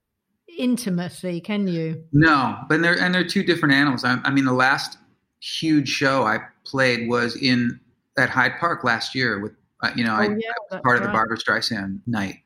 intimacy, 0.58 1.42
can 1.42 1.68
you? 1.68 2.04
No, 2.12 2.58
but 2.68 2.82
they're 2.82 3.00
and 3.00 3.14
they're 3.14 3.28
two 3.28 3.44
different 3.44 3.76
animals. 3.76 4.04
I, 4.04 4.18
I 4.24 4.32
mean, 4.32 4.46
the 4.46 4.54
last 4.54 4.98
huge 5.42 5.90
show 5.90 6.24
I 6.24 6.40
played 6.66 7.10
was 7.10 7.36
in 7.36 7.80
at 8.18 8.30
Hyde 8.30 8.54
Park 8.60 8.84
last 8.84 9.16
year 9.16 9.40
with 9.40 9.54
uh, 9.82 9.92
you 9.96 10.04
know 10.04 10.14
oh, 10.14 10.22
I, 10.22 10.24
yeah, 10.24 10.52
I 10.72 10.76
was 10.76 10.82
part 10.84 10.98
of 10.98 11.04
the 11.04 11.10
Barbra 11.10 11.38
Streisand 11.38 12.02
night, 12.06 12.40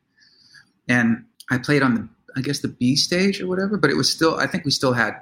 and 0.88 1.24
I 1.50 1.58
played 1.58 1.82
on 1.82 1.94
the 1.94 2.08
I 2.36 2.40
guess 2.40 2.60
the 2.60 2.68
B 2.68 2.96
stage 2.96 3.40
or 3.40 3.46
whatever, 3.46 3.76
but 3.76 3.90
it 3.90 3.96
was 3.96 4.12
still, 4.12 4.36
I 4.36 4.46
think 4.46 4.64
we 4.64 4.70
still 4.70 4.92
had 4.92 5.14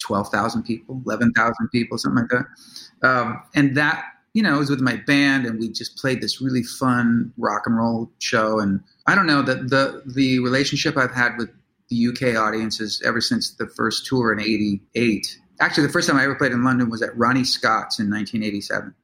12,000 0.00 0.62
people, 0.62 1.00
11,000 1.06 1.68
people, 1.70 1.98
something 1.98 2.22
like 2.22 2.30
that. 2.30 3.08
Um, 3.08 3.42
and 3.54 3.76
that, 3.76 4.04
you 4.34 4.42
know, 4.42 4.58
was 4.58 4.70
with 4.70 4.80
my 4.80 4.96
band 5.06 5.46
and 5.46 5.58
we 5.58 5.70
just 5.70 5.96
played 5.96 6.20
this 6.20 6.40
really 6.40 6.62
fun 6.62 7.32
rock 7.38 7.62
and 7.66 7.76
roll 7.76 8.10
show. 8.18 8.60
And 8.60 8.80
I 9.06 9.14
don't 9.14 9.26
know 9.26 9.42
that 9.42 9.70
the, 9.70 10.02
the 10.06 10.40
relationship 10.40 10.96
I've 10.96 11.14
had 11.14 11.36
with 11.38 11.50
the 11.88 12.08
UK 12.08 12.36
audiences 12.36 13.02
ever 13.04 13.20
since 13.20 13.54
the 13.54 13.66
first 13.66 14.06
tour 14.06 14.32
in 14.32 14.40
88. 14.40 15.38
Actually, 15.60 15.86
the 15.86 15.92
first 15.92 16.08
time 16.08 16.16
I 16.18 16.24
ever 16.24 16.34
played 16.34 16.52
in 16.52 16.62
London 16.64 16.90
was 16.90 17.02
at 17.02 17.16
Ronnie 17.16 17.44
Scott's 17.44 17.98
in 17.98 18.10
1987. 18.10 18.94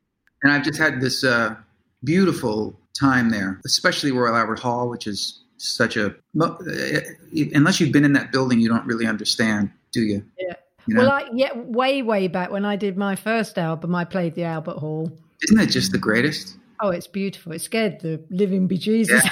And 0.43 0.53
I've 0.53 0.63
just 0.63 0.79
had 0.79 1.01
this 1.01 1.25
uh, 1.25 1.57
beautiful 2.05 2.79
time 2.99 3.31
there, 3.31 3.61
especially 3.65 4.13
Royal 4.13 4.37
Albert 4.37 4.61
Hall, 4.61 4.89
which 4.89 5.07
is 5.07 5.41
such 5.57 5.97
a 5.97 6.15
unless 6.35 7.81
you've 7.81 7.93
been 7.93 8.05
in 8.05 8.13
that 8.13 8.31
building, 8.31 8.61
you 8.61 8.69
don't 8.69 8.87
really 8.87 9.07
understand, 9.07 9.71
do 9.93 10.03
you? 10.03 10.25
Yeah. 10.39 10.55
You 10.87 10.95
know? 10.95 11.01
Well, 11.03 11.11
I, 11.11 11.29
yeah, 11.33 11.57
way 11.57 12.03
way 12.03 12.29
back 12.29 12.51
when 12.51 12.65
I 12.65 12.77
did 12.77 12.97
my 12.97 13.17
first 13.17 13.59
album, 13.59 13.95
I 13.95 14.05
played 14.05 14.35
the 14.35 14.45
Albert 14.45 14.79
Hall. 14.79 15.11
Isn't 15.43 15.59
it 15.59 15.71
just 15.71 15.93
the 15.93 15.99
greatest? 15.99 16.57
Oh, 16.81 16.91
it's 16.91 17.07
beautiful. 17.07 17.53
It 17.53 17.61
scared 17.61 18.01
the 18.01 18.23
living 18.31 18.69
bejesus. 18.69 19.25
Yeah. 19.25 19.31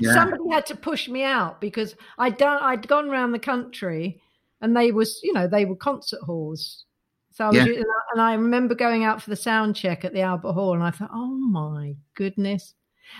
Yeah. 0.00 0.14
Somebody 0.14 0.42
had 0.50 0.66
to 0.66 0.76
push 0.76 1.08
me 1.08 1.22
out 1.24 1.60
because 1.60 1.94
I'd 2.18 2.36
done 2.36 2.62
I'd 2.62 2.88
gone 2.88 3.08
around 3.08 3.32
the 3.32 3.38
country, 3.38 4.20
and 4.60 4.76
they 4.76 4.92
was 4.92 5.20
you 5.22 5.32
know 5.32 5.46
they 5.46 5.64
were 5.64 5.76
concert 5.76 6.20
halls. 6.22 6.84
So 7.30 7.46
I 7.46 7.48
was, 7.48 7.56
yeah. 7.56 7.82
and 8.12 8.20
I 8.20 8.34
remember 8.34 8.74
going 8.74 9.04
out 9.04 9.22
for 9.22 9.30
the 9.30 9.36
sound 9.36 9.74
check 9.74 10.04
at 10.04 10.12
the 10.12 10.20
Albert 10.20 10.52
Hall, 10.52 10.74
and 10.74 10.82
I 10.82 10.90
thought, 10.90 11.10
oh 11.14 11.34
my 11.34 11.94
goodness, 12.14 12.74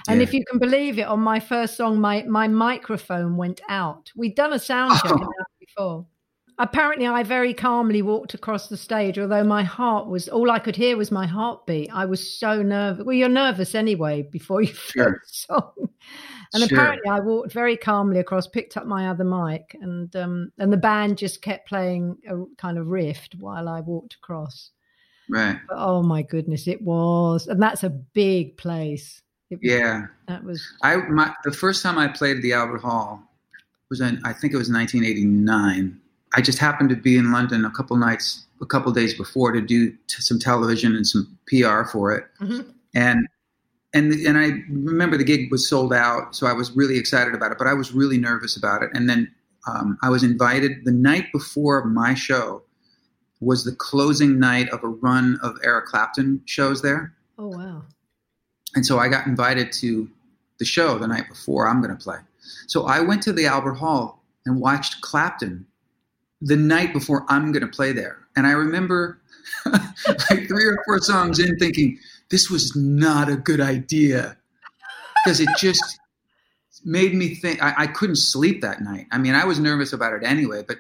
and 0.09 0.19
yeah. 0.19 0.25
if 0.25 0.35
you 0.35 0.45
can 0.45 0.59
believe 0.59 0.99
it, 0.99 1.07
on 1.07 1.21
my 1.21 1.41
first 1.41 1.77
song, 1.77 2.01
my, 2.01 2.23
my 2.23 2.49
microphone 2.49 3.37
went 3.37 3.61
out. 3.69 4.11
We'd 4.17 4.35
done 4.35 4.53
a 4.53 4.59
sound 4.59 4.99
check 5.01 5.13
oh. 5.15 5.29
before. 5.61 6.07
Apparently, 6.59 7.07
I 7.07 7.23
very 7.23 7.55
calmly 7.55 8.03
walked 8.03 8.35
across 8.35 8.69
the 8.69 8.77
stage, 8.77 9.19
although 9.19 9.45
my 9.45 9.63
heart 9.63 10.07
was 10.07 10.29
all 10.29 10.51
I 10.51 10.59
could 10.59 10.77
hear 10.77 10.97
was 10.97 11.11
my 11.11 11.27
heartbeat. 11.27 11.91
I 11.93 12.05
was 12.05 12.39
so 12.39 12.63
nervous. 12.63 13.05
Well, 13.05 13.17
you're 13.17 13.29
nervous 13.29 13.75
anyway 13.75 14.23
before 14.23 14.63
you 14.63 14.73
sure. 14.75 15.23
the 15.23 15.33
song. 15.33 15.73
And 16.53 16.69
sure. 16.69 16.79
apparently, 16.79 17.11
I 17.11 17.21
walked 17.21 17.53
very 17.53 17.77
calmly 17.77 18.21
across, 18.21 18.47
picked 18.47 18.77
up 18.77 18.87
my 18.87 19.09
other 19.09 19.25
mic, 19.25 19.77
and 19.81 20.15
um, 20.15 20.53
and 20.59 20.73
the 20.73 20.77
band 20.77 21.17
just 21.17 21.41
kept 21.41 21.69
playing 21.69 22.19
a 22.29 22.45
kind 22.59 22.77
of 22.77 22.89
riff 22.89 23.29
while 23.39 23.69
I 23.69 23.81
walked 23.81 24.15
across. 24.15 24.71
Right. 25.31 25.59
But, 25.69 25.79
oh 25.79 26.03
my 26.03 26.21
goodness, 26.21 26.69
it 26.69 26.83
was, 26.83 27.47
and 27.47 27.63
that's 27.63 27.85
a 27.85 27.91
big 27.91 28.59
place. 28.59 29.23
It, 29.51 29.61
yeah, 29.63 30.07
that 30.29 30.45
was. 30.45 30.63
I 30.83 30.97
my 30.97 31.33
the 31.45 31.53
first 31.53 31.83
time 31.83 31.97
I 31.97 32.09
played 32.09 32.37
at 32.37 32.43
the 32.43 32.53
Albert 32.53 32.83
Hall 32.83 33.23
was 33.89 34.03
in 34.03 34.21
I 34.25 34.35
think 34.35 34.53
it 34.53 34.59
was 34.59 34.71
1989. 34.71 36.01
I 36.35 36.41
just 36.41 36.59
happened 36.59 36.89
to 36.91 36.97
be 36.97 37.17
in 37.17 37.33
London 37.33 37.65
a 37.65 37.71
couple 37.71 37.97
nights, 37.97 38.47
a 38.61 38.67
couple 38.67 38.93
days 38.93 39.15
before 39.15 39.53
to 39.53 39.61
do 39.61 39.91
t- 39.91 39.97
some 40.09 40.39
television 40.39 40.97
and 40.97 41.07
some 41.07 41.39
PR 41.47 41.85
for 41.85 42.13
it, 42.13 42.25
mm-hmm. 42.41 42.69
and 42.95 43.29
and 43.95 44.13
and 44.13 44.39
I 44.39 44.63
remember 44.71 45.17
the 45.17 45.25
gig 45.25 45.51
was 45.51 45.69
sold 45.69 45.93
out, 45.93 46.35
so 46.35 46.47
I 46.47 46.53
was 46.53 46.73
really 46.73 46.99
excited 46.99 47.35
about 47.35 47.53
it, 47.53 47.59
but 47.59 47.67
I 47.67 47.75
was 47.75 47.93
really 47.93 48.19
nervous 48.19 48.57
about 48.57 48.83
it. 48.83 48.91
And 48.95 49.09
then 49.09 49.31
um, 49.69 49.99
I 50.03 50.09
was 50.09 50.23
invited 50.23 50.85
the 50.85 50.93
night 50.93 51.27
before 51.33 51.85
my 51.85 52.15
show 52.15 52.63
was 53.41 53.65
the 53.65 53.75
closing 53.75 54.39
night 54.39 54.69
of 54.71 54.83
a 54.85 54.89
run 54.89 55.39
of 55.43 55.59
Eric 55.65 55.87
Clapton 55.87 56.41
shows 56.47 56.81
there. 56.81 57.13
Oh 57.39 57.49
wow! 57.49 57.83
And 58.75 58.87
so 58.87 58.99
I 58.99 59.09
got 59.09 59.27
invited 59.27 59.73
to 59.73 60.09
the 60.59 60.65
show 60.65 60.99
the 60.99 61.09
night 61.09 61.29
before 61.29 61.69
I'm 61.69 61.83
going 61.83 61.97
to 61.97 62.03
play. 62.03 62.19
So 62.67 62.87
I 62.87 63.01
went 63.01 63.23
to 63.25 63.33
the 63.33 63.47
Albert 63.47 63.75
Hall 63.75 64.23
and 64.47 64.61
watched 64.61 65.01
Clapton 65.01 65.67
the 66.43 66.57
night 66.57 66.93
before 66.93 67.25
I'm 67.29 67.53
going 67.53 67.63
to 67.63 67.69
play 67.69 67.93
there. 67.93 68.19
And 68.37 68.47
I 68.47 68.53
remember 68.53 69.21
like 69.67 70.49
three 70.49 70.67
or 70.67 70.83
four 70.85 70.99
songs 70.99 71.39
in 71.39 71.57
thinking, 71.59 71.99
this 72.31 72.51
was 72.51 72.75
not 72.75 73.29
a 73.29 73.37
good 73.37 73.61
idea 73.61 74.37
because 75.25 75.41
it 75.41 75.49
just 75.57 76.01
made 76.85 77.15
me 77.15 77.35
think 77.35 77.63
I, 77.63 77.75
I, 77.79 77.87
couldn't 77.87 78.17
sleep 78.17 78.61
that 78.63 78.81
night. 78.81 79.07
I 79.13 79.19
mean, 79.19 79.35
I 79.35 79.45
was 79.45 79.61
nervous 79.61 79.93
about 79.93 80.15
it 80.15 80.25
anyway, 80.25 80.65
but 80.67 80.79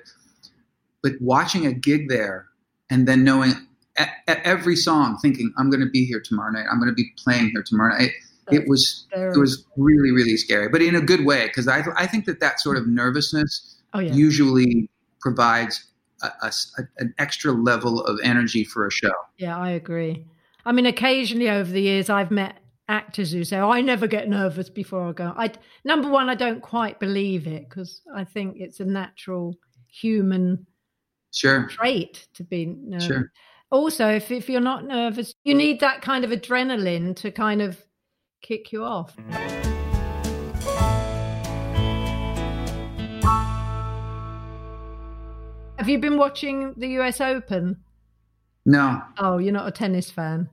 but 1.02 1.12
watching 1.20 1.66
a 1.66 1.72
gig 1.72 2.08
there 2.08 2.46
and 2.90 3.06
then 3.06 3.22
knowing 3.22 3.52
at, 3.96 4.10
at 4.26 4.38
every 4.42 4.74
song 4.74 5.18
thinking 5.18 5.52
I'm 5.56 5.70
going 5.70 5.80
to 5.80 5.90
be 5.90 6.04
here 6.04 6.20
tomorrow 6.20 6.50
night. 6.50 6.66
I'm 6.70 6.78
going 6.78 6.90
to 6.90 6.94
be 6.94 7.12
playing 7.18 7.50
here 7.50 7.62
tomorrow 7.64 7.96
night. 7.96 8.10
It, 8.50 8.62
it 8.62 8.68
was 8.68 9.06
it 9.12 9.38
was 9.38 9.64
really 9.76 10.10
really 10.10 10.36
scary, 10.36 10.68
but 10.68 10.82
in 10.82 10.96
a 10.96 11.00
good 11.00 11.24
way 11.24 11.46
because 11.46 11.68
I 11.68 11.84
I 11.96 12.06
think 12.06 12.24
that 12.24 12.40
that 12.40 12.58
sort 12.58 12.76
of 12.76 12.88
nervousness 12.88 13.76
oh, 13.94 14.00
yeah. 14.00 14.12
usually 14.12 14.88
provides 15.22 15.86
a, 16.22 16.30
a, 16.42 16.52
an 16.98 17.14
extra 17.18 17.52
level 17.52 18.04
of 18.04 18.18
energy 18.22 18.64
for 18.64 18.86
a 18.86 18.90
show. 18.90 19.12
Yeah, 19.38 19.56
I 19.58 19.70
agree. 19.70 20.26
I 20.64 20.72
mean, 20.72 20.86
occasionally 20.86 21.48
over 21.48 21.70
the 21.70 21.80
years, 21.80 22.10
I've 22.10 22.30
met 22.30 22.58
actors 22.88 23.32
who 23.32 23.44
say, 23.44 23.58
"Oh, 23.58 23.70
I 23.70 23.80
never 23.80 24.06
get 24.06 24.28
nervous 24.28 24.68
before 24.68 25.08
I 25.08 25.12
go." 25.12 25.32
I 25.36 25.52
number 25.84 26.08
one, 26.08 26.28
I 26.28 26.34
don't 26.34 26.60
quite 26.60 27.00
believe 27.00 27.46
it 27.46 27.68
because 27.68 28.02
I 28.14 28.24
think 28.24 28.56
it's 28.58 28.80
a 28.80 28.84
natural 28.84 29.56
human 29.88 30.66
sure 31.32 31.66
trait 31.68 32.28
to 32.34 32.44
be 32.44 32.66
nervous. 32.66 33.06
Sure 33.06 33.32
also 33.72 34.08
if, 34.08 34.30
if 34.30 34.48
you're 34.48 34.60
not 34.60 34.84
nervous 34.84 35.34
you 35.44 35.54
need 35.54 35.80
that 35.80 36.02
kind 36.02 36.24
of 36.24 36.30
adrenaline 36.30 37.16
to 37.16 37.32
kind 37.32 37.60
of 37.60 37.82
kick 38.42 38.70
you 38.70 38.84
off 38.84 39.16
have 45.82 45.88
you 45.88 45.98
been 45.98 46.16
watching 46.16 46.74
the 46.76 46.86
us 46.90 47.20
open 47.20 47.76
no 48.64 49.02
oh 49.18 49.38
you're 49.38 49.52
not 49.52 49.66
a 49.66 49.72
tennis 49.72 50.10
fan 50.10 50.48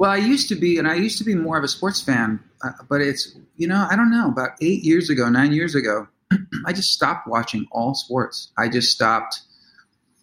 well 0.00 0.10
i 0.10 0.16
used 0.16 0.48
to 0.48 0.56
be 0.56 0.78
and 0.78 0.88
i 0.88 0.94
used 0.94 1.16
to 1.16 1.24
be 1.24 1.34
more 1.34 1.56
of 1.56 1.62
a 1.62 1.68
sports 1.68 2.00
fan 2.00 2.40
uh, 2.64 2.70
but 2.88 3.00
it's 3.00 3.36
you 3.56 3.68
know 3.68 3.86
i 3.88 3.94
don't 3.94 4.10
know 4.10 4.28
about 4.28 4.50
eight 4.60 4.82
years 4.82 5.10
ago 5.10 5.28
nine 5.28 5.52
years 5.52 5.74
ago 5.76 6.08
i 6.66 6.72
just 6.72 6.92
stopped 6.92 7.28
watching 7.28 7.66
all 7.70 7.94
sports 7.94 8.50
i 8.58 8.68
just 8.68 8.90
stopped 8.90 9.42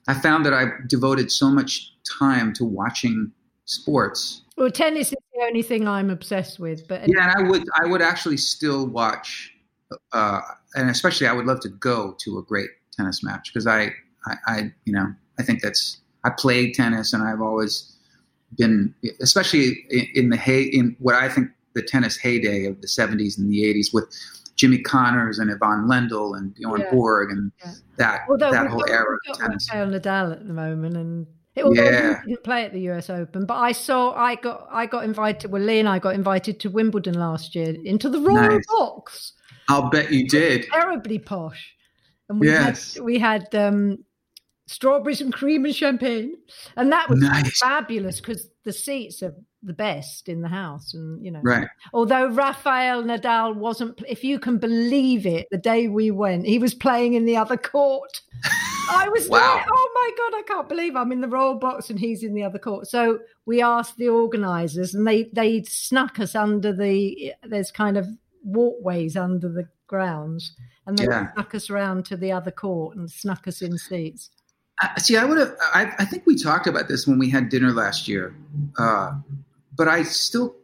i 0.10 0.14
found 0.14 0.46
that 0.46 0.54
i 0.54 0.66
devoted 0.88 1.32
so 1.32 1.50
much 1.50 1.94
time 2.20 2.54
to 2.54 2.64
watching 2.64 3.32
sports. 3.68 4.44
Well, 4.58 4.70
tennis 4.70 5.08
is 5.08 5.18
the 5.34 5.42
only 5.42 5.64
thing 5.64 5.88
I'm 5.88 6.12
obsessed 6.12 6.60
with. 6.60 6.88
But 6.88 7.08
yeah, 7.08 7.32
and 7.32 7.48
I 7.48 7.50
would 7.50 7.64
I 7.82 7.88
would 7.88 8.04
actually 8.04 8.38
still 8.38 8.86
watch 8.86 9.56
uh, 10.12 10.42
and 10.76 10.90
especially 10.90 11.28
I 11.28 11.34
would 11.34 11.46
love 11.46 11.60
to 11.62 11.70
go 11.70 12.16
to 12.20 12.38
a 12.38 12.44
great 12.44 12.70
tennis 12.96 13.24
match 13.24 13.52
because 13.54 13.68
I, 13.68 13.92
I, 14.28 14.36
I, 14.48 14.74
you 14.86 14.94
know, 14.94 15.08
I 15.40 15.44
think 15.44 15.62
that's 15.62 15.98
I 16.24 16.32
played 16.32 16.74
tennis 16.74 17.14
and 17.14 17.24
I've 17.24 17.42
always 17.42 17.96
been, 18.58 18.94
especially 19.22 19.86
in, 19.90 20.08
in 20.16 20.30
the 20.30 20.38
hay 20.38 20.64
in 20.64 20.96
what 21.00 21.16
I 21.16 21.30
think 21.30 21.50
the 21.74 21.82
tennis 21.82 22.18
heyday 22.18 22.66
of 22.66 22.82
the 22.82 22.88
70s 22.88 23.38
and 23.38 23.52
the 23.52 23.64
80s 23.64 23.94
with 23.94 24.06
Jimmy 24.56 24.80
Connors 24.80 25.40
and 25.40 25.52
Ivan 25.52 25.88
Lendl 25.88 26.38
and 26.38 26.56
Bjorn 26.56 26.82
yeah. 26.82 26.92
Borg 26.92 27.32
and 27.32 27.52
yeah. 27.64 27.74
that 27.98 28.22
Although 28.30 28.52
that 28.52 28.68
whole 28.68 28.80
got, 28.80 28.90
era 28.90 29.18
of 29.30 29.38
tennis. 29.38 29.68
Rafael 29.70 29.88
Nadal 29.88 30.32
at 30.32 30.48
the 30.48 30.54
moment 30.54 30.96
and 30.96 31.28
it, 31.56 31.66
yeah. 31.74 32.22
didn't 32.26 32.44
play 32.44 32.66
at 32.66 32.74
the 32.74 32.90
US 32.90 33.10
Open, 33.10 33.46
but 33.46 33.56
I 33.56 33.72
saw 33.72 34.14
I 34.14 34.36
got 34.36 34.68
I 34.72 34.86
got 34.86 35.06
invited. 35.06 35.52
Well, 35.52 35.62
Lee 35.62 35.80
and 35.80 35.88
I 35.88 36.00
got 36.00 36.14
invited 36.14 36.60
to 36.62 36.70
Wimbledon 36.70 37.14
last 37.14 37.56
year 37.56 37.76
into 37.86 38.10
the 38.10 38.20
Royal 38.20 38.56
nice. 38.56 38.66
Box. 38.68 39.34
I'll 39.70 39.90
bet 39.90 40.12
you 40.12 40.28
did. 40.28 40.66
Terribly 40.72 41.18
posh. 41.18 41.74
And 42.28 42.42
we 42.42 42.48
yes. 42.48 42.96
had 42.96 43.04
we 43.04 43.20
had 43.20 43.56
um, 43.56 44.04
strawberries 44.68 45.22
and 45.22 45.34
cream 45.34 45.66
and 45.66 45.76
champagne, 45.76 46.36
and 46.76 46.92
that 46.92 47.10
was 47.10 47.20
nice. 47.20 47.60
fabulous 47.60 48.20
because 48.20 48.48
the 48.64 48.74
seats 48.74 49.22
are 49.22 49.36
the 49.64 49.74
best 49.74 50.30
in 50.30 50.42
the 50.42 50.48
house, 50.48 50.94
and 50.94 51.24
you 51.24 51.32
know. 51.32 51.42
Right. 51.44 51.68
Although 51.94 52.28
Rafael 52.28 53.04
Nadal 53.04 53.56
wasn't, 53.56 54.02
if 54.08 54.24
you 54.24 54.40
can 54.40 54.58
believe 54.58 55.26
it, 55.26 55.48
the 55.52 55.58
day 55.58 55.88
we 55.88 56.12
went, 56.12 56.46
he 56.46 56.60
was 56.60 56.74
playing 56.74 57.14
in 57.14 57.26
the 57.26 57.38
other 57.38 57.58
court. 57.58 58.22
I 58.90 59.10
was 59.10 59.28
wow. 59.28 59.56
like, 59.56 59.66
oh 59.70 59.92
my 59.96 60.12
god, 60.18 60.40
I 60.40 60.44
can't 60.44 60.70
believe 60.70 60.96
I'm 60.96 61.12
in 61.12 61.22
the 61.22 61.28
royal 61.28 61.56
box 61.56 61.90
and 61.90 62.00
he's 62.00 62.24
in 62.24 62.36
the 62.36 62.44
other 62.44 62.60
court. 62.60 62.88
So 62.88 63.20
we 63.46 63.62
asked 63.62 63.98
the 63.98 64.10
organisers, 64.10 64.94
and 64.94 65.08
they 65.08 65.30
they 65.34 65.64
snuck 65.64 66.20
us 66.20 66.36
under 66.36 66.72
the. 66.74 67.34
There's 67.44 67.72
kind 67.72 67.98
of 67.98 68.08
walkways 68.44 69.18
under 69.18 69.50
the 69.50 69.68
grounds, 69.88 70.56
and 70.86 70.98
they 70.98 71.06
yeah. 71.06 71.34
snuck 71.34 71.56
us 71.56 71.70
around 71.70 72.06
to 72.06 72.18
the 72.18 72.32
other 72.32 72.52
court 72.52 72.96
and 72.96 73.10
snuck 73.10 73.48
us 73.48 73.62
in 73.62 73.78
seats. 73.78 74.30
Uh, 74.82 74.96
see, 74.98 75.16
I 75.18 75.24
would 75.24 75.38
have. 75.38 75.56
I, 75.74 75.94
I, 76.00 76.06
think 76.06 76.24
we 76.26 76.36
talked 76.36 76.68
about 76.68 76.88
this 76.88 77.08
when 77.08 77.18
we 77.18 77.30
had 77.30 77.50
dinner 77.50 77.72
last 77.72 78.08
year, 78.08 78.36
uh, 78.78 79.14
but 79.76 79.88
I 79.88 80.04
still. 80.04 80.56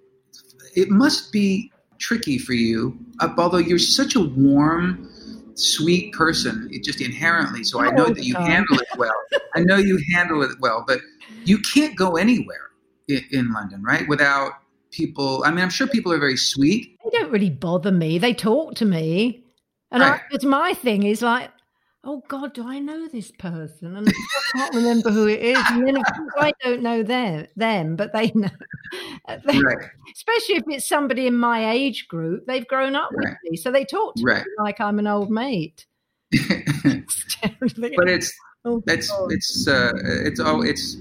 It 0.76 0.90
must 0.90 1.32
be 1.32 1.72
tricky 1.98 2.38
for 2.38 2.54
you, 2.54 2.98
uh, 3.20 3.30
although 3.38 3.58
you're 3.58 3.80
such 3.80 4.16
a 4.16 4.22
warm, 4.22 5.10
sweet 5.56 6.14
person, 6.14 6.68
it 6.72 6.84
just 6.84 7.00
inherently. 7.00 7.64
So 7.64 7.80
I 7.80 7.92
know 7.92 8.06
that 8.06 8.24
you 8.24 8.36
handle 8.36 8.80
it 8.80 8.88
well. 8.98 9.16
I 9.56 9.62
know 9.62 9.78
you 9.78 10.02
handle 10.14 10.42
it 10.42 10.52
well, 10.60 10.84
but 10.86 11.00
you 11.46 11.60
can't 11.60 11.96
go 11.96 12.18
anywhere 12.18 12.72
in, 13.08 13.24
in 13.32 13.54
London, 13.54 13.84
right? 13.84 14.08
Without 14.08 14.54
people. 14.92 15.44
I 15.46 15.52
mean, 15.52 15.60
I'm 15.60 15.70
sure 15.70 15.88
people 15.88 16.12
are 16.12 16.20
very 16.20 16.38
sweet. 16.38 16.98
They 17.04 17.18
don't 17.18 17.32
really 17.32 17.50
bother 17.50 17.92
me. 17.92 18.18
They 18.18 18.34
talk 18.34 18.76
to 18.76 18.86
me, 18.86 19.44
and 19.90 20.02
right. 20.02 20.20
I, 20.20 20.24
it's 20.32 20.46
my 20.46 20.74
thing 20.74 21.04
is 21.04 21.22
like 21.22 21.50
oh 22.04 22.24
God, 22.28 22.54
do 22.54 22.68
I 22.68 22.80
know 22.80 23.08
this 23.08 23.32
person? 23.32 23.96
And 23.96 24.08
I 24.56 24.58
can't 24.58 24.76
remember 24.76 25.12
who 25.12 25.28
it 25.28 25.42
is. 25.42 25.60
And 25.70 25.86
then 25.86 25.98
of 25.98 26.04
course 26.04 26.34
I 26.38 26.54
don't 26.64 26.82
know 26.82 27.04
them, 27.04 27.48
them 27.56 27.96
but 27.96 28.14
they 28.14 28.32
know. 28.34 28.50
They, 29.46 29.60
right. 29.60 29.78
Especially 30.16 30.56
if 30.56 30.64
it's 30.68 30.88
somebody 30.88 31.28
in 31.28 31.38
my 31.38 31.72
age 31.72 32.08
group, 32.08 32.46
they've 32.48 32.68
grown 32.68 32.96
up 32.96 33.10
right. 33.14 33.30
with 33.30 33.52
me, 33.52 33.58
so 33.58 33.72
they 33.72 33.86
talk 33.86 34.16
to 34.16 34.24
right. 34.24 34.44
me 34.44 34.52
like 34.60 34.82
I'm 34.82 35.00
an 35.00 35.08
old 35.08 35.30
mate. 35.30 35.86
but 36.32 38.08
it's 38.08 38.34
oh, 38.64 38.82
it's 38.88 39.10
God. 39.10 39.32
it's 39.32 39.68
uh, 39.68 39.92
it's 40.26 40.40
oh 40.40 40.62
it's 40.62 40.96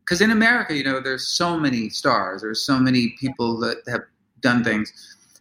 because 0.00 0.20
in 0.20 0.30
America, 0.30 0.74
you 0.74 0.84
know, 0.84 1.00
there's 1.00 1.26
so 1.26 1.58
many 1.58 1.88
stars, 1.88 2.42
there's 2.42 2.62
so 2.62 2.78
many 2.78 3.14
people 3.20 3.58
that 3.60 3.78
have 3.88 4.02
done 4.40 4.64
things, 4.64 4.92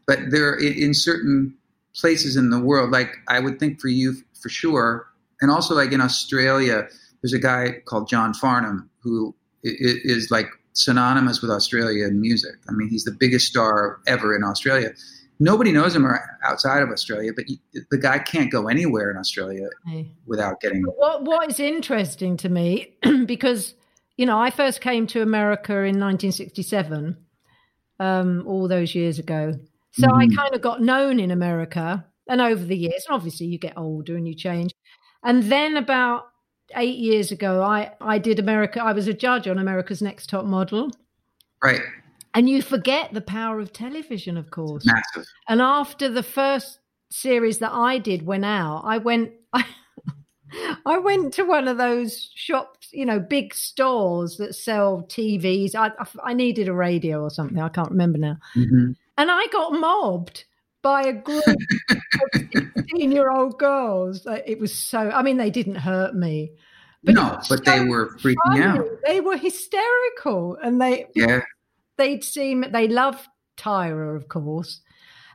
but 0.08 0.20
there 0.30 0.56
in 0.56 0.94
certain 0.94 1.56
places 1.96 2.36
in 2.36 2.50
the 2.50 2.60
world, 2.60 2.92
like 2.92 3.16
I 3.28 3.40
would 3.40 3.60
think 3.60 3.80
for 3.80 3.88
you 3.88 4.16
for 4.46 4.50
sure. 4.50 5.08
And 5.42 5.50
also, 5.50 5.74
like 5.74 5.92
in 5.92 6.02
Australia, 6.02 6.88
there's 7.24 7.34
a 7.34 7.40
guy 7.40 7.82
called 7.86 8.08
John 8.08 8.32
Farnham 8.32 8.88
who 9.00 9.36
is 9.64 10.30
like 10.30 10.46
synonymous 10.74 11.42
with 11.42 11.50
Australia 11.50 12.06
in 12.06 12.22
music. 12.22 12.54
I 12.70 12.74
mean, 12.74 12.90
he's 12.90 13.06
the 13.06 13.12
biggest 13.20 13.48
star 13.48 14.02
ever 14.06 14.36
in 14.36 14.44
Australia. 14.44 14.92
Nobody 15.40 15.72
knows 15.72 15.96
him 15.96 16.06
outside 16.44 16.84
of 16.84 16.90
Australia, 16.90 17.32
but 17.36 17.46
the 17.90 17.98
guy 17.98 18.20
can't 18.20 18.52
go 18.52 18.68
anywhere 18.68 19.10
in 19.10 19.18
Australia 19.18 19.68
without 20.28 20.62
getting. 20.62 20.84
What 20.84 21.24
What 21.24 21.50
is 21.50 21.60
interesting 21.60 22.38
to 22.38 22.48
me, 22.50 22.94
because 23.26 23.74
you 24.16 24.28
know, 24.28 24.40
I 24.40 24.52
first 24.52 24.80
came 24.80 25.08
to 25.08 25.24
America 25.24 25.74
in 25.74 26.00
1967, 26.00 27.18
um, 28.00 28.44
all 28.46 28.68
those 28.68 28.94
years 28.94 29.18
ago. 29.18 29.54
So 29.94 30.08
mm-hmm. 30.08 30.32
I 30.32 30.36
kind 30.36 30.54
of 30.54 30.62
got 30.62 30.84
known 30.84 31.20
in 31.20 31.32
America 31.32 32.06
and 32.28 32.42
over 32.42 32.64
the 32.64 32.78
years, 32.78 33.06
and 33.08 33.16
obviously 33.16 33.46
you 33.48 33.58
get 33.58 33.78
older 33.78 34.16
and 34.16 34.28
you 34.28 34.36
change. 34.36 34.74
And 35.24 35.44
then 35.44 35.78
about 35.78 36.26
eight 36.76 36.98
years 36.98 37.32
ago, 37.32 37.62
I, 37.62 37.92
I 38.02 38.18
did 38.18 38.40
America, 38.40 38.82
I 38.82 38.94
was 38.94 39.08
a 39.08 39.14
judge 39.14 39.48
on 39.48 39.60
America's 39.60 40.02
Next 40.02 40.30
Top 40.30 40.46
Model. 40.46 40.92
Right. 41.64 41.82
And 42.34 42.50
you 42.50 42.62
forget 42.62 43.14
the 43.14 43.22
power 43.22 43.60
of 43.60 43.72
television, 43.72 44.38
of 44.38 44.52
course. 44.52 44.86
Massive. 44.86 45.28
And 45.48 45.62
after 45.62 46.10
the 46.10 46.24
first 46.24 46.80
series 47.10 47.60
that 47.60 47.72
I 47.72 47.98
did 47.98 48.26
went 48.26 48.46
out, 48.46 48.82
I 48.84 48.98
went, 48.98 49.32
I, 49.54 49.66
I 50.86 50.98
went 50.98 51.34
to 51.36 51.44
one 51.44 51.68
of 51.68 51.78
those 51.78 52.30
shops, 52.36 52.90
you 52.92 53.06
know, 53.06 53.20
big 53.20 53.54
stores 53.54 54.38
that 54.38 54.54
sell 54.54 55.06
TVs. 55.10 55.76
I, 55.76 55.92
I 56.24 56.34
needed 56.34 56.68
a 56.68 56.74
radio 56.74 57.22
or 57.22 57.30
something. 57.30 57.60
I 57.60 57.70
can't 57.70 57.90
remember 57.90 58.18
now. 58.18 58.38
Mm-hmm. 58.56 58.92
And 59.18 59.32
I 59.32 59.48
got 59.48 59.72
mobbed 59.74 60.44
by 60.86 61.02
a 61.02 61.14
group 61.14 61.44
of 61.48 61.58
16 62.32 63.12
year 63.12 63.32
old 63.32 63.58
girls. 63.58 64.28
Uh, 64.28 64.38
it 64.46 64.60
was 64.60 64.72
so, 64.72 65.00
I 65.00 65.24
mean, 65.24 65.38
they 65.38 65.50
didn't 65.50 65.78
hurt 65.78 66.14
me. 66.14 66.52
But 67.04 67.16
no, 67.16 67.40
but 67.50 67.66
so 67.66 67.72
they 67.72 67.84
were 67.84 68.16
freaking 68.18 68.36
funny. 68.46 68.62
out. 68.62 68.86
They 69.04 69.20
were 69.20 69.36
hysterical 69.36 70.58
and 70.62 70.80
they, 70.80 71.08
yeah, 71.16 71.42
they'd 71.98 72.24
seen, 72.24 72.70
they 72.72 72.88
loved 72.88 73.28
Tyra, 73.58 74.16
of 74.16 74.28
course. 74.28 74.82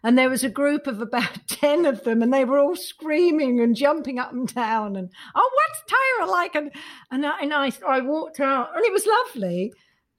And 0.04 0.16
there 0.16 0.30
was 0.30 0.44
a 0.44 0.48
group 0.48 0.86
of 0.86 1.00
about 1.00 1.38
10 1.48 1.84
of 1.84 2.04
them, 2.04 2.22
and 2.22 2.32
they 2.32 2.44
were 2.44 2.60
all 2.60 2.76
screaming 2.76 3.60
and 3.60 3.74
jumping 3.74 4.20
up 4.20 4.32
and 4.32 4.54
down. 4.54 4.94
And, 4.94 5.10
oh, 5.34 5.50
what's 5.54 5.92
Tyra 5.92 6.30
like? 6.30 6.54
And, 6.54 6.70
and, 7.10 7.26
I, 7.26 7.40
and 7.40 7.52
I, 7.52 7.72
I 7.86 8.00
walked 8.00 8.38
out, 8.38 8.68
and 8.74 8.84
it 8.84 8.92
was 8.92 9.04
lovely. 9.04 9.74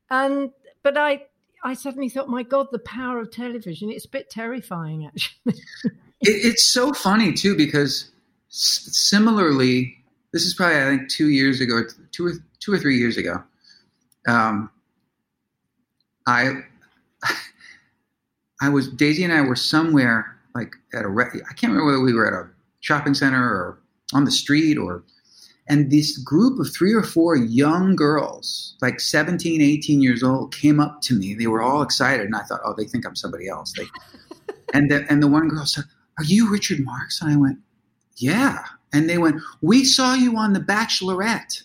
And, 0.09 0.51
but 0.83 0.97
I, 0.97 1.23
I 1.63 1.73
suddenly 1.73 2.09
thought, 2.09 2.29
my 2.29 2.43
God, 2.43 2.67
the 2.71 2.79
power 2.79 3.19
of 3.19 3.31
television. 3.31 3.91
It's 3.91 4.05
a 4.05 4.09
bit 4.09 4.29
terrifying, 4.29 5.05
actually. 5.05 5.61
it, 5.85 5.93
it's 6.21 6.63
so 6.67 6.91
funny, 6.93 7.33
too, 7.33 7.55
because 7.55 8.11
similarly, 8.49 9.97
this 10.33 10.43
is 10.43 10.53
probably, 10.53 10.77
I 10.77 10.85
think, 10.85 11.09
two 11.09 11.29
years 11.29 11.61
ago, 11.61 11.83
two 12.11 12.27
or, 12.27 12.33
two 12.59 12.73
or 12.73 12.79
three 12.79 12.97
years 12.97 13.17
ago. 13.17 13.43
Um, 14.27 14.69
I, 16.25 16.63
I 18.61 18.69
was, 18.69 18.87
Daisy 18.89 19.23
and 19.23 19.33
I 19.33 19.41
were 19.41 19.55
somewhere 19.55 20.37
like 20.53 20.75
at 20.93 21.05
a, 21.05 21.09
I 21.09 21.53
can't 21.53 21.71
remember 21.71 21.85
whether 21.85 22.01
we 22.01 22.13
were 22.13 22.27
at 22.27 22.33
a 22.33 22.49
shopping 22.81 23.13
center 23.13 23.41
or 23.41 23.79
on 24.13 24.25
the 24.25 24.31
street 24.31 24.77
or 24.77 25.03
and 25.71 25.89
this 25.89 26.17
group 26.17 26.59
of 26.59 26.69
three 26.73 26.93
or 26.93 27.01
four 27.01 27.37
young 27.37 27.95
girls, 27.95 28.75
like 28.81 28.99
17, 28.99 29.61
18 29.61 30.01
years 30.01 30.21
old, 30.21 30.53
came 30.53 30.81
up 30.81 31.01
to 31.03 31.15
me. 31.17 31.33
They 31.33 31.47
were 31.47 31.61
all 31.61 31.81
excited. 31.81 32.25
And 32.25 32.35
I 32.35 32.41
thought, 32.41 32.59
oh, 32.65 32.73
they 32.77 32.83
think 32.83 33.07
I'm 33.07 33.15
somebody 33.15 33.47
else. 33.47 33.71
They, 33.71 33.85
and, 34.73 34.91
the, 34.91 35.05
and 35.09 35.23
the 35.23 35.29
one 35.29 35.47
girl 35.47 35.65
said, 35.65 35.85
Are 36.17 36.25
you 36.25 36.51
Richard 36.51 36.81
Marx? 36.81 37.21
And 37.21 37.31
I 37.31 37.37
went, 37.37 37.57
Yeah. 38.17 38.65
And 38.91 39.09
they 39.09 39.17
went, 39.17 39.41
We 39.61 39.85
saw 39.85 40.13
you 40.13 40.35
on 40.35 40.51
The 40.51 40.59
Bachelorette, 40.59 41.63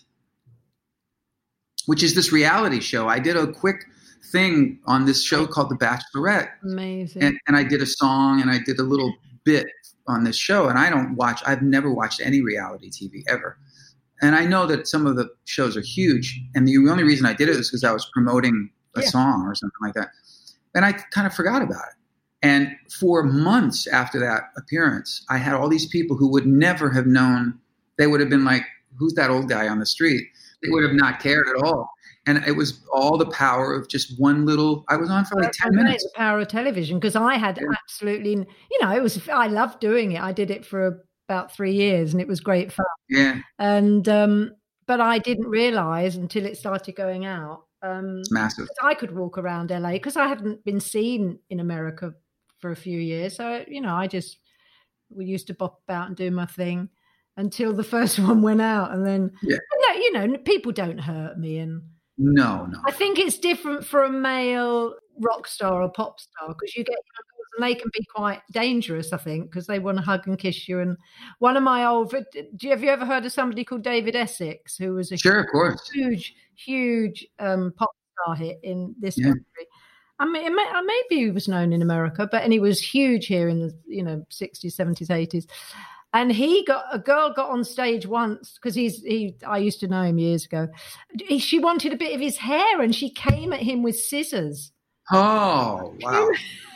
which 1.85 2.01
is 2.01 2.15
this 2.15 2.31
reality 2.31 2.79
show. 2.79 3.09
I 3.09 3.19
did 3.19 3.35
a 3.35 3.51
quick 3.51 3.83
thing 4.31 4.79
on 4.85 5.03
this 5.03 5.21
show 5.21 5.45
called 5.45 5.69
The 5.69 5.75
Bachelorette. 5.75 6.51
Amazing. 6.63 7.23
And, 7.23 7.37
and 7.45 7.57
I 7.57 7.65
did 7.65 7.81
a 7.81 7.85
song 7.85 8.41
and 8.41 8.49
I 8.49 8.59
did 8.65 8.79
a 8.79 8.83
little 8.83 9.13
bit 9.43 9.67
on 10.07 10.23
this 10.23 10.37
show. 10.37 10.69
And 10.69 10.79
I 10.79 10.89
don't 10.89 11.15
watch, 11.15 11.41
I've 11.45 11.61
never 11.61 11.93
watched 11.93 12.21
any 12.23 12.41
reality 12.41 12.89
TV 12.89 13.23
ever 13.27 13.57
and 14.21 14.35
I 14.35 14.45
know 14.45 14.65
that 14.65 14.87
some 14.87 15.05
of 15.05 15.15
the 15.15 15.29
shows 15.45 15.77
are 15.77 15.81
huge, 15.81 16.39
and 16.55 16.67
the 16.67 16.77
only 16.89 17.03
reason 17.03 17.25
I 17.25 17.33
did 17.33 17.49
it 17.49 17.57
was 17.57 17.69
because 17.69 17.83
I 17.83 17.91
was 17.91 18.09
promoting 18.13 18.69
a 18.95 19.01
yeah. 19.01 19.07
song 19.07 19.45
or 19.45 19.55
something 19.55 19.79
like 19.81 19.93
that, 19.93 20.09
and 20.73 20.85
I 20.85 20.93
kind 20.93 21.27
of 21.27 21.33
forgot 21.33 21.61
about 21.61 21.83
it. 21.89 21.97
And 22.43 22.75
for 22.99 23.23
months 23.23 23.87
after 23.87 24.19
that 24.19 24.43
appearance, 24.57 25.25
I 25.29 25.37
had 25.37 25.53
all 25.53 25.69
these 25.69 25.87
people 25.87 26.15
who 26.17 26.29
would 26.31 26.45
never 26.45 26.89
have 26.91 27.07
known. 27.07 27.59
They 27.97 28.07
would 28.07 28.19
have 28.19 28.29
been 28.29 28.45
like, 28.45 28.63
"Who's 28.97 29.13
that 29.13 29.29
old 29.29 29.49
guy 29.49 29.67
on 29.67 29.79
the 29.79 29.85
street?" 29.85 30.27
They 30.61 30.69
would 30.69 30.83
have 30.83 30.93
not 30.93 31.19
cared 31.19 31.47
at 31.47 31.63
all. 31.63 31.89
And 32.25 32.43
it 32.45 32.57
was 32.57 32.81
all 32.91 33.17
the 33.17 33.27
power 33.27 33.73
of 33.73 33.87
just 33.87 34.19
one 34.19 34.45
little. 34.45 34.83
I 34.89 34.97
was 34.97 35.09
on 35.09 35.23
for 35.25 35.39
like 35.41 35.53
ten 35.53 35.73
minutes. 35.73 36.03
The 36.03 36.11
power 36.15 36.39
of 36.39 36.47
television 36.49 36.99
because 36.99 37.15
I 37.15 37.35
had 37.35 37.57
yeah. 37.57 37.67
absolutely, 37.83 38.31
you 38.31 38.79
know, 38.81 38.91
it 38.91 39.01
was. 39.01 39.27
I 39.29 39.47
loved 39.47 39.79
doing 39.79 40.11
it. 40.11 40.21
I 40.21 40.33
did 40.33 40.51
it 40.51 40.65
for 40.65 41.05
about 41.27 41.53
three 41.53 41.73
years, 41.73 42.13
and 42.13 42.21
it 42.21 42.27
was 42.27 42.39
great 42.39 42.71
fun. 42.71 42.85
Yeah. 43.09 43.39
And 43.59 44.07
um, 44.07 44.51
but 44.85 45.01
I 45.01 45.19
didn't 45.19 45.47
realize 45.47 46.15
until 46.15 46.45
it 46.45 46.57
started 46.57 46.95
going 46.95 47.25
out. 47.25 47.63
Um, 47.81 48.19
it's 48.19 48.31
massive. 48.31 48.67
I 48.81 48.93
could 48.95 49.15
walk 49.15 49.37
around 49.37 49.69
LA 49.71 49.91
because 49.93 50.15
I 50.15 50.27
hadn't 50.27 50.63
been 50.65 50.79
seen 50.79 51.39
in 51.49 51.59
America 51.59 52.13
for 52.59 52.71
a 52.71 52.75
few 52.75 52.99
years. 52.99 53.35
So 53.35 53.63
you 53.67 53.81
know, 53.81 53.93
I 53.93 54.07
just 54.07 54.39
we 55.09 55.25
used 55.25 55.47
to 55.47 55.53
bop 55.53 55.81
about 55.87 56.07
and 56.07 56.15
do 56.15 56.31
my 56.31 56.45
thing 56.45 56.89
until 57.35 57.73
the 57.73 57.83
first 57.95 58.19
one 58.19 58.41
went 58.41 58.61
out, 58.61 58.91
and 58.93 59.05
then 59.05 59.31
Yeah. 59.43 59.57
no, 59.87 59.93
you 59.95 60.11
know, 60.13 60.37
people 60.39 60.71
don't 60.71 60.97
hurt 60.99 61.37
me, 61.37 61.57
and 61.59 61.81
No, 62.17 62.65
no. 62.65 62.79
I 62.85 62.91
think 62.91 63.19
it's 63.19 63.37
different 63.37 63.85
for 63.85 64.03
a 64.03 64.09
male 64.11 64.95
rock 65.19 65.47
star 65.47 65.81
or 65.81 65.89
pop 65.89 66.19
star 66.19 66.47
because 66.49 66.75
you 66.75 66.83
get 66.83 66.95
and 67.57 67.63
they 67.65 67.75
can 67.75 67.89
be 67.93 68.05
quite 68.13 68.41
dangerous. 68.51 69.11
I 69.11 69.17
think 69.17 69.49
because 69.49 69.67
they 69.67 69.79
want 69.79 69.97
to 69.97 70.03
hug 70.03 70.27
and 70.27 70.37
kiss 70.37 70.69
you. 70.69 70.79
And 70.79 70.95
one 71.39 71.57
of 71.57 71.63
my 71.63 71.85
old, 71.85 72.11
do 72.11 72.45
you 72.61 72.69
have 72.69 72.83
you 72.83 72.89
ever 72.89 73.05
heard 73.05 73.25
of 73.25 73.31
somebody 73.33 73.63
called 73.65 73.81
David 73.83 74.15
Essex 74.15 74.77
who 74.77 74.93
was 74.93 75.11
a 75.11 75.17
Sure, 75.17 75.39
of 75.41 75.47
course. 75.51 75.89
huge, 75.91 76.35
huge 76.55 77.27
um, 77.39 77.73
pop 77.75 77.89
star 78.23 78.35
hit 78.35 78.59
in 78.63 78.95
this 78.99 79.17
Yeah. 79.17 79.25
country. 79.25 79.43
I 80.19 80.25
mean, 80.25 80.45
it 80.45 80.49
may, 80.51 80.65
maybe 80.83 81.25
he 81.25 81.31
was 81.31 81.47
known 81.47 81.73
in 81.73 81.81
America, 81.81 82.27
but 82.31 82.43
and 82.43 82.51
he 82.53 82.59
was 82.59 82.79
huge 82.79 83.27
here 83.27 83.49
in 83.49 83.59
the 83.59 83.73
you 83.87 84.03
know 84.03 84.25
sixties, 84.29 84.75
seventies, 84.75 85.09
eighties. 85.09 85.45
And 86.13 86.31
he 86.31 86.63
got 86.65 86.85
a 86.91 86.97
girl 86.97 87.33
got 87.33 87.49
on 87.49 87.63
stage 87.63 88.07
once 88.07 88.53
because 88.55 88.73
he's 88.73 89.03
he. 89.03 89.35
I 89.45 89.57
used 89.59 89.79
to 89.81 89.87
know 89.87 90.01
him 90.03 90.17
years 90.17 90.45
ago. 90.45 90.69
He- 91.27 91.37
She 91.37 91.59
wanted 91.59 91.91
a 91.93 91.97
bit 91.97 92.15
of 92.15 92.21
his 92.21 92.37
hair, 92.37 92.81
and 92.81 92.95
she 92.95 93.09
came 93.11 93.51
at 93.53 93.59
him 93.59 93.83
with 93.83 93.99
scissors. 93.99 94.71
Oh, 95.11 95.93
wow. 96.01 96.29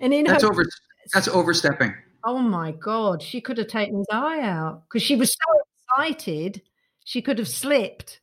And 0.00 0.12
in 0.14 0.24
That's 0.24 0.42
her, 0.42 0.50
over. 0.50 0.64
That's 1.14 1.28
overstepping. 1.28 1.94
oh 2.24 2.38
my 2.38 2.72
god, 2.72 3.22
she 3.22 3.40
could 3.40 3.58
have 3.58 3.68
taken 3.68 3.98
his 3.98 4.06
eye 4.12 4.40
out 4.40 4.82
because 4.88 5.02
she 5.02 5.16
was 5.16 5.32
so 5.32 5.60
excited. 5.98 6.62
She 7.04 7.22
could 7.22 7.38
have 7.38 7.48
slipped. 7.48 8.20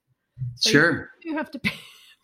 So 0.56 0.70
Sure. 0.72 1.10
You 1.24 1.38
have 1.38 1.50
to 1.52 1.60
be, 1.64 1.72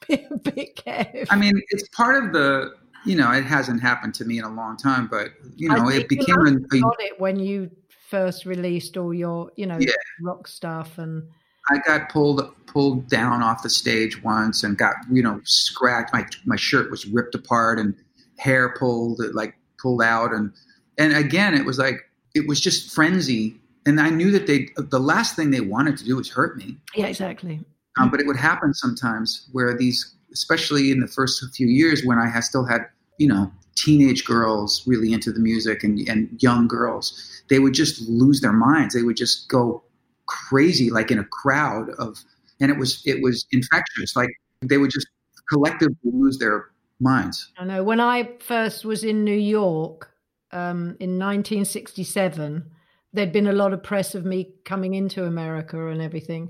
be 0.08 0.28
a 0.30 0.38
bit 0.38 0.76
careful. 0.76 1.26
I 1.30 1.36
mean, 1.38 1.54
it's 1.70 1.88
part 1.90 2.24
of 2.24 2.34
the. 2.34 2.72
You 3.06 3.16
know, 3.16 3.32
it 3.32 3.46
hasn't 3.46 3.82
happened 3.82 4.14
to 4.16 4.26
me 4.26 4.40
in 4.40 4.44
a 4.44 4.54
long 4.54 4.76
time, 4.76 5.08
but 5.10 5.30
you 5.56 5.70
know, 5.70 5.88
it 5.88 6.02
you 6.02 6.08
became 6.10 6.36
must 6.40 6.52
a, 6.52 6.56
have 6.56 6.64
a 6.74 6.80
got 6.82 6.96
it 7.00 7.18
when 7.22 7.40
you 7.40 7.72
first 8.10 8.46
released 8.46 8.98
all 8.98 9.14
your, 9.14 9.52
you 9.56 9.66
know, 9.66 9.78
Yeah. 9.80 9.94
rock 10.22 10.50
stuff 10.50 10.98
and 10.98 11.24
I 11.72 11.78
got 11.88 12.10
pulled 12.10 12.42
pulled 12.66 13.08
down 13.08 13.42
off 13.42 13.64
the 13.64 13.70
stage 13.70 14.22
once 14.22 14.64
and 14.66 14.78
got 14.78 14.96
you 15.10 15.24
know 15.24 15.40
scratched. 15.46 16.12
My 16.14 16.26
my 16.46 16.58
shirt 16.58 16.92
was 16.92 17.06
ripped 17.06 17.36
apart 17.36 17.80
and 17.80 17.96
hair 18.40 18.74
pulled 18.78 19.22
like 19.34 19.56
pulled 19.78 20.02
out 20.02 20.34
and 20.34 20.52
and 20.98 21.16
again 21.16 21.54
it 21.54 21.66
was 21.66 21.78
like 21.78 22.10
it 22.36 22.48
was 22.48 22.60
just 22.60 22.94
frenzy. 22.94 23.60
And 23.86 24.00
I 24.00 24.10
knew 24.10 24.32
that 24.32 24.48
they 24.48 24.70
the 24.76 25.00
last 25.00 25.36
thing 25.36 25.52
they 25.52 25.62
wanted 25.62 25.98
to 25.98 26.06
do 26.06 26.16
was 26.16 26.30
hurt 26.30 26.58
me. 26.58 26.78
yeah, 26.96 27.08
exactly. 27.08 27.60
Um, 28.00 28.10
but 28.10 28.20
it 28.20 28.28
would 28.28 28.38
happen 28.38 28.74
sometimes 28.74 29.50
where 29.52 29.76
these, 29.76 30.16
especially 30.32 30.92
in 30.92 31.00
the 31.00 31.08
first 31.08 31.44
few 31.56 31.68
years 31.68 32.04
when 32.06 32.18
I 32.18 32.40
still 32.40 32.66
had 32.66 32.82
you 33.18 33.28
know 33.28 33.52
teenage 33.76 34.26
girls 34.26 34.84
really 34.86 35.14
into 35.14 35.32
the 35.32 35.40
music 35.40 35.84
and 35.84 36.08
and 36.08 36.30
young 36.42 36.68
girls, 36.68 37.42
they 37.50 37.60
would 37.60 37.74
just 37.74 38.02
lose 38.08 38.42
their 38.42 38.54
minds. 38.54 38.94
They 38.94 39.04
would 39.04 39.18
just 39.18 39.50
go 39.50 39.84
crazy 40.28 40.92
like 40.92 41.10
in 41.10 41.18
a 41.18 41.24
crowd 41.24 41.90
of 41.98 42.24
and 42.62 42.70
it 42.70 42.78
was 42.78 43.02
it 43.06 43.24
was 43.24 43.48
infectious 43.52 44.16
like 44.16 44.30
they 44.62 44.78
would 44.78 44.92
just 44.92 45.08
collectively 45.50 45.96
lose 46.04 46.38
their 46.38 46.70
minds 47.00 47.52
I 47.58 47.66
know 47.66 47.84
when 47.84 48.00
I 48.00 48.30
first 48.40 48.86
was 48.86 49.04
in 49.04 49.24
New 49.24 49.32
York 49.38 50.12
um, 50.52 50.98
in 51.00 51.20
1967, 51.20 52.72
there'd 53.14 53.32
been 53.32 53.48
a 53.48 53.54
lot 53.54 53.74
of 53.74 53.84
press 53.84 54.16
of 54.16 54.26
me 54.26 54.54
coming 54.66 54.96
into 54.96 55.26
America 55.26 55.88
and 55.88 56.02
everything, 56.02 56.50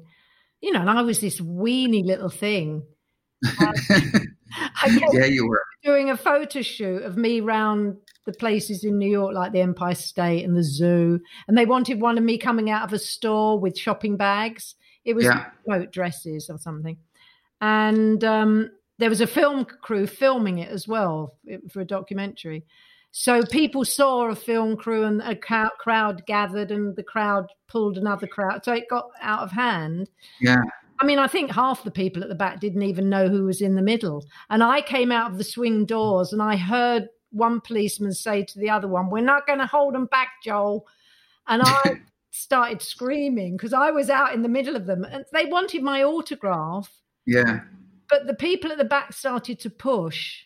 you 0.62 0.72
know, 0.72 0.80
and 0.82 0.90
I 0.90 1.02
was 1.02 1.20
this 1.20 1.42
weeny 1.42 2.04
little 2.04 2.30
thing. 2.30 2.84
Yeah 5.14 5.26
you 5.26 5.48
were 5.48 5.64
doing 5.84 6.10
a 6.10 6.18
photo 6.18 6.62
shoot 6.62 7.04
of 7.04 7.18
me 7.18 7.40
round 7.42 7.98
the 8.26 8.34
places 8.34 8.84
in 8.84 8.98
New 8.98 9.10
York, 9.10 9.34
like 9.34 9.52
the 9.52 9.62
Empire 9.62 9.96
State 9.96 10.44
and 10.44 10.56
the 10.56 10.64
zoo, 10.64 11.20
and 11.48 11.58
they 11.58 11.66
wanted 11.66 12.02
one 12.02 12.18
of 12.18 12.24
me 12.24 12.38
coming 12.38 12.70
out 12.70 12.84
of 12.84 12.94
a 12.94 13.00
store 13.00 13.60
with 13.60 13.78
shopping 13.78 14.18
bags. 14.18 14.76
It 15.06 15.14
was 15.14 15.26
Yeah. 15.26 15.86
dresses 15.92 16.50
or 16.50 16.58
something, 16.58 16.98
and 17.62 18.24
um, 18.24 18.72
there 19.00 19.10
was 19.10 19.22
a 19.22 19.28
film 19.28 19.66
crew 19.66 20.06
filming 20.06 20.60
it 20.60 20.70
as 20.70 20.88
well 20.88 21.36
for 21.70 21.82
a 21.82 21.86
documentary. 21.86 22.66
So 23.12 23.44
people 23.44 23.86
saw 23.86 24.30
a 24.30 24.36
film 24.36 24.78
crew 24.78 25.06
and 25.06 25.22
a 25.22 25.36
crowd, 25.36 25.72
crowd 25.80 26.26
gathered, 26.28 26.70
and 26.70 26.96
the 26.96 27.04
crowd 27.04 27.48
pulled 27.68 27.98
another 27.98 28.28
crowd. 28.28 28.64
So 28.64 28.74
it 28.74 28.90
got 28.90 29.10
out 29.22 29.42
of 29.42 29.52
hand. 29.52 30.10
yeah 30.40 30.62
I 31.02 31.06
mean, 31.06 31.18
I 31.18 31.28
think 31.28 31.50
half 31.52 31.86
the 31.86 31.92
people 31.92 32.24
at 32.24 32.30
the 32.30 32.36
back 32.36 32.60
didn't 32.60 32.82
even 32.84 33.10
know 33.10 33.30
who 33.30 33.46
was 33.46 33.62
in 33.62 33.76
the 33.76 33.82
middle. 33.82 34.26
And 34.50 34.62
I 34.62 34.82
came 34.82 35.14
out 35.14 35.32
of 35.32 35.38
the 35.38 35.46
swing 35.46 35.86
doors 35.86 36.34
and 36.34 36.42
I 36.42 36.58
heard 36.58 37.08
one 37.32 37.62
policeman 37.62 38.14
say 38.14 38.44
to 38.44 38.60
the 38.60 38.70
other 38.70 38.90
one, 38.90 39.10
We're 39.10 39.22
not 39.22 39.48
going 39.48 39.60
to 39.60 39.66
hold 39.66 39.94
them 39.94 40.08
back, 40.08 40.28
Joel. 40.44 40.86
And 41.48 41.62
I 41.64 42.02
started 42.32 42.82
screaming 42.82 43.56
because 43.56 43.72
I 43.72 43.92
was 43.92 44.10
out 44.10 44.34
in 44.34 44.42
the 44.42 44.50
middle 44.50 44.76
of 44.76 44.86
them 44.86 45.06
and 45.06 45.24
they 45.32 45.46
wanted 45.46 45.84
my 45.84 46.04
autograph. 46.04 46.92
yeah 47.26 47.62
But 48.10 48.28
the 48.28 48.34
people 48.34 48.72
at 48.72 48.78
the 48.78 48.86
back 48.86 49.14
started 49.14 49.60
to 49.62 49.70
push. 49.70 50.44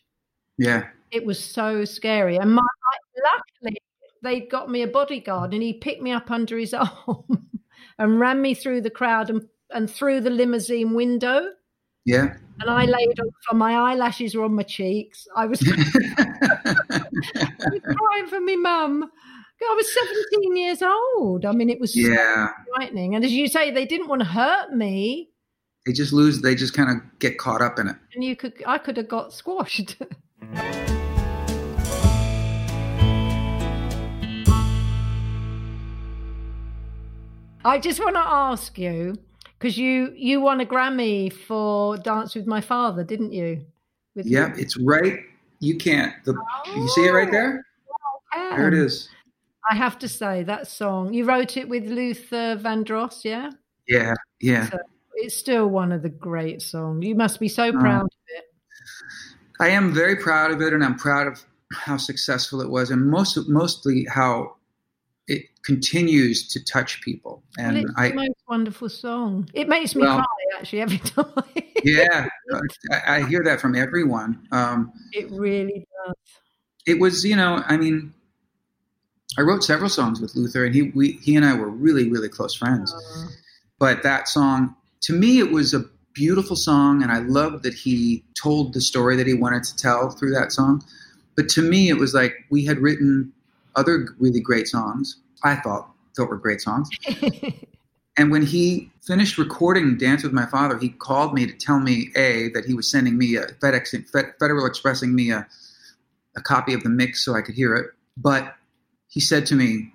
yeah 0.57 0.88
It 1.11 1.26
was 1.26 1.43
so 1.43 1.86
scary. 1.86 2.38
And 2.38 2.53
my, 2.53 2.61
luckily, 3.61 3.78
they 4.22 4.41
got 4.41 4.70
me 4.70 4.82
a 4.82 4.88
bodyguard 4.88 5.53
and 5.53 5.64
he 5.64 5.74
picked 5.74 6.01
me 6.01 6.11
up 6.11 6.32
under 6.32 6.57
his 6.57 6.74
arm 7.07 7.47
and 7.97 8.20
ran 8.20 8.41
me 8.41 8.53
through 8.53 8.82
the 8.82 8.89
crowd 8.89 9.30
and, 9.30 9.47
and 9.72 9.89
through 9.89 10.22
the 10.22 10.30
limousine 10.30 10.93
window. 10.93 11.51
yeah 12.05 12.36
And 12.59 12.70
I 12.70 12.86
laid 12.86 13.20
on 13.20 13.57
my 13.57 13.74
eyelashes 13.76 14.36
were 14.36 14.45
on 14.45 14.55
my 14.55 14.64
cheeks. 14.64 15.28
I 15.36 15.45
was, 15.45 15.61
I 15.68 17.01
was 17.72 17.82
crying 17.97 18.28
for 18.28 18.39
me 18.39 18.55
mum. 18.55 19.09
I 19.61 19.76
was 19.76 19.93
17 19.93 20.57
years 20.57 20.82
old. 20.82 21.45
I 21.45 21.51
mean, 21.53 21.70
it 21.70 21.80
was 21.80 21.93
so 21.93 21.99
yeah 21.99 22.49
frightening. 22.76 23.16
And 23.16 23.24
as 23.24 23.32
you 23.32 23.47
say, 23.47 23.72
they 23.72 23.86
didn't 23.86 24.07
want 24.07 24.22
to 24.22 24.28
hurt 24.28 24.74
me. 24.74 25.30
They 25.86 25.91
just 25.91 26.13
lose 26.13 26.41
they 26.41 26.55
just 26.55 26.73
kind 26.73 26.89
of 26.89 26.97
get 27.19 27.38
caught 27.38 27.61
up 27.61 27.77
in 27.79 27.88
it 27.88 27.95
And 28.15 28.23
you 28.23 28.36
could, 28.36 28.53
I 28.65 28.77
could 28.77 28.97
have 28.97 29.07
got 29.07 29.34
squashed. 29.34 29.97
I 37.65 37.79
just 37.79 38.01
want 38.01 38.15
to 38.15 38.19
ask 38.19 38.77
you 38.77 39.15
because 39.57 39.77
you 39.77 40.13
you 40.17 40.41
won 40.41 40.59
a 40.59 40.65
Grammy 40.65 41.31
for 41.31 41.95
Dance 41.97 42.36
with 42.36 42.45
My 42.45 42.59
Father, 42.59 43.05
didn't 43.05 43.31
you? 43.31 43.65
With 44.15 44.25
yeah 44.25 44.53
it's 44.57 44.77
right 44.77 45.21
you 45.59 45.77
can't 45.77 46.13
the 46.25 46.36
you 46.75 46.88
see 46.89 47.05
it 47.05 47.11
right 47.11 47.31
there 47.31 47.65
oh, 48.36 48.55
there 48.55 48.67
it 48.67 48.73
is 48.73 49.09
I 49.71 49.75
have 49.75 49.97
to 49.99 50.09
say 50.09 50.43
that 50.43 50.67
song 50.67 51.13
you 51.13 51.25
wrote 51.25 51.57
it 51.57 51.67
with 51.67 51.86
Luther 51.86 52.57
Vandross, 52.57 53.23
yeah. 53.23 53.49
yeah 53.88 54.13
yeah 54.39 54.69
So 54.69 54.77
it's 55.24 55.36
still 55.36 55.67
one 55.69 55.91
of 55.91 56.01
the 56.01 56.09
great 56.09 56.61
songs. 56.61 57.05
You 57.05 57.15
must 57.15 57.39
be 57.39 57.47
so 57.47 57.65
Oh. 57.67 57.71
proud 57.71 58.03
of 58.03 58.11
it. 58.38 58.43
I 59.59 59.69
am 59.69 59.93
very 59.93 60.15
proud 60.17 60.51
of 60.51 60.61
it, 60.61 60.74
and 60.74 60.84
I'm 60.84 60.95
proud 60.95 61.28
of 61.28 61.43
how 61.71 61.97
successful 61.97 62.61
it 62.61 62.69
was, 62.69 62.91
and 62.91 63.07
most 63.09 63.38
mostly 63.47 64.05
how 64.09 64.55
it 65.28 65.43
continues 65.63 66.47
to 66.49 66.63
touch 66.65 67.01
people. 67.01 67.41
Well, 67.57 67.67
And 67.67 67.78
it's 67.78 67.91
I, 67.95 68.09
the 68.09 68.15
most 68.15 68.43
wonderful 68.49 68.89
song. 68.89 69.49
It 69.53 69.69
makes 69.69 69.95
me 69.95 70.01
Well- 70.01 70.17
cry 70.17 70.59
actually 70.59 70.82
every 70.82 70.97
time. 71.15 71.26
yeah, 71.84 72.28
I, 72.91 73.15
I 73.17 73.24
hear 73.28 73.41
that 73.45 73.61
from 73.61 73.76
everyone. 73.76 74.45
Um, 74.51 74.91
it 75.13 75.32
really 75.32 75.86
does. 76.05 76.15
it 76.86 76.99
was, 76.99 77.24
you 77.24 77.36
know, 77.38 77.63
I 77.65 77.78
mean, 77.78 78.13
I 79.38 79.41
wrote 79.41 79.63
several 79.63 79.89
songs 79.89 80.19
with 80.19 80.36
Luther, 80.36 80.65
and 80.65 80.76
he 80.76 80.91
we 80.93 81.13
he 81.24 81.36
and 81.38 81.45
I 81.45 81.53
were 81.55 81.69
really 81.69 82.09
really 82.09 82.30
close 82.30 82.53
friends. 82.53 82.93
Uh, 82.93 83.28
But 83.80 84.03
that 84.03 84.28
song, 84.28 84.76
to 85.04 85.14
me, 85.14 85.39
it 85.39 85.51
was 85.51 85.74
a 85.74 85.86
beautiful 86.14 86.56
song, 86.56 87.01
and 87.01 87.12
I 87.12 87.20
loved 87.20 87.64
that 87.64 87.74
he 87.74 88.24
told 88.41 88.74
the 88.74 88.82
story 88.82 89.16
that 89.16 89.28
he 89.28 89.34
wanted 89.34 89.64
to 89.64 89.76
tell 89.76 90.10
through 90.10 90.34
that 90.34 90.51
song. 90.51 90.84
But 91.36 91.49
to 91.49 91.62
me, 91.62 91.89
it 91.89 91.97
was 91.97 92.14
like 92.14 92.34
we 92.49 92.66
had 92.66 92.78
written 92.80 93.32
other 93.76 94.08
really 94.20 94.39
great 94.39 94.68
songs. 94.68 95.18
I 95.43 95.56
thought 95.56 95.89
thought 96.16 96.30
were 96.30 96.38
great 96.38 96.62
songs. 96.62 96.89
And 98.18 98.30
when 98.30 98.45
he 98.45 98.91
finished 99.01 99.38
recording 99.38 99.97
Dance 99.97 100.24
with 100.24 100.34
My 100.34 100.45
Father, 100.45 100.78
he 100.78 100.89
called 100.89 101.34
me 101.34 101.47
to 101.47 101.54
tell 101.54 101.80
me 101.80 102.12
a 102.16 102.49
that 102.49 102.66
he 102.66 102.74
was 102.74 102.89
sending 102.89 103.18
me 103.18 103.36
a 103.36 103.47
FedEx 103.47 104.10
Federal 104.39 104.66
Expressing 104.66 105.16
me 105.16 105.32
a 105.32 105.47
a 106.36 106.41
copy 106.41 106.74
of 106.74 106.82
the 106.82 106.89
mix 106.89 107.24
so 107.24 107.36
I 107.36 107.41
could 107.41 107.54
hear 107.54 107.76
it. 107.76 107.91
But 108.18 108.56
he 109.08 109.20
said 109.20 109.45
to 109.47 109.56
me, 109.56 109.93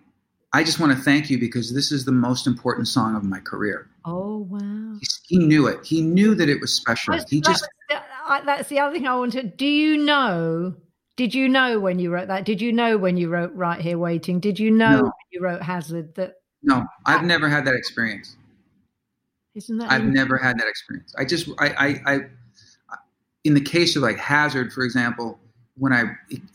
"I 0.52 0.64
just 0.64 0.80
want 0.80 0.96
to 0.96 0.98
thank 1.02 1.30
you 1.30 1.38
because 1.38 1.72
this 1.74 1.92
is 1.92 2.04
the 2.04 2.12
most 2.12 2.46
important 2.46 2.88
song 2.88 3.14
of 3.16 3.24
my 3.24 3.40
career." 3.40 3.88
oh 4.04 4.38
wow. 4.48 4.96
He, 5.00 5.36
he 5.36 5.38
knew 5.46 5.66
it. 5.66 5.84
He 5.84 6.00
knew 6.00 6.34
that 6.34 6.48
it 6.48 6.60
was 6.60 6.72
special. 6.72 7.12
That's, 7.14 7.30
He 7.30 7.40
that 7.40 7.46
just 7.50 7.62
was 7.62 7.68
the- 7.90 8.42
that's 8.46 8.68
the 8.68 8.78
other 8.80 8.94
thing 8.94 9.06
I 9.06 9.14
wanted. 9.16 9.56
Do 9.56 9.66
you 9.66 9.96
know? 9.96 10.74
Did 11.16 11.34
you 11.34 11.48
know 11.48 11.80
when 11.80 11.98
you 11.98 12.10
wrote 12.10 12.28
that? 12.28 12.44
Did 12.44 12.60
you 12.60 12.72
know 12.72 12.96
when 12.96 13.16
you 13.16 13.28
wrote 13.28 13.52
Right 13.54 13.80
Here 13.80 13.98
Waiting? 13.98 14.38
Did 14.38 14.58
you 14.58 14.70
know 14.70 14.96
No. 14.96 15.02
when 15.02 15.12
you 15.32 15.40
wrote 15.42 15.62
Hazard 15.62 16.14
that 16.14 16.34
no. 16.62 16.84
I've 17.06 17.24
never 17.24 17.48
had 17.48 17.64
that 17.66 17.74
experience. 17.74 18.36
isn't 19.54 19.78
that 19.78 19.90
I've 19.90 20.04
never 20.04 20.36
had 20.38 20.58
that 20.60 20.68
experience. 20.68 21.14
I 21.18 21.24
just 21.24 21.48
I, 21.58 21.68
I 22.06 22.12
I 22.14 22.18
in 23.44 23.54
the 23.54 23.60
case 23.60 23.96
of 23.96 24.02
like 24.02 24.16
Hazard, 24.18 24.72
for 24.72 24.84
example, 24.84 25.38
when 25.76 25.92
I 25.92 26.04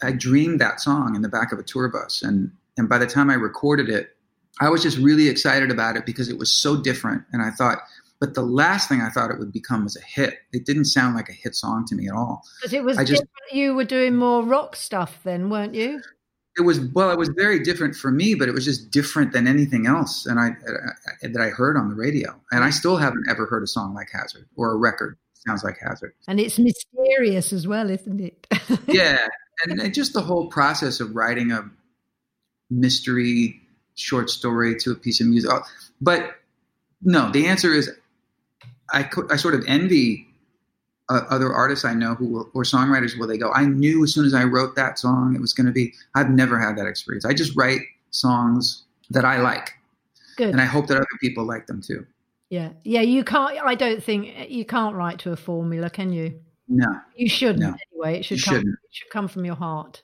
I 0.01 0.11
dreamed 0.11 0.59
that 0.61 0.79
song 0.79 1.15
in 1.15 1.21
the 1.21 1.29
back 1.29 1.51
of 1.51 1.59
a 1.59 1.63
tour 1.63 1.87
bus, 1.89 2.21
and 2.21 2.51
and 2.77 2.89
by 2.89 2.97
the 2.97 3.07
time 3.07 3.29
I 3.29 3.35
recorded 3.35 3.89
it, 3.89 4.09
I 4.61 4.69
was 4.69 4.83
just 4.83 4.97
really 4.97 5.29
excited 5.29 5.71
about 5.71 5.95
it 5.95 6.05
because 6.05 6.29
it 6.29 6.37
was 6.37 6.51
so 6.51 6.79
different. 6.79 7.23
And 7.31 7.41
I 7.41 7.49
thought, 7.49 7.79
but 8.19 8.35
the 8.35 8.41
last 8.41 8.87
thing 8.87 9.01
I 9.01 9.09
thought 9.09 9.31
it 9.31 9.39
would 9.39 9.51
become 9.51 9.83
was 9.83 9.97
a 9.97 10.01
hit. 10.01 10.37
It 10.51 10.65
didn't 10.65 10.85
sound 10.85 11.15
like 11.15 11.29
a 11.29 11.33
hit 11.33 11.55
song 11.55 11.85
to 11.87 11.95
me 11.95 12.07
at 12.07 12.13
all. 12.13 12.43
Because 12.61 12.73
it 12.73 12.83
was 12.83 12.97
I 12.97 13.03
just, 13.03 13.23
you 13.51 13.73
were 13.73 13.83
doing 13.83 14.15
more 14.15 14.43
rock 14.43 14.75
stuff 14.75 15.19
then, 15.23 15.49
weren't 15.49 15.73
you? 15.73 16.01
It 16.55 16.61
was 16.61 16.79
well, 16.79 17.09
it 17.09 17.17
was 17.17 17.29
very 17.29 17.59
different 17.63 17.95
for 17.95 18.11
me, 18.11 18.35
but 18.35 18.47
it 18.47 18.51
was 18.51 18.63
just 18.63 18.91
different 18.91 19.33
than 19.33 19.47
anything 19.47 19.87
else, 19.87 20.27
and 20.27 20.39
I, 20.39 20.49
I 20.49 21.27
that 21.27 21.41
I 21.41 21.49
heard 21.49 21.75
on 21.75 21.89
the 21.89 21.95
radio. 21.95 22.39
And 22.51 22.63
I 22.63 22.69
still 22.69 22.95
haven't 22.95 23.25
ever 23.27 23.47
heard 23.47 23.63
a 23.63 23.67
song 23.67 23.95
like 23.95 24.09
Hazard 24.13 24.45
or 24.55 24.71
a 24.71 24.75
record 24.75 25.17
sounds 25.47 25.63
like 25.63 25.77
Hazard. 25.79 26.13
And 26.27 26.39
it's 26.39 26.59
mysterious 26.59 27.53
as 27.53 27.67
well, 27.67 27.89
isn't 27.89 28.21
it? 28.21 28.47
yeah, 28.87 29.27
and 29.65 29.93
just 29.93 30.13
the 30.13 30.21
whole 30.21 30.47
process 30.47 30.99
of 30.99 31.15
writing 31.15 31.51
a 31.51 31.69
mystery 32.69 33.61
short 33.95 34.29
story 34.29 34.75
to 34.79 34.91
a 34.91 34.95
piece 34.95 35.21
of 35.21 35.27
music. 35.27 35.51
Oh, 35.51 35.61
but 36.01 36.35
no, 37.01 37.31
the 37.31 37.47
answer 37.47 37.73
is 37.73 37.91
I, 38.91 39.09
I 39.29 39.35
sort 39.35 39.55
of 39.55 39.63
envy 39.67 40.27
uh, 41.09 41.21
other 41.29 41.51
artists 41.51 41.85
I 41.85 41.93
know 41.93 42.15
who 42.15 42.27
will, 42.27 42.49
or 42.53 42.63
songwriters 42.63 43.17
where 43.17 43.27
they 43.27 43.37
go, 43.37 43.51
I 43.51 43.65
knew 43.65 44.03
as 44.03 44.13
soon 44.13 44.25
as 44.25 44.33
I 44.33 44.43
wrote 44.43 44.75
that 44.75 44.97
song 44.97 45.35
it 45.35 45.41
was 45.41 45.53
going 45.53 45.67
to 45.67 45.71
be. 45.71 45.93
I've 46.15 46.29
never 46.29 46.59
had 46.59 46.77
that 46.77 46.87
experience. 46.87 47.25
I 47.25 47.33
just 47.33 47.55
write 47.55 47.81
songs 48.11 48.83
that 49.09 49.25
I 49.25 49.39
like, 49.41 49.73
Good. 50.37 50.49
and 50.49 50.61
I 50.61 50.65
hope 50.65 50.87
that 50.87 50.97
other 50.97 51.05
people 51.19 51.45
like 51.45 51.67
them 51.67 51.81
too. 51.81 52.05
Yeah, 52.49 52.69
yeah. 52.83 53.01
You 53.01 53.23
can't. 53.23 53.57
I 53.63 53.75
don't 53.75 54.03
think 54.03 54.49
you 54.49 54.63
can't 54.63 54.95
write 54.95 55.19
to 55.19 55.31
a 55.31 55.35
formula, 55.35 55.89
can 55.89 56.13
you? 56.13 56.39
No, 56.67 56.99
you 57.15 57.27
shouldn't. 57.27 57.59
No. 57.59 57.75
Anyway, 57.91 58.19
it 58.19 58.23
should 58.25 58.37
you 58.37 58.43
come. 58.43 58.55
Shouldn't. 58.55 58.73
It 58.73 58.95
should 58.95 59.09
come 59.09 59.27
from 59.27 59.45
your 59.45 59.55
heart. 59.55 60.03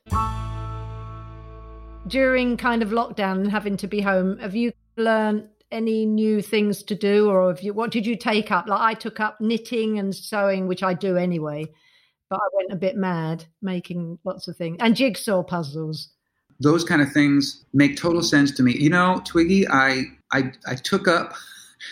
During 2.10 2.58
kind 2.58 2.82
of 2.82 2.90
lockdown 2.90 3.42
and 3.42 3.52
having 3.52 3.78
to 3.78 3.88
be 3.88 4.02
home, 4.02 4.38
have 4.40 4.56
you 4.56 4.74
learned 4.98 5.48
any 5.72 6.06
new 6.06 6.42
things 6.42 6.84
to 6.84 6.96
do 6.96 7.30
or 7.30 7.48
have 7.48 7.62
you 7.62 7.74
what 7.74 7.92
did 7.92 8.06
you 8.06 8.16
take 8.16 8.52
up? 8.52 8.68
Like 8.68 8.82
i 8.82 8.94
took 8.94 9.20
up 9.20 9.40
knitting 9.40 10.00
and 10.00 10.16
sewing 10.16 10.68
which 10.68 10.82
i 10.82 10.94
do 10.94 11.16
anyway 11.16 11.68
but 12.30 12.40
i 12.40 12.48
went 12.56 12.72
a 12.72 12.76
bit 12.76 12.96
mad 12.96 13.46
making 13.62 14.18
lots 14.24 14.48
of 14.48 14.56
things 14.56 14.78
and 14.80 14.96
jigsaw 14.96 15.44
puzzles. 15.44 16.10
Those 16.60 16.84
kind 16.84 17.02
of 17.02 17.12
things 17.12 17.64
make 17.74 17.96
total 17.96 18.22
sense 18.22 18.52
to 18.52 18.64
me. 18.64 18.76
You 18.78 18.90
know 18.90 19.22
twiggy 19.26 19.68
i 19.68 20.04
i, 20.32 20.52
I 20.68 20.76
took 20.76 21.08
up 21.08 21.34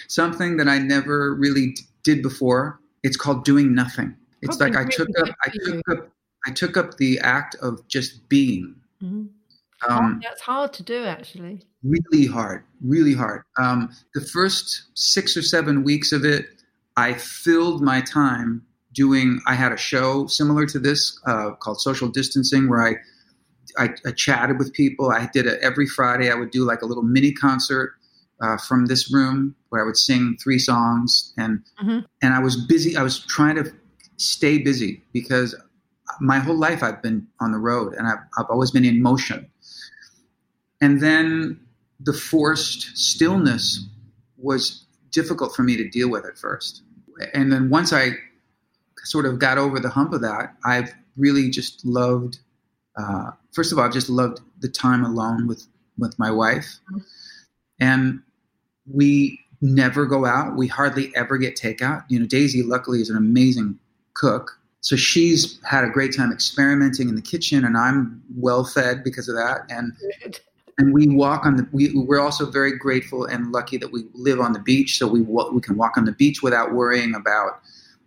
something 0.07 0.57
that 0.57 0.67
i 0.67 0.77
never 0.79 1.35
really 1.35 1.75
did 2.03 2.21
before. 2.21 2.79
It's 3.03 3.17
called 3.17 3.45
doing 3.45 3.73
nothing. 3.73 4.15
It's 4.41 4.57
Probably 4.57 4.75
like 4.75 4.87
i 4.87 4.89
took 4.89 5.09
up 5.19 5.29
i 5.45 5.51
took 5.65 5.89
up 5.89 6.09
i 6.45 6.51
took 6.51 6.77
up 6.77 6.97
the 6.97 7.19
act 7.19 7.55
of 7.61 7.87
just 7.87 8.27
being. 8.29 8.75
Mm-hmm. 9.03 9.25
Um, 9.89 10.19
that's 10.23 10.41
hard 10.41 10.73
to 10.73 10.83
do, 10.83 11.05
actually. 11.05 11.61
Really 11.83 12.25
hard, 12.25 12.63
really 12.83 13.13
hard. 13.13 13.43
Um, 13.57 13.89
the 14.13 14.21
first 14.21 14.83
six 14.95 15.37
or 15.37 15.41
seven 15.41 15.83
weeks 15.83 16.11
of 16.11 16.25
it, 16.25 16.45
I 16.95 17.13
filled 17.13 17.81
my 17.81 18.01
time 18.01 18.63
doing. 18.93 19.39
I 19.47 19.53
had 19.55 19.71
a 19.71 19.77
show 19.77 20.27
similar 20.27 20.65
to 20.67 20.79
this 20.79 21.19
uh, 21.25 21.51
called 21.51 21.79
Social 21.79 22.09
Distancing, 22.09 22.69
where 22.69 22.85
I, 22.85 22.95
I, 23.83 23.89
I 24.05 24.11
chatted 24.11 24.57
with 24.57 24.73
people. 24.73 25.11
I 25.11 25.29
did 25.31 25.45
it 25.45 25.59
every 25.61 25.87
Friday. 25.87 26.31
I 26.31 26.35
would 26.35 26.51
do 26.51 26.65
like 26.65 26.81
a 26.81 26.85
little 26.85 27.03
mini 27.03 27.31
concert 27.31 27.93
uh, 28.41 28.57
from 28.57 28.85
this 28.87 29.13
room 29.13 29.55
where 29.69 29.81
I 29.81 29.85
would 29.85 29.97
sing 29.97 30.37
three 30.41 30.59
songs, 30.59 31.33
and 31.37 31.63
mm-hmm. 31.81 31.99
and 32.21 32.33
I 32.33 32.39
was 32.39 32.55
busy. 32.55 32.97
I 32.97 33.03
was 33.03 33.19
trying 33.19 33.55
to 33.55 33.71
stay 34.17 34.57
busy 34.57 35.03
because 35.13 35.55
my 36.19 36.39
whole 36.39 36.57
life 36.57 36.83
I've 36.83 37.01
been 37.01 37.27
on 37.39 37.51
the 37.51 37.57
road, 37.57 37.93
and 37.93 38.07
I've, 38.07 38.19
I've 38.37 38.49
always 38.49 38.71
been 38.71 38.85
in 38.85 39.01
motion. 39.01 39.49
And 40.81 41.01
then 41.01 41.59
the 41.99 42.13
forced 42.13 42.95
stillness 42.97 43.85
was 44.37 44.85
difficult 45.11 45.55
for 45.55 45.63
me 45.63 45.75
to 45.77 45.89
deal 45.89 46.09
with 46.09 46.25
at 46.25 46.37
first. 46.37 46.83
And 47.33 47.51
then 47.51 47.69
once 47.69 47.91
I 47.91 48.11
sort 49.03 49.25
of 49.25 49.39
got 49.39 49.57
over 49.57 49.79
the 49.79 49.89
hump 49.89 50.13
of 50.13 50.21
that, 50.21 50.55
I've 50.65 50.93
really 51.15 51.49
just 51.49 51.83
loved. 51.85 52.39
Uh, 52.95 53.31
first 53.51 53.71
of 53.71 53.79
all, 53.79 53.85
I've 53.85 53.93
just 53.93 54.09
loved 54.09 54.41
the 54.59 54.69
time 54.69 55.03
alone 55.03 55.47
with 55.47 55.67
with 55.97 56.17
my 56.19 56.29
wife, 56.29 56.77
and 57.79 58.21
we 58.91 59.39
never 59.61 60.05
go 60.05 60.25
out. 60.25 60.55
We 60.55 60.67
hardly 60.67 61.11
ever 61.15 61.37
get 61.37 61.55
takeout. 61.55 62.03
You 62.07 62.19
know, 62.19 62.27
Daisy 62.27 62.61
luckily 62.61 63.01
is 63.01 63.09
an 63.09 63.17
amazing 63.17 63.79
cook, 64.13 64.59
so 64.87 64.95
she's 64.95 65.59
had 65.65 65.83
a 65.83 65.89
great 65.89 66.15
time 66.15 66.31
experimenting 66.31 67.09
in 67.09 67.15
the 67.15 67.21
kitchen, 67.21 67.65
and 67.65 67.75
I'm 67.75 68.23
well 68.37 68.63
fed 68.63 69.03
because 69.03 69.27
of 69.27 69.35
that. 69.35 69.65
And 69.67 69.91
and 70.77 70.93
we 70.93 71.09
walk 71.09 71.45
on 71.45 71.57
the 71.57 71.67
we, 71.73 71.91
we're 71.93 72.21
also 72.21 72.49
very 72.49 72.77
grateful 72.77 73.25
and 73.25 73.51
lucky 73.51 73.75
that 73.75 73.91
we 73.91 74.05
live 74.13 74.39
on 74.39 74.53
the 74.53 74.59
beach 74.59 74.97
so 74.97 75.05
we 75.05 75.19
we 75.19 75.59
can 75.59 75.75
walk 75.75 75.97
on 75.97 76.05
the 76.05 76.13
beach 76.13 76.41
without 76.41 76.71
worrying 76.71 77.15
about 77.15 77.59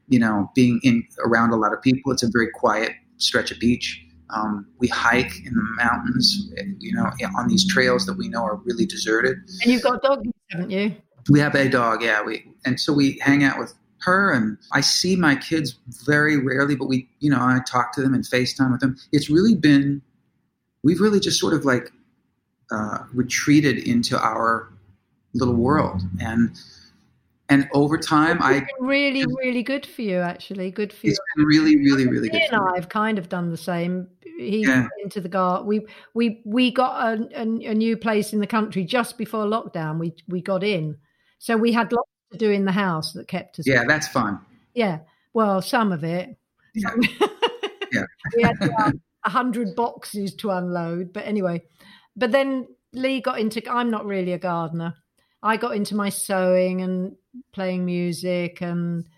you 0.08 0.18
know 0.18 0.50
being 0.54 0.80
in 0.82 1.06
around 1.22 1.50
a 1.50 1.56
lot 1.56 1.74
of 1.74 1.82
people. 1.82 2.12
It's 2.12 2.22
a 2.22 2.30
very 2.32 2.48
quiet 2.50 2.92
stretch 3.18 3.50
of 3.50 3.60
beach. 3.60 4.02
Um, 4.30 4.66
we 4.78 4.88
hike 4.88 5.36
in 5.44 5.52
the 5.52 5.84
mountains 5.84 6.50
you 6.78 6.94
know 6.94 7.10
on 7.36 7.48
these 7.48 7.70
trails 7.70 8.06
that 8.06 8.16
we 8.16 8.30
know 8.30 8.42
are 8.42 8.56
really 8.56 8.86
deserted. 8.86 9.36
And 9.62 9.70
you've 9.70 9.82
got 9.82 10.00
dogs 10.00 10.26
haven't 10.48 10.70
you? 10.70 10.96
We 11.28 11.40
have 11.40 11.54
a 11.54 11.68
dog 11.68 12.02
yeah 12.02 12.22
we 12.22 12.50
and 12.64 12.80
so 12.80 12.94
we 12.94 13.18
hang 13.18 13.44
out 13.44 13.58
with 13.58 13.74
her 14.02 14.32
and 14.32 14.56
I 14.72 14.80
see 14.80 15.16
my 15.16 15.34
kids 15.34 15.76
very 16.06 16.36
rarely, 16.36 16.74
but 16.74 16.86
we, 16.86 17.08
you 17.20 17.30
know, 17.30 17.38
I 17.38 17.60
talk 17.66 17.92
to 17.94 18.02
them 18.02 18.14
and 18.14 18.24
FaceTime 18.24 18.72
with 18.72 18.80
them. 18.80 18.96
It's 19.12 19.30
really 19.30 19.54
been, 19.54 20.02
we've 20.82 21.00
really 21.00 21.20
just 21.20 21.38
sort 21.38 21.52
of 21.52 21.64
like 21.64 21.92
uh, 22.70 22.98
retreated 23.12 23.78
into 23.78 24.18
our 24.18 24.72
little 25.34 25.54
world. 25.54 26.02
And 26.20 26.56
and 27.48 27.68
over 27.74 27.98
time 27.98 28.38
I 28.40 28.64
really 28.78 29.26
really 29.42 29.62
good 29.62 29.84
for 29.84 30.02
you 30.02 30.18
actually. 30.18 30.70
Good 30.70 30.92
for 30.92 31.08
it's 31.08 31.18
you. 31.18 31.24
been 31.36 31.46
really 31.46 31.76
really 31.76 32.06
really 32.06 32.28
good 32.28 32.42
and 32.42 32.62
I've 32.76 32.88
kind 32.88 33.18
of 33.18 33.28
done 33.28 33.50
the 33.50 33.56
same. 33.56 34.08
He 34.22 34.64
yeah. 34.64 34.86
into 35.02 35.20
the 35.20 35.28
garden 35.28 35.66
we 35.66 35.86
we 36.14 36.42
we 36.44 36.70
got 36.70 37.18
a, 37.18 37.28
a, 37.36 37.42
a, 37.42 37.74
new 37.74 37.96
place 37.96 38.32
in 38.32 38.38
the 38.38 38.46
country 38.46 38.84
just 38.84 39.18
before 39.18 39.44
lockdown. 39.46 39.98
We 39.98 40.14
we 40.28 40.40
got 40.40 40.62
in. 40.62 40.96
So 41.38 41.56
we 41.56 41.72
had 41.72 41.92
lots 41.92 42.09
to 42.32 42.38
do 42.38 42.50
in 42.50 42.64
the 42.64 42.72
house 42.72 43.12
that 43.12 43.28
kept 43.28 43.58
us 43.58 43.66
yeah 43.66 43.84
that's 43.86 44.08
fun 44.08 44.38
yeah 44.74 44.98
well 45.34 45.60
some 45.60 45.92
of 45.92 46.04
it 46.04 46.36
yeah, 46.74 46.90
yeah. 47.92 48.04
we 48.36 48.42
had 48.42 48.56
a 49.24 49.30
hundred 49.30 49.74
boxes 49.74 50.34
to 50.34 50.50
unload 50.50 51.12
but 51.12 51.26
anyway 51.26 51.60
but 52.16 52.32
then 52.32 52.66
Lee 52.92 53.20
got 53.20 53.38
into. 53.38 53.62
I'm 53.70 53.90
not 53.90 54.04
really 54.04 54.32
a 54.32 54.38
gardener. 54.38 54.94
I 55.42 55.56
got 55.56 55.74
into 55.74 55.94
my 55.94 56.08
sewing 56.08 56.82
and 56.82 57.16
playing 57.52 57.84
music 57.84 58.60
and 58.60 59.08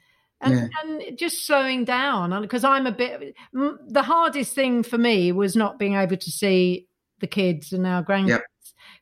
and, 0.41 0.55
yeah. 0.55 0.69
and 0.83 1.19
just 1.19 1.47
slowing 1.47 1.85
down 1.85 2.41
because 2.43 2.65
I'm 2.65 2.87
a 2.87 2.93
bit. 2.93 3.35
The 3.53 4.03
hardest 4.03 4.55
thing 4.55 4.83
for 4.83 4.99
me 4.99 5.33
was 5.33 5.57
not 5.57 5.79
being 5.79 5.95
able 5.95 6.17
to 6.17 6.31
see 6.31 6.89
the 7.21 7.27
kids 7.27 7.73
and 7.73 7.87
our 7.87 8.03
grandkids. 8.03 8.41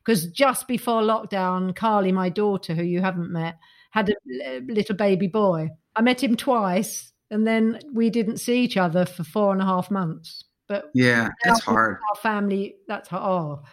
Because 0.03 0.25
yep. 0.25 0.33
just 0.33 0.67
before 0.67 1.01
lockdown, 1.01 1.75
Carly, 1.75 2.11
my 2.11 2.29
daughter, 2.29 2.73
who 2.73 2.83
you 2.83 3.01
haven't 3.01 3.31
met, 3.31 3.57
had 3.91 4.09
a 4.09 4.59
little 4.61 4.95
baby 4.95 5.27
boy. 5.27 5.69
I 5.95 6.01
met 6.01 6.23
him 6.23 6.35
twice, 6.35 7.11
and 7.29 7.45
then 7.45 7.79
we 7.93 8.09
didn't 8.09 8.37
see 8.37 8.61
each 8.61 8.77
other 8.77 9.05
for 9.05 9.23
four 9.23 9.53
and 9.53 9.61
a 9.61 9.65
half 9.65 9.91
months. 9.91 10.43
But 10.67 10.89
yeah, 10.93 11.29
it's 11.43 11.63
hard. 11.63 11.97
Our 12.09 12.21
family, 12.21 12.75
that's 12.87 13.09
hard. 13.09 13.23
Oh, 13.23 13.63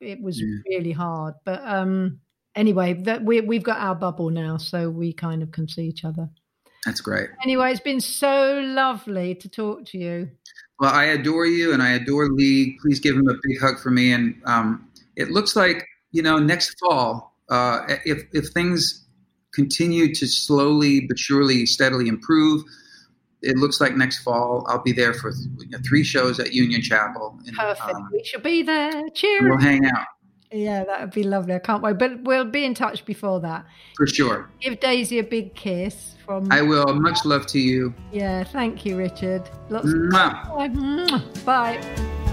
it 0.00 0.20
was 0.20 0.40
yeah. 0.40 0.46
really 0.68 0.92
hard. 0.92 1.34
But 1.44 1.60
um, 1.66 2.20
anyway, 2.54 2.94
that 3.02 3.24
we 3.24 3.40
we've 3.40 3.62
got 3.62 3.78
our 3.78 3.96
bubble 3.96 4.30
now, 4.30 4.56
so 4.56 4.88
we 4.88 5.12
kind 5.12 5.42
of 5.42 5.50
can 5.50 5.68
see 5.68 5.86
each 5.86 6.04
other. 6.04 6.28
That's 6.84 7.00
great. 7.00 7.30
Anyway, 7.42 7.72
it's 7.72 7.80
been 7.80 8.00
so 8.00 8.60
lovely 8.64 9.34
to 9.34 9.48
talk 9.48 9.86
to 9.86 9.98
you. 9.98 10.30
Well, 10.78 10.92
I 10.92 11.04
adore 11.06 11.46
you, 11.46 11.72
and 11.72 11.82
I 11.82 11.94
adore 11.94 12.28
Lee. 12.28 12.78
Please 12.80 13.00
give 13.00 13.16
him 13.16 13.28
a 13.28 13.34
big 13.42 13.60
hug 13.60 13.80
for 13.80 13.90
me. 13.90 14.12
And 14.12 14.40
um, 14.44 14.88
it 15.16 15.30
looks 15.30 15.56
like 15.56 15.84
you 16.12 16.22
know 16.22 16.38
next 16.38 16.78
fall, 16.78 17.34
uh, 17.48 17.80
if 18.04 18.22
if 18.32 18.50
things 18.50 19.05
continue 19.56 20.14
to 20.14 20.26
slowly 20.26 21.00
but 21.08 21.18
surely, 21.18 21.66
steadily 21.66 22.06
improve 22.06 22.62
it 23.42 23.56
looks 23.56 23.80
like 23.80 23.96
next 23.96 24.18
fall 24.22 24.66
I'll 24.68 24.82
be 24.82 24.92
there 24.92 25.14
for 25.14 25.32
three 25.86 26.04
shows 26.04 26.40
at 26.40 26.52
Union 26.52 26.82
Chapel. 26.82 27.38
And, 27.46 27.56
Perfect. 27.56 27.94
Um, 27.94 28.08
we 28.12 28.24
should 28.24 28.42
be 28.42 28.62
there. 28.62 29.08
Cheers. 29.10 29.42
We'll 29.44 29.58
hang 29.58 29.84
out. 29.86 30.06
Yeah, 30.52 30.84
that 30.84 31.00
would 31.00 31.10
be 31.12 31.24
lovely. 31.24 31.54
I 31.54 31.58
can't 31.58 31.82
wait. 31.82 31.98
But 31.98 32.22
we'll 32.22 32.44
be 32.44 32.64
in 32.64 32.74
touch 32.74 33.04
before 33.04 33.40
that. 33.40 33.66
For 33.96 34.06
sure. 34.06 34.48
Give 34.60 34.78
Daisy 34.78 35.18
a 35.18 35.24
big 35.24 35.54
kiss 35.54 36.14
from. 36.24 36.50
I 36.50 36.62
will. 36.62 36.94
Much 36.94 37.24
love 37.24 37.46
to 37.48 37.58
you. 37.58 37.92
Yeah, 38.12 38.44
thank 38.44 38.84
you, 38.84 38.96
Richard. 38.96 39.48
Lots 39.70 39.92
Of- 39.92 41.44
Bye. 41.44 42.24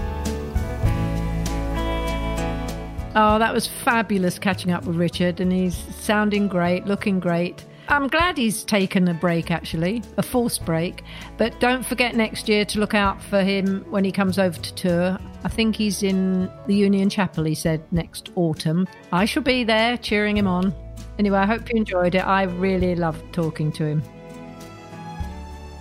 Oh, 3.16 3.38
that 3.38 3.54
was 3.54 3.68
fabulous 3.68 4.40
catching 4.40 4.72
up 4.72 4.84
with 4.86 4.96
Richard, 4.96 5.40
and 5.40 5.52
he's 5.52 5.76
sounding 5.76 6.48
great, 6.48 6.84
looking 6.86 7.20
great. 7.20 7.64
I'm 7.86 8.08
glad 8.08 8.36
he's 8.36 8.64
taken 8.64 9.06
a 9.06 9.14
break, 9.14 9.52
actually, 9.52 10.02
a 10.16 10.22
forced 10.22 10.64
break. 10.64 11.04
But 11.36 11.60
don't 11.60 11.84
forget 11.84 12.16
next 12.16 12.48
year 12.48 12.64
to 12.64 12.80
look 12.80 12.94
out 12.94 13.22
for 13.22 13.42
him 13.42 13.84
when 13.88 14.04
he 14.04 14.10
comes 14.10 14.38
over 14.38 14.58
to 14.58 14.74
tour. 14.74 15.18
I 15.44 15.48
think 15.48 15.76
he's 15.76 16.02
in 16.02 16.50
the 16.66 16.74
Union 16.74 17.08
Chapel, 17.08 17.44
he 17.44 17.54
said, 17.54 17.84
next 17.92 18.30
autumn. 18.34 18.88
I 19.12 19.26
shall 19.26 19.42
be 19.42 19.62
there 19.62 19.96
cheering 19.98 20.36
him 20.36 20.48
on. 20.48 20.74
Anyway, 21.18 21.38
I 21.38 21.46
hope 21.46 21.68
you 21.70 21.76
enjoyed 21.76 22.16
it. 22.16 22.26
I 22.26 22.44
really 22.44 22.96
loved 22.96 23.32
talking 23.32 23.70
to 23.72 23.84
him. 23.84 24.02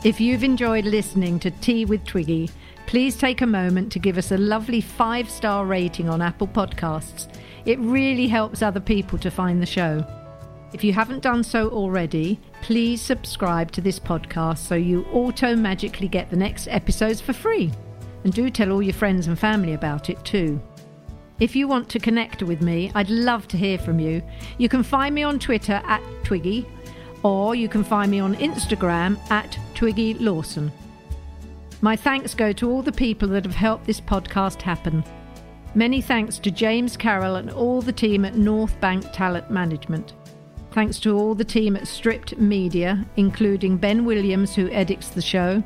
If 0.04 0.20
you've 0.20 0.44
enjoyed 0.44 0.86
listening 0.86 1.40
to 1.40 1.50
Tea 1.50 1.86
with 1.86 2.06
Twiggy, 2.06 2.50
please 2.86 3.18
take 3.18 3.42
a 3.42 3.48
moment 3.48 3.92
to 3.92 4.00
give 4.00 4.18
us 4.18 4.32
a 4.32 4.38
lovely 4.38 4.82
five 4.82 5.30
star 5.30 5.66
rating 5.66 6.10
on 6.10 6.22
Apple 6.22 6.48
Podcasts. 6.48 7.28
It 7.66 7.80
really 7.80 8.28
helps 8.28 8.62
other 8.62 8.80
people 8.80 9.18
to 9.20 9.32
find 9.32 9.62
the 9.62 9.66
show. 9.66 10.06
If 10.74 10.84
you 10.84 10.92
haven't 10.92 11.22
done 11.22 11.44
so 11.44 11.70
already, 11.70 12.40
please 12.62 13.02
subscribe 13.02 13.72
to 13.74 13.82
this 13.82 14.00
podcast 14.00 14.58
so 14.58 14.76
you 14.76 15.06
auto 15.14 15.56
magically 15.56 16.08
get 16.08 16.30
the 16.30 16.36
next 16.36 16.68
episodes 16.68 17.22
for 17.22 17.34
free. 17.34 17.72
And 18.24 18.34
do 18.34 18.50
tell 18.50 18.72
all 18.72 18.82
your 18.82 18.94
friends 18.94 19.28
and 19.28 19.38
family 19.38 19.74
about 19.74 20.10
it 20.10 20.24
too. 20.26 20.62
If 21.40 21.56
you 21.56 21.68
want 21.68 21.90
to 21.90 22.00
connect 22.00 22.42
with 22.42 22.62
me, 22.62 22.92
I'd 22.96 23.10
love 23.10 23.48
to 23.50 23.58
hear 23.58 23.78
from 23.78 24.00
you. 24.00 24.24
You 24.58 24.70
can 24.70 24.84
find 24.84 25.14
me 25.14 25.24
on 25.24 25.40
Twitter 25.40 25.82
at 25.86 26.02
Twiggy, 26.24 26.66
or 27.22 27.54
you 27.56 27.68
can 27.68 27.84
find 27.84 28.10
me 28.10 28.20
on 28.20 28.36
Instagram 28.36 29.20
at 29.30 29.58
Twiggy 29.74 30.16
Lawson. 30.16 30.72
My 31.84 31.98
thanks 31.98 32.34
go 32.34 32.54
to 32.54 32.72
all 32.72 32.82
the 32.82 32.94
people 32.94 33.28
that 33.28 33.44
have 33.44 33.56
helped 33.56 33.86
this 33.86 34.00
podcast 34.00 34.62
happen. 34.62 35.04
Many 35.76 36.00
thanks 36.00 36.40
to 36.40 36.50
James 36.50 36.96
Carroll 36.96 37.36
and 37.36 37.52
all 37.52 37.82
the 37.82 37.92
team 37.92 38.24
at 38.24 38.36
Northbank 38.36 39.12
Talent 39.12 39.52
Management. 39.52 40.14
Thanks 40.72 40.98
to 41.02 41.14
all 41.18 41.36
the 41.36 41.44
team 41.44 41.76
at 41.76 41.86
Stripped 41.86 42.38
Media, 42.38 43.06
including 43.18 43.76
Ben 43.76 44.06
Williams, 44.06 44.56
who 44.56 44.70
edits 44.70 45.10
the 45.10 45.22
show, 45.22 45.62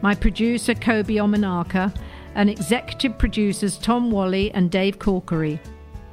my 0.00 0.16
producer 0.16 0.74
Kobe 0.74 1.14
Omanaka, 1.14 1.96
and 2.34 2.50
executive 2.50 3.16
producers 3.16 3.78
Tom 3.78 4.10
Wally 4.10 4.50
and 4.54 4.68
Dave 4.68 4.98
Corkery. 4.98 5.60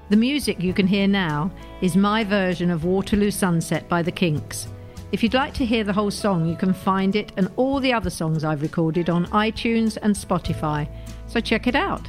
The 0.09 0.15
music 0.15 0.61
you 0.61 0.75
can 0.75 0.85
hear 0.85 1.07
now 1.07 1.49
is 1.81 1.95
my 1.97 2.23
version 2.23 2.69
of 2.69 2.85
Waterloo 2.85 3.31
Sunset 3.31 3.89
by 3.89 4.03
the 4.03 4.11
Kinks. 4.11 4.67
If 5.11 5.23
you'd 5.23 5.33
like 5.33 5.53
to 5.55 5.65
hear 5.65 5.83
the 5.83 5.93
whole 5.93 6.11
song, 6.11 6.45
you 6.45 6.55
can 6.55 6.73
find 6.73 7.15
it 7.15 7.31
and 7.35 7.49
all 7.55 7.79
the 7.79 7.93
other 7.93 8.11
songs 8.11 8.43
I've 8.43 8.61
recorded 8.61 9.09
on 9.09 9.25
iTunes 9.27 9.97
and 10.01 10.15
Spotify, 10.15 10.87
so 11.27 11.39
check 11.39 11.65
it 11.65 11.75
out. 11.75 12.07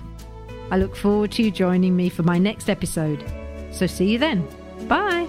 I 0.71 0.77
look 0.77 0.95
forward 0.95 1.33
to 1.33 1.43
you 1.43 1.51
joining 1.51 1.97
me 1.97 2.11
for 2.11 2.23
my 2.23 2.39
next 2.39 2.69
episode. 2.69 3.25
So 3.73 3.87
see 3.87 4.13
you 4.13 4.19
then. 4.19 4.47
Bye. 4.87 5.29